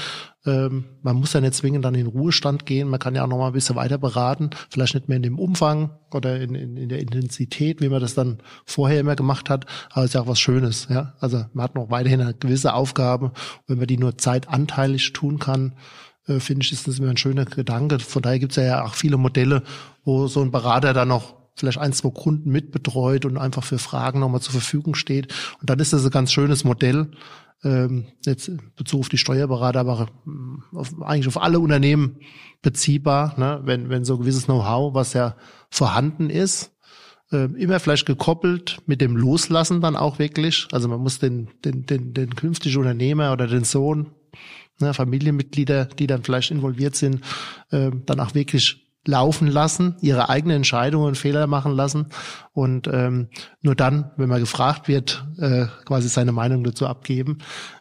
Ähm, 0.46 0.84
man 1.02 1.16
muss 1.16 1.32
ja 1.32 1.40
nicht 1.40 1.54
zwingend 1.54 1.84
dann 1.84 1.94
in 1.94 2.06
Ruhestand 2.06 2.66
gehen. 2.66 2.88
Man 2.88 3.00
kann 3.00 3.14
ja 3.14 3.24
auch 3.24 3.28
noch 3.28 3.38
mal 3.38 3.48
ein 3.48 3.52
bisschen 3.52 3.76
weiter 3.76 3.98
beraten. 3.98 4.50
Vielleicht 4.70 4.94
nicht 4.94 5.08
mehr 5.08 5.16
in 5.16 5.22
dem 5.22 5.38
Umfang 5.38 5.90
oder 6.12 6.40
in, 6.40 6.54
in, 6.54 6.76
in 6.76 6.88
der 6.88 7.00
Intensität, 7.00 7.80
wie 7.80 7.88
man 7.88 8.00
das 8.00 8.14
dann 8.14 8.38
vorher 8.64 9.00
immer 9.00 9.16
gemacht 9.16 9.50
hat. 9.50 9.66
Aber 9.90 10.04
es 10.04 10.10
ist 10.10 10.14
ja 10.14 10.22
auch 10.22 10.26
was 10.26 10.40
Schönes. 10.40 10.88
Ja, 10.90 11.14
also 11.20 11.44
man 11.52 11.64
hat 11.64 11.74
noch 11.74 11.90
weiterhin 11.90 12.20
eine 12.20 12.34
gewisse 12.34 12.74
Aufgabe. 12.74 13.32
Wenn 13.66 13.78
man 13.78 13.86
die 13.86 13.98
nur 13.98 14.18
zeitanteilig 14.18 15.12
tun 15.12 15.38
kann, 15.38 15.74
äh, 16.26 16.40
finde 16.40 16.64
ich, 16.64 16.72
ist 16.72 16.88
das 16.88 16.98
immer 16.98 17.10
ein 17.10 17.16
schöner 17.16 17.44
Gedanke. 17.44 17.98
Von 17.98 18.22
daher 18.22 18.38
gibt 18.38 18.56
es 18.56 18.64
ja 18.64 18.84
auch 18.84 18.94
viele 18.94 19.16
Modelle, 19.16 19.62
wo 20.04 20.26
so 20.26 20.42
ein 20.42 20.50
Berater 20.50 20.92
dann 20.92 21.08
noch 21.08 21.43
vielleicht 21.54 21.78
ein, 21.78 21.92
zwei 21.92 22.10
Kunden 22.10 22.50
mitbetreut 22.50 23.24
und 23.24 23.38
einfach 23.38 23.64
für 23.64 23.78
Fragen 23.78 24.20
nochmal 24.20 24.40
zur 24.40 24.52
Verfügung 24.52 24.94
steht. 24.94 25.32
Und 25.60 25.70
dann 25.70 25.78
ist 25.78 25.92
das 25.92 26.04
ein 26.04 26.10
ganz 26.10 26.32
schönes 26.32 26.64
Modell. 26.64 27.10
Ähm, 27.62 28.06
jetzt 28.24 28.50
Bezug 28.76 29.00
auf 29.00 29.08
die 29.08 29.18
Steuerberater, 29.18 29.80
aber 29.80 30.08
auf, 30.72 31.02
eigentlich 31.02 31.28
auf 31.28 31.40
alle 31.40 31.60
Unternehmen 31.60 32.18
beziehbar, 32.60 33.34
ne? 33.38 33.60
wenn, 33.64 33.88
wenn 33.88 34.04
so 34.04 34.14
ein 34.14 34.20
gewisses 34.20 34.44
Know-how, 34.44 34.94
was 34.94 35.12
ja 35.12 35.36
vorhanden 35.70 36.28
ist, 36.28 36.72
äh, 37.32 37.44
immer 37.56 37.80
vielleicht 37.80 38.06
gekoppelt 38.06 38.78
mit 38.86 39.00
dem 39.00 39.16
Loslassen 39.16 39.80
dann 39.80 39.96
auch 39.96 40.18
wirklich. 40.18 40.68
Also 40.72 40.88
man 40.88 41.00
muss 41.00 41.18
den, 41.18 41.48
den, 41.64 41.86
den, 41.86 42.12
den 42.12 42.34
künftigen 42.34 42.78
Unternehmer 42.78 43.32
oder 43.32 43.46
den 43.46 43.64
Sohn, 43.64 44.10
ne, 44.80 44.92
Familienmitglieder, 44.92 45.86
die 45.86 46.06
dann 46.06 46.22
vielleicht 46.22 46.50
involviert 46.50 46.96
sind, 46.96 47.22
äh, 47.70 47.90
dann 48.06 48.20
auch 48.20 48.34
wirklich 48.34 48.83
laufen 49.06 49.48
lassen, 49.48 49.96
ihre 50.00 50.28
eigenen 50.28 50.58
Entscheidungen 50.58 51.08
und 51.08 51.18
Fehler 51.18 51.46
machen 51.46 51.72
lassen 51.72 52.06
und 52.52 52.86
ähm, 52.86 53.28
nur 53.62 53.74
dann, 53.74 54.12
wenn 54.16 54.28
man 54.28 54.40
gefragt 54.40 54.88
wird, 54.88 55.24
äh, 55.38 55.66
quasi 55.84 56.08
seine 56.08 56.32
Meinung 56.32 56.64
dazu 56.64 56.86
abgeben. 56.86 57.38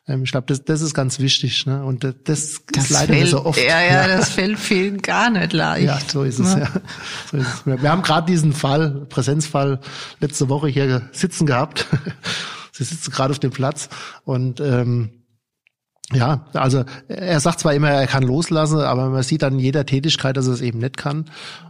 Ähm, 0.08 0.24
ich 0.24 0.32
glaube, 0.32 0.48
das, 0.48 0.66
das 0.66 0.82
ist 0.82 0.94
ganz 0.94 1.20
wichtig. 1.20 1.66
Ne? 1.66 1.84
Und 1.84 2.04
das, 2.04 2.16
das, 2.24 2.62
das 2.72 2.86
ist 2.86 2.90
leider 2.90 3.14
fällt, 3.14 3.28
so 3.30 3.46
oft. 3.46 3.60
Ja, 3.60 3.82
ja, 3.82 4.08
das 4.08 4.30
fällt 4.30 4.60
vielen 4.60 5.02
gar 5.02 5.30
nicht 5.30 5.54
leicht. 5.54 5.86
Ja, 5.86 6.00
so 6.06 6.24
ist 6.24 6.40
es. 6.40 6.56
Ne? 6.56 6.62
Ja. 6.62 6.82
So 7.32 7.38
ist 7.38 7.48
es. 7.48 7.66
Wir, 7.66 7.82
wir 7.82 7.92
haben 7.92 8.02
gerade 8.02 8.26
diesen 8.26 8.54
Fall, 8.54 9.06
Präsenzfall, 9.10 9.80
letzte 10.20 10.50
Woche 10.50 10.68
hier 10.68 11.10
sitzen 11.12 11.46
gehabt. 11.46 11.88
Sie 12.72 12.84
sitzen 12.84 13.12
gerade 13.12 13.32
auf 13.32 13.40
dem 13.40 13.52
Platz 13.52 13.88
und 14.26 14.60
ähm, 14.60 15.23
ja, 16.12 16.46
also 16.54 16.84
er 17.08 17.40
sagt 17.40 17.60
zwar 17.60 17.74
immer, 17.74 17.90
er 17.90 18.08
kann 18.08 18.24
loslassen, 18.24 18.80
aber 18.80 19.10
man 19.10 19.24
sieht 19.24 19.42
dann 19.42 19.54
in 19.54 19.60
jeder 19.60 19.86
Tätigkeit, 19.86 20.38
dass 20.38 20.48
er 20.48 20.54
es 20.54 20.62
eben 20.62 20.80
nicht 20.80 20.98
kann. 20.98 21.26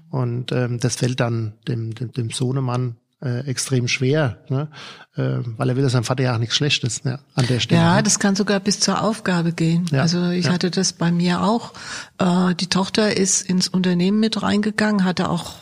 Und 0.09 0.51
ähm, 0.51 0.79
das 0.79 0.95
fällt 0.95 1.19
dann 1.19 1.53
dem, 1.67 1.93
dem, 1.95 2.11
dem 2.11 2.29
Sohnemann 2.29 2.97
äh, 3.23 3.47
extrem 3.47 3.87
schwer, 3.87 4.37
ne? 4.49 4.67
äh, 5.15 5.39
weil 5.57 5.69
er 5.69 5.75
will, 5.75 5.83
dass 5.83 5.93
sein 5.93 6.03
Vater 6.03 6.23
ja 6.23 6.35
auch 6.35 6.39
nichts 6.39 6.55
Schlechtes 6.55 7.03
ne? 7.03 7.19
an 7.35 7.47
der 7.47 7.59
Stelle. 7.59 7.81
Ja, 7.81 8.01
das 8.01 8.19
kann 8.19 8.35
sogar 8.35 8.59
bis 8.59 8.79
zur 8.79 9.01
Aufgabe 9.01 9.53
gehen. 9.53 9.85
Ja, 9.91 10.01
Also 10.01 10.29
ich 10.29 10.45
ja. 10.45 10.51
hatte 10.51 10.71
das 10.71 10.93
bei 10.93 11.11
mir 11.11 11.41
auch. 11.41 11.73
Äh, 12.17 12.53
die 12.55 12.67
Tochter 12.67 13.15
ist 13.15 13.41
ins 13.41 13.67
Unternehmen 13.69 14.19
mit 14.19 14.41
reingegangen, 14.41 15.05
hatte 15.05 15.29
auch 15.29 15.55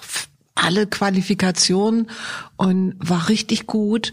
alle 0.55 0.87
Qualifikationen 0.87 2.09
und 2.57 2.95
war 2.97 3.29
richtig 3.29 3.67
gut. 3.67 4.11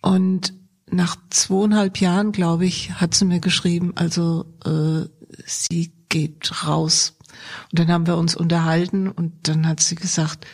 Und 0.00 0.54
nach 0.90 1.16
zweieinhalb 1.30 1.98
Jahren, 1.98 2.32
glaube 2.32 2.66
ich, 2.66 2.92
hat 2.92 3.14
sie 3.14 3.24
mir 3.24 3.40
geschrieben, 3.40 3.92
also 3.96 4.46
äh, 4.64 5.08
sie 5.44 5.92
geht 6.08 6.66
raus. 6.66 7.16
Und 7.70 7.78
dann 7.78 7.88
haben 7.88 8.06
wir 8.06 8.16
uns 8.16 8.36
unterhalten 8.36 9.10
und 9.10 9.48
dann 9.48 9.66
hat 9.66 9.80
sie 9.80 9.96
gesagt, 9.96 10.46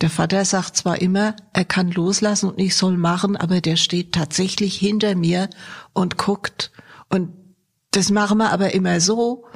der 0.00 0.10
Vater 0.10 0.44
sagt 0.44 0.76
zwar 0.76 1.00
immer, 1.00 1.36
er 1.52 1.64
kann 1.64 1.90
loslassen 1.90 2.50
und 2.50 2.58
ich 2.58 2.76
soll 2.76 2.98
machen, 2.98 3.36
aber 3.36 3.60
der 3.60 3.76
steht 3.76 4.12
tatsächlich 4.12 4.76
hinter 4.76 5.14
mir 5.14 5.48
und 5.94 6.18
guckt. 6.18 6.70
Und 7.08 7.32
das 7.92 8.10
machen 8.10 8.38
wir 8.38 8.52
aber 8.52 8.74
immer 8.74 9.00
so. 9.00 9.46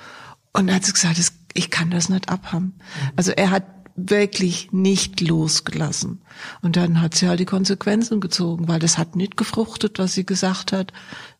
Und 0.52 0.66
dann 0.66 0.76
hat 0.76 0.84
sie 0.84 0.92
gesagt, 0.92 1.20
ich 1.52 1.70
kann 1.70 1.90
das 1.90 2.08
nicht 2.08 2.28
abhaben. 2.30 2.78
Also 3.16 3.32
er 3.32 3.50
hat 3.50 3.64
wirklich 4.08 4.72
nicht 4.72 5.20
losgelassen. 5.20 6.22
Und 6.62 6.76
dann 6.76 7.00
hat 7.00 7.14
sie 7.14 7.28
halt 7.28 7.40
die 7.40 7.46
Konsequenzen 7.46 8.20
gezogen, 8.20 8.68
weil 8.68 8.78
das 8.78 8.98
hat 8.98 9.16
nicht 9.16 9.36
gefruchtet, 9.36 9.98
was 9.98 10.14
sie 10.14 10.24
gesagt 10.24 10.72
hat, 10.72 10.92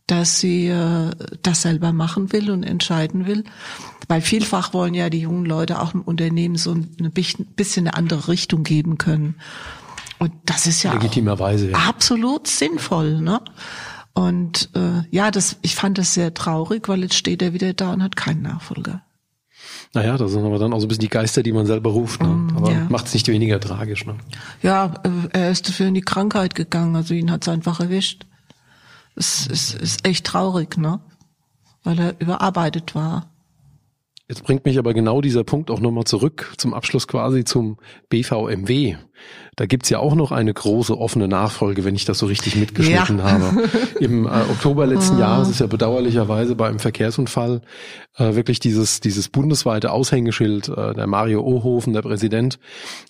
dass 0.06 0.40
sie 0.40 0.66
äh, 0.66 1.10
das 1.42 1.62
selber 1.62 1.92
machen 1.92 2.32
will 2.32 2.50
und 2.50 2.64
entscheiden 2.64 3.26
will. 3.26 3.44
Weil 4.08 4.20
vielfach 4.20 4.74
wollen 4.74 4.94
ja 4.94 5.08
die 5.08 5.20
jungen 5.20 5.46
Leute 5.46 5.80
auch 5.80 5.94
im 5.94 6.02
Unternehmen 6.02 6.56
so 6.56 6.72
eine 6.72 7.10
bisschen 7.10 7.86
eine 7.86 7.94
andere 7.94 8.28
Richtung 8.28 8.64
geben 8.64 8.98
können. 8.98 9.36
Und 10.18 10.32
das 10.44 10.66
ist 10.66 10.82
ja 10.82 10.92
Legitimerweise, 10.92 11.70
ja. 11.70 11.78
absolut 11.78 12.46
sinnvoll, 12.46 13.20
ne? 13.20 13.40
Und 14.12 14.70
äh, 14.74 15.02
ja, 15.10 15.30
das, 15.30 15.56
ich 15.62 15.76
fand 15.76 15.96
das 15.96 16.14
sehr 16.14 16.34
traurig, 16.34 16.88
weil 16.88 17.02
jetzt 17.02 17.14
steht 17.14 17.40
er 17.40 17.54
wieder 17.54 17.72
da 17.72 17.92
und 17.92 18.02
hat 18.02 18.16
keinen 18.16 18.42
Nachfolger. 18.42 19.02
Naja, 19.92 20.16
das 20.16 20.30
sind 20.32 20.44
aber 20.44 20.58
dann 20.58 20.72
auch 20.72 20.78
so 20.78 20.86
ein 20.86 20.88
bisschen 20.88 21.00
die 21.00 21.08
Geister, 21.08 21.42
die 21.42 21.52
man 21.52 21.66
selber 21.66 21.90
ruft. 21.90 22.22
Ne? 22.22 22.28
Mm, 22.28 22.56
Aber 22.56 22.70
ja. 22.70 22.86
macht 22.88 23.06
es 23.06 23.14
nicht 23.14 23.26
weniger 23.26 23.58
tragisch. 23.58 24.06
Ne? 24.06 24.16
Ja, 24.62 24.94
äh, 25.02 25.28
er 25.32 25.50
ist 25.50 25.68
dafür 25.68 25.88
in 25.88 25.94
die 25.94 26.00
Krankheit 26.00 26.54
gegangen, 26.54 26.94
also 26.94 27.12
ihn 27.12 27.30
hat's 27.30 27.48
einfach 27.48 27.80
erwischt. 27.80 28.26
Es 29.16 29.46
ist, 29.48 29.74
ist 29.74 30.06
echt 30.06 30.26
traurig, 30.26 30.76
ne? 30.76 31.00
Weil 31.82 31.98
er 31.98 32.20
überarbeitet 32.20 32.94
war. 32.94 33.30
Jetzt 34.28 34.44
bringt 34.44 34.64
mich 34.64 34.78
aber 34.78 34.94
genau 34.94 35.20
dieser 35.20 35.42
Punkt 35.42 35.72
auch 35.72 35.80
nochmal 35.80 36.04
zurück 36.04 36.52
zum 36.56 36.72
Abschluss 36.72 37.08
quasi 37.08 37.44
zum 37.44 37.78
BVMW. 38.10 38.96
Da 39.56 39.66
gibt's 39.66 39.90
ja 39.90 39.98
auch 39.98 40.14
noch 40.14 40.32
eine 40.32 40.54
große 40.54 40.96
offene 40.96 41.28
Nachfolge, 41.28 41.84
wenn 41.84 41.94
ich 41.94 42.04
das 42.04 42.18
so 42.18 42.26
richtig 42.26 42.56
mitgeschnitten 42.56 43.18
Ja. 43.18 43.24
habe. 43.30 43.68
Im 44.00 44.24
äh, 44.26 44.28
Oktober 44.28 44.86
letzten 44.86 45.18
Jahres 45.18 45.48
ist 45.50 45.60
ja 45.60 45.66
bedauerlicherweise 45.66 46.54
bei 46.54 46.68
einem 46.68 46.78
Verkehrsunfall 46.78 47.60
äh, 48.16 48.34
wirklich 48.34 48.60
dieses, 48.60 49.00
dieses 49.00 49.28
bundesweite 49.28 49.92
Aushängeschild, 49.92 50.68
äh, 50.68 50.94
der 50.94 51.06
Mario 51.06 51.42
Ohofen, 51.42 51.92
der 51.92 52.02
Präsident, 52.02 52.58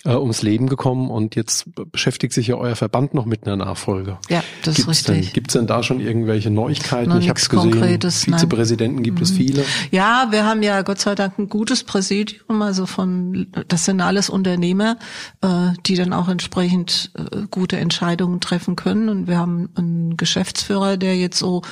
äh, 0.04 0.14
ums 0.14 0.42
Leben 0.42 0.68
gekommen 0.68 1.11
und 1.11 1.36
jetzt 1.36 1.66
beschäftigt 1.92 2.32
sich 2.32 2.48
ja 2.48 2.56
euer 2.56 2.74
Verband 2.74 3.14
noch 3.14 3.26
mit 3.26 3.46
einer 3.46 3.56
Nachfolge. 3.56 4.18
Ja, 4.28 4.42
das 4.64 4.78
ist 4.78 4.86
Gibt's 4.86 5.02
denn, 5.04 5.14
richtig. 5.16 5.34
gibt's 5.34 5.52
denn 5.52 5.66
da 5.66 5.82
schon 5.82 6.00
irgendwelche 6.00 6.50
Neuigkeiten? 6.50 7.11
Noch 7.11 7.18
ich 7.18 7.28
habe 7.28 7.38
nichts 7.38 7.48
gesehen, 7.48 7.70
Konkretes, 7.72 8.26
nein. 8.26 8.30
Mhm. 8.32 8.38
Vizepräsidenten 8.40 9.02
gibt 9.02 9.20
es 9.20 9.30
viele. 9.30 9.64
Ja, 9.90 10.28
wir 10.30 10.44
haben 10.44 10.62
ja 10.62 10.82
Gott 10.82 11.00
sei 11.00 11.14
Dank 11.14 11.38
ein 11.38 11.48
gutes 11.48 11.84
Präsidium, 11.84 12.62
also 12.62 12.86
von 12.86 13.46
das 13.68 13.84
sind 13.84 14.00
alles 14.00 14.28
Unternehmer, 14.30 14.96
äh, 15.42 15.48
die 15.86 15.94
dann 16.01 16.12
auch 16.12 16.28
entsprechend 16.28 17.12
äh, 17.14 17.42
gute 17.51 17.76
Entscheidungen 17.76 18.40
treffen 18.40 18.76
können. 18.76 19.09
Und 19.09 19.26
wir 19.26 19.38
haben 19.38 19.68
einen 19.76 20.16
Geschäftsführer, 20.16 20.96
der 20.96 21.16
jetzt 21.16 21.38
so 21.38 21.62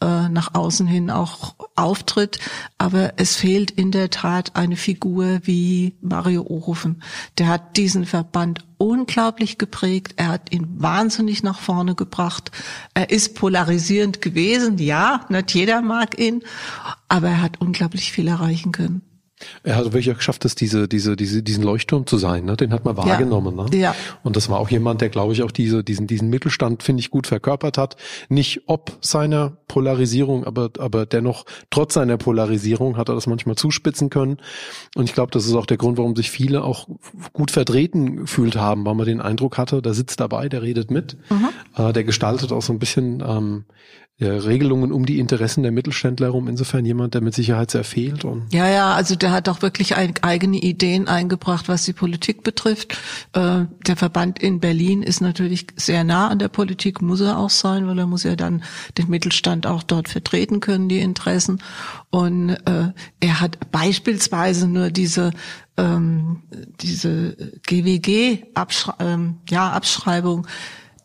äh, 0.00 0.28
nach 0.28 0.54
außen 0.54 0.86
hin 0.86 1.10
auch 1.10 1.54
auftritt. 1.74 2.38
Aber 2.78 3.14
es 3.16 3.36
fehlt 3.36 3.70
in 3.70 3.92
der 3.92 4.10
Tat 4.10 4.56
eine 4.56 4.76
Figur 4.76 5.40
wie 5.42 5.96
Mario 6.00 6.42
Ohofen. 6.42 7.02
Der 7.38 7.48
hat 7.48 7.76
diesen 7.76 8.04
Verband 8.04 8.64
unglaublich 8.78 9.58
geprägt. 9.58 10.14
Er 10.16 10.28
hat 10.28 10.52
ihn 10.52 10.66
wahnsinnig 10.78 11.42
nach 11.42 11.58
vorne 11.58 11.94
gebracht. 11.94 12.50
Er 12.94 13.10
ist 13.10 13.34
polarisierend 13.34 14.20
gewesen, 14.20 14.78
ja, 14.78 15.24
nicht 15.28 15.54
jeder 15.54 15.80
mag 15.80 16.18
ihn, 16.18 16.42
aber 17.08 17.28
er 17.28 17.42
hat 17.42 17.60
unglaublich 17.60 18.12
viel 18.12 18.28
erreichen 18.28 18.72
können. 18.72 19.02
Er 19.62 19.76
hat 19.76 19.84
wirklich 19.84 20.10
auch 20.10 20.16
geschafft, 20.16 20.44
dass 20.46 20.54
diese, 20.54 20.88
diese, 20.88 21.14
diese, 21.14 21.42
diesen 21.42 21.62
Leuchtturm 21.62 22.06
zu 22.06 22.16
sein. 22.16 22.46
Ne? 22.46 22.56
Den 22.56 22.72
hat 22.72 22.86
man 22.86 22.96
wahrgenommen. 22.96 23.54
Ne? 23.54 23.66
Ja. 23.76 23.94
Und 24.22 24.34
das 24.34 24.48
war 24.48 24.58
auch 24.58 24.70
jemand, 24.70 25.02
der, 25.02 25.10
glaube 25.10 25.34
ich, 25.34 25.42
auch 25.42 25.50
diese, 25.50 25.84
diesen, 25.84 26.06
diesen 26.06 26.30
Mittelstand, 26.30 26.82
finde 26.82 27.00
ich, 27.00 27.10
gut 27.10 27.26
verkörpert 27.26 27.76
hat. 27.76 27.96
Nicht 28.30 28.62
ob 28.66 28.96
seiner 29.02 29.58
Polarisierung, 29.68 30.44
aber, 30.44 30.70
aber 30.78 31.04
dennoch 31.04 31.44
trotz 31.70 31.94
seiner 31.94 32.16
Polarisierung 32.16 32.96
hat 32.96 33.10
er 33.10 33.14
das 33.14 33.26
manchmal 33.26 33.56
zuspitzen 33.56 34.08
können. 34.08 34.38
Und 34.94 35.04
ich 35.04 35.14
glaube, 35.14 35.32
das 35.32 35.44
ist 35.44 35.54
auch 35.54 35.66
der 35.66 35.76
Grund, 35.76 35.98
warum 35.98 36.16
sich 36.16 36.30
viele 36.30 36.64
auch 36.64 36.88
gut 37.34 37.50
vertreten 37.50 38.16
gefühlt 38.16 38.56
haben, 38.56 38.86
weil 38.86 38.94
man 38.94 39.06
den 39.06 39.20
Eindruck 39.20 39.58
hatte, 39.58 39.82
der 39.82 39.92
sitzt 39.92 40.18
dabei, 40.20 40.48
der 40.48 40.62
redet 40.62 40.90
mit, 40.90 41.18
äh, 41.76 41.92
der 41.92 42.04
gestaltet 42.04 42.52
auch 42.52 42.62
so 42.62 42.72
ein 42.72 42.78
bisschen 42.78 43.22
ähm, 43.26 43.64
ja, 44.18 44.34
Regelungen 44.34 44.92
um 44.92 45.04
die 45.04 45.18
Interessen 45.18 45.62
der 45.62 45.72
Mittelständler 45.72 46.28
herum. 46.28 46.48
Insofern 46.48 46.86
jemand, 46.86 47.12
der 47.12 47.20
mit 47.20 47.34
Sicherheit 47.34 47.70
sehr 47.70 47.84
fehlt. 47.84 48.24
Und 48.24 48.52
Ja, 48.52 48.66
ja, 48.66 48.94
also 48.94 49.14
der 49.14 49.30
hat 49.30 49.46
auch 49.50 49.60
wirklich 49.60 49.96
ein, 49.96 50.14
eigene 50.22 50.56
Ideen 50.56 51.06
eingebracht, 51.06 51.68
was 51.68 51.84
die 51.84 51.92
Politik 51.92 52.42
betrifft. 52.42 52.96
Äh, 53.34 53.64
der 53.86 53.96
Verband 53.96 54.38
in 54.38 54.58
Berlin 54.58 55.02
ist 55.02 55.20
natürlich 55.20 55.66
sehr 55.76 56.02
nah 56.02 56.28
an 56.28 56.38
der 56.38 56.48
Politik, 56.48 57.02
muss 57.02 57.20
er 57.20 57.38
auch 57.38 57.50
sein, 57.50 57.86
weil 57.86 57.98
er 57.98 58.06
muss 58.06 58.22
ja 58.22 58.36
dann 58.36 58.64
den 58.96 59.10
Mittelstand 59.10 59.66
auch 59.66 59.82
dort 59.82 60.08
vertreten 60.08 60.60
können, 60.60 60.88
die 60.88 61.00
Interessen. 61.00 61.62
Und 62.08 62.50
äh, 62.50 62.92
er 63.20 63.40
hat 63.40 63.70
beispielsweise 63.70 64.66
nur 64.66 64.90
diese 64.90 65.32
ähm, 65.76 66.42
diese 66.80 67.36
GWG-Abschreibung, 67.66 69.06
ähm, 69.06 69.36
ja, 69.50 69.70
Abschreibung, 69.72 70.46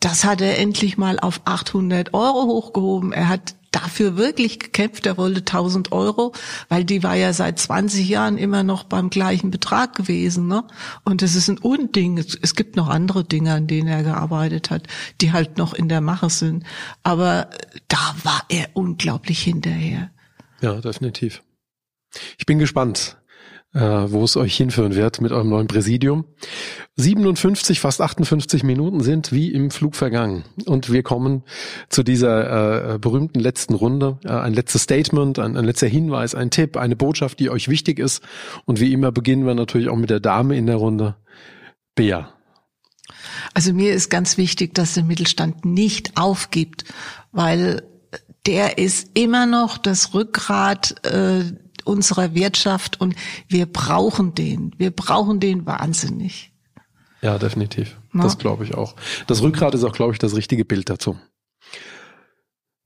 das 0.04 0.24
hat 0.24 0.40
er 0.40 0.58
endlich 0.58 0.98
mal 0.98 1.18
auf 1.20 1.42
800 1.44 2.12
Euro 2.12 2.42
hochgehoben. 2.44 3.12
Er 3.12 3.28
hat 3.28 3.54
dafür 3.70 4.16
wirklich 4.16 4.58
gekämpft. 4.58 5.06
Er 5.06 5.16
wollte 5.16 5.40
1000 5.40 5.92
Euro, 5.92 6.32
weil 6.68 6.84
die 6.84 7.02
war 7.02 7.14
ja 7.14 7.32
seit 7.32 7.58
20 7.58 8.08
Jahren 8.08 8.36
immer 8.36 8.64
noch 8.64 8.84
beim 8.84 9.10
gleichen 9.10 9.50
Betrag 9.50 9.94
gewesen. 9.94 10.48
Ne? 10.48 10.64
Und 11.04 11.22
das 11.22 11.36
ist 11.36 11.48
ein 11.48 11.58
Unding. 11.58 12.18
Es, 12.18 12.36
es 12.40 12.54
gibt 12.54 12.76
noch 12.76 12.88
andere 12.88 13.24
Dinge, 13.24 13.54
an 13.54 13.68
denen 13.68 13.88
er 13.88 14.02
gearbeitet 14.02 14.70
hat, 14.70 14.88
die 15.20 15.32
halt 15.32 15.56
noch 15.56 15.72
in 15.72 15.88
der 15.88 16.00
Mache 16.00 16.30
sind. 16.30 16.64
Aber 17.02 17.48
da 17.88 18.14
war 18.24 18.42
er 18.48 18.68
unglaublich 18.74 19.40
hinterher. 19.42 20.10
Ja, 20.60 20.80
definitiv. 20.80 21.42
Ich 22.38 22.44
bin 22.44 22.58
gespannt, 22.58 23.16
wo 23.74 24.24
es 24.24 24.36
euch 24.36 24.56
hinführen 24.56 24.94
wird 24.94 25.20
mit 25.20 25.32
eurem 25.32 25.48
neuen 25.48 25.66
Präsidium. 25.66 26.26
57, 26.96 27.80
fast 27.80 28.02
58 28.02 28.64
Minuten 28.64 29.00
sind 29.00 29.32
wie 29.32 29.50
im 29.50 29.70
Flug 29.70 29.96
vergangen. 29.96 30.44
Und 30.66 30.92
wir 30.92 31.02
kommen 31.02 31.42
zu 31.88 32.02
dieser 32.02 32.94
äh, 32.94 32.98
berühmten 32.98 33.40
letzten 33.40 33.74
Runde. 33.74 34.18
Äh, 34.24 34.32
ein 34.32 34.52
letztes 34.52 34.82
Statement, 34.82 35.38
ein, 35.38 35.56
ein 35.56 35.64
letzter 35.64 35.86
Hinweis, 35.86 36.34
ein 36.34 36.50
Tipp, 36.50 36.76
eine 36.76 36.96
Botschaft, 36.96 37.40
die 37.40 37.48
euch 37.48 37.68
wichtig 37.68 37.98
ist. 37.98 38.22
Und 38.66 38.78
wie 38.78 38.92
immer 38.92 39.10
beginnen 39.10 39.46
wir 39.46 39.54
natürlich 39.54 39.88
auch 39.88 39.96
mit 39.96 40.10
der 40.10 40.20
Dame 40.20 40.56
in 40.56 40.66
der 40.66 40.76
Runde. 40.76 41.16
Bea. 41.94 42.32
Also 43.54 43.72
mir 43.72 43.94
ist 43.94 44.10
ganz 44.10 44.36
wichtig, 44.36 44.74
dass 44.74 44.94
der 44.94 45.04
Mittelstand 45.04 45.64
nicht 45.64 46.16
aufgibt, 46.16 46.84
weil 47.32 47.82
der 48.46 48.78
ist 48.78 49.10
immer 49.14 49.46
noch 49.46 49.78
das 49.78 50.14
Rückgrat 50.14 51.04
äh, 51.04 51.44
unserer 51.82 52.34
Wirtschaft 52.34 53.00
und 53.00 53.14
wir 53.48 53.66
brauchen 53.66 54.34
den. 54.34 54.74
Wir 54.78 54.90
brauchen 54.90 55.40
den 55.40 55.66
wahnsinnig. 55.66 56.52
Ja, 57.22 57.38
definitiv. 57.38 57.98
Na? 58.12 58.24
Das 58.24 58.38
glaube 58.38 58.64
ich 58.64 58.74
auch. 58.74 58.96
Das 59.26 59.42
Rückgrat 59.42 59.74
ist 59.74 59.84
auch, 59.84 59.92
glaube 59.92 60.12
ich, 60.12 60.18
das 60.18 60.34
richtige 60.34 60.64
Bild 60.64 60.90
dazu. 60.90 61.18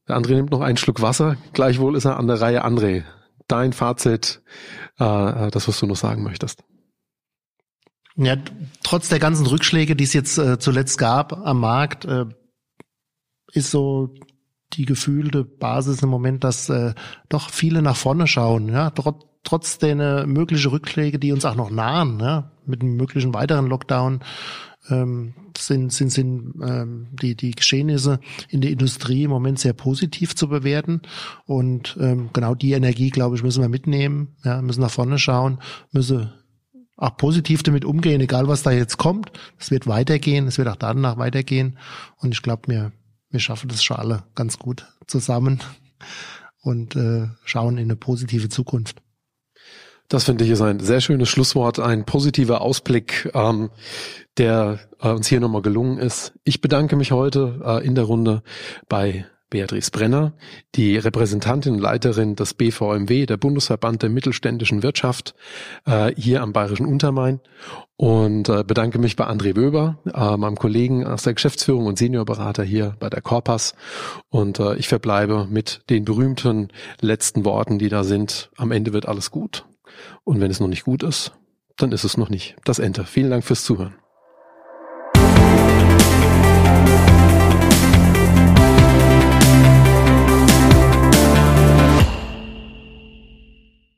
Der 0.09 0.17
André 0.17 0.35
nimmt 0.35 0.51
noch 0.51 0.61
einen 0.61 0.77
Schluck 0.77 1.03
Wasser. 1.03 1.37
Gleichwohl 1.53 1.97
ist 1.97 2.05
er 2.05 2.19
an 2.19 2.29
der 2.29 2.41
Reihe. 2.41 2.65
André, 2.65 3.05
dein 3.49 3.73
Fazit, 3.73 4.43
äh, 4.99 5.51
das, 5.51 5.67
was 5.67 5.81
du 5.81 5.87
noch 5.87 5.97
sagen 5.97 6.23
möchtest. 6.23 6.63
Ja, 8.17 8.37
trotz 8.83 9.09
der 9.09 9.19
ganzen 9.19 9.47
Rückschläge, 9.47 9.97
die 9.97 10.05
es 10.05 10.13
jetzt 10.13 10.39
äh, 10.39 10.59
zuletzt 10.59 10.97
gab 10.99 11.33
am 11.33 11.61
Markt, 11.61 12.05
äh, 12.05 12.25
ist 13.53 13.71
so 13.71 14.15
die 14.73 14.85
gefühlte 14.85 15.45
Basis 15.45 16.03
im 16.03 16.09
Moment, 16.09 16.45
dass 16.45 16.69
äh, 16.69 16.95
doch 17.29 17.51
viele 17.51 17.83
nach 17.83 17.97
vorne 17.97 18.27
schauen. 18.27 18.69
Ja, 18.69 18.91
trotz 18.91 19.25
trotz 19.47 19.79
der 19.79 19.99
äh, 19.99 20.27
möglichen 20.27 20.71
Rückschläge, 20.71 21.19
die 21.19 21.33
uns 21.33 21.45
auch 21.45 21.55
noch 21.55 21.71
nahen, 21.71 22.21
ja, 22.21 22.51
mit 22.67 22.83
einem 22.83 22.97
möglichen 22.97 23.33
weiteren 23.33 23.67
Lockdown, 23.67 24.21
ähm, 24.91 25.35
sind, 25.57 25.93
sind, 25.93 26.11
sind 26.11 26.55
ähm, 26.63 27.09
die, 27.13 27.35
die 27.35 27.53
Geschehnisse 27.53 28.21
in 28.49 28.61
der 28.61 28.71
Industrie 28.71 29.25
im 29.25 29.31
Moment 29.31 29.59
sehr 29.59 29.73
positiv 29.73 30.35
zu 30.37 30.49
bewerten. 30.49 31.01
Und 31.47 31.97
ähm, 32.01 32.31
genau 32.33 32.55
die 32.55 32.73
Energie, 32.73 33.11
glaube 33.11 33.37
ich, 33.37 33.43
müssen 33.43 33.63
wir 33.63 33.69
mitnehmen, 33.69 34.37
ja, 34.45 34.61
müssen 34.61 34.83
nach 34.83 34.91
vorne 34.91 35.19
schauen, 35.19 35.61
müssen 35.93 36.33
auch 36.97 37.17
positiv 37.17 37.63
damit 37.63 37.85
umgehen, 37.85 38.21
egal 38.21 38.49
was 38.49 38.63
da 38.63 38.71
jetzt 38.71 38.97
kommt. 38.97 39.31
Es 39.59 39.71
wird 39.71 39.87
weitergehen, 39.87 40.47
es 40.47 40.59
wird 40.59 40.69
auch 40.69 40.77
danach 40.77 41.19
weitergehen. 41.19 41.79
Und 42.19 42.33
ich 42.33 42.43
glaube, 42.43 42.63
wir, 42.67 42.93
wir 43.37 43.41
schaffen 43.41 43.69
das 43.69 43.85
schon 43.85 43.99
alle 43.99 44.23
ganz 44.35 44.59
gut 44.59 44.87
zusammen 45.07 45.63
und 46.63 46.97
äh, 46.97 47.29
schauen 47.45 47.77
in 47.77 47.85
eine 47.85 47.97
positive 47.97 48.49
Zukunft. 48.49 49.03
Das 50.09 50.25
finde 50.25 50.45
ich 50.45 50.51
ist 50.51 50.63
ein 50.63 50.81
sehr 50.81 51.03
schönes 51.03 51.29
Schlusswort, 51.29 51.79
ein 51.79 52.07
positiver 52.07 52.63
Ausblick, 52.63 53.31
ähm, 53.35 53.71
der 54.39 54.79
äh, 55.03 55.11
uns 55.11 55.27
hier 55.27 55.41
nochmal 55.41 55.61
gelungen 55.61 55.99
ist. 55.99 56.33
Ich 56.45 56.63
bedanke 56.63 56.97
mich 56.97 57.13
heute 57.13 57.61
äh, 57.63 57.87
in 57.87 57.95
der 57.95 58.05
Runde 58.05 58.43
bei 58.89 59.27
Beatrice 59.49 59.91
Brenner, 59.91 60.35
die 60.75 60.97
Repräsentantin 60.97 61.75
und 61.75 61.81
Leiterin 61.81 62.35
des 62.35 62.55
BVMW, 62.55 63.27
der 63.27 63.37
Bundesverband 63.37 64.03
der 64.03 64.11
mittelständischen 64.11 64.83
Wirtschaft, 64.83 65.35
äh, 65.85 66.13
hier 66.17 66.43
am 66.43 66.53
Bayerischen 66.53 66.87
Untermain. 66.87 67.41
Und 67.97 68.49
äh, 68.49 68.65
bedanke 68.65 68.99
mich 68.99 69.17
bei 69.17 69.27
André 69.27 69.57
Wöber, 69.57 69.99
äh, 70.13 70.37
meinem 70.37 70.57
Kollegen 70.57 71.07
aus 71.07 71.23
der 71.23 71.35
Geschäftsführung 71.35 71.87
und 71.87 71.97
Seniorberater 71.97 72.65
hier 72.65 72.97
bei 72.99 73.09
der 73.09 73.23
Corpas. 73.23 73.75
Und 74.29 74.59
ich 74.77 74.89
verbleibe 74.89 75.47
mit 75.49 75.83
den 75.89 76.05
berühmten 76.05 76.69
letzten 77.01 77.45
Worten, 77.45 77.79
die 77.79 77.89
da 77.89 78.05
sind. 78.05 78.51
Am 78.57 78.71
Ende 78.71 78.93
wird 78.93 79.07
alles 79.07 79.31
gut. 79.31 79.65
Und 80.25 80.41
wenn 80.41 80.51
es 80.51 80.61
noch 80.61 80.69
nicht 80.69 80.85
gut 80.85 81.03
ist, 81.03 81.33
dann 81.77 81.93
ist 81.93 82.05
es 82.05 82.17
noch 82.17 82.29
nicht 82.29 82.57
das 82.65 82.79
Ende. 82.79 83.05
Vielen 83.05 83.31
Dank 83.31 83.45
fürs 83.45 83.65
Zuhören. 83.65 83.95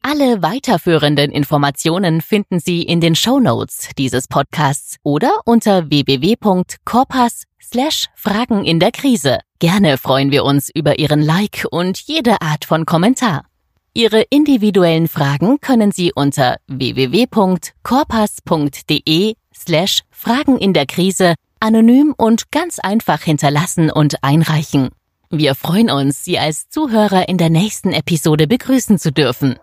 Alle 0.02 0.42
weiterführenden 0.42 1.30
Informationen 1.30 2.20
finden 2.20 2.58
Sie 2.60 2.82
in 2.82 3.00
den 3.00 3.14
Show 3.14 3.40
Notes 3.40 3.88
dieses 3.98 4.28
Podcasts 4.28 4.96
oder 5.02 5.30
unter 5.44 5.90
www.corpas 5.90 7.44
slash 7.60 8.06
Fragen 8.14 8.64
in 8.64 8.80
der 8.80 8.92
Krise. 8.92 9.40
Gerne 9.58 9.98
freuen 9.98 10.30
wir 10.30 10.44
uns 10.44 10.70
über 10.72 10.98
Ihren 10.98 11.20
Like 11.20 11.66
und 11.70 11.98
jede 11.98 12.40
Art 12.40 12.64
von 12.64 12.86
Kommentar. 12.86 13.44
Ihre 13.92 14.22
individuellen 14.30 15.08
Fragen 15.08 15.60
können 15.60 15.90
Sie 15.90 16.12
unter 16.14 16.56
www.corpas.de 16.68 19.34
slash 19.54 20.00
Fragen 20.10 20.56
in 20.58 20.72
der 20.72 20.86
Krise 20.86 21.34
anonym 21.60 22.14
und 22.16 22.52
ganz 22.52 22.78
einfach 22.78 23.22
hinterlassen 23.22 23.90
und 23.90 24.22
einreichen. 24.22 24.90
Wir 25.30 25.54
freuen 25.54 25.90
uns, 25.90 26.24
Sie 26.24 26.38
als 26.38 26.70
Zuhörer 26.70 27.28
in 27.28 27.36
der 27.36 27.50
nächsten 27.50 27.92
Episode 27.92 28.46
begrüßen 28.46 28.98
zu 28.98 29.12
dürfen. 29.12 29.58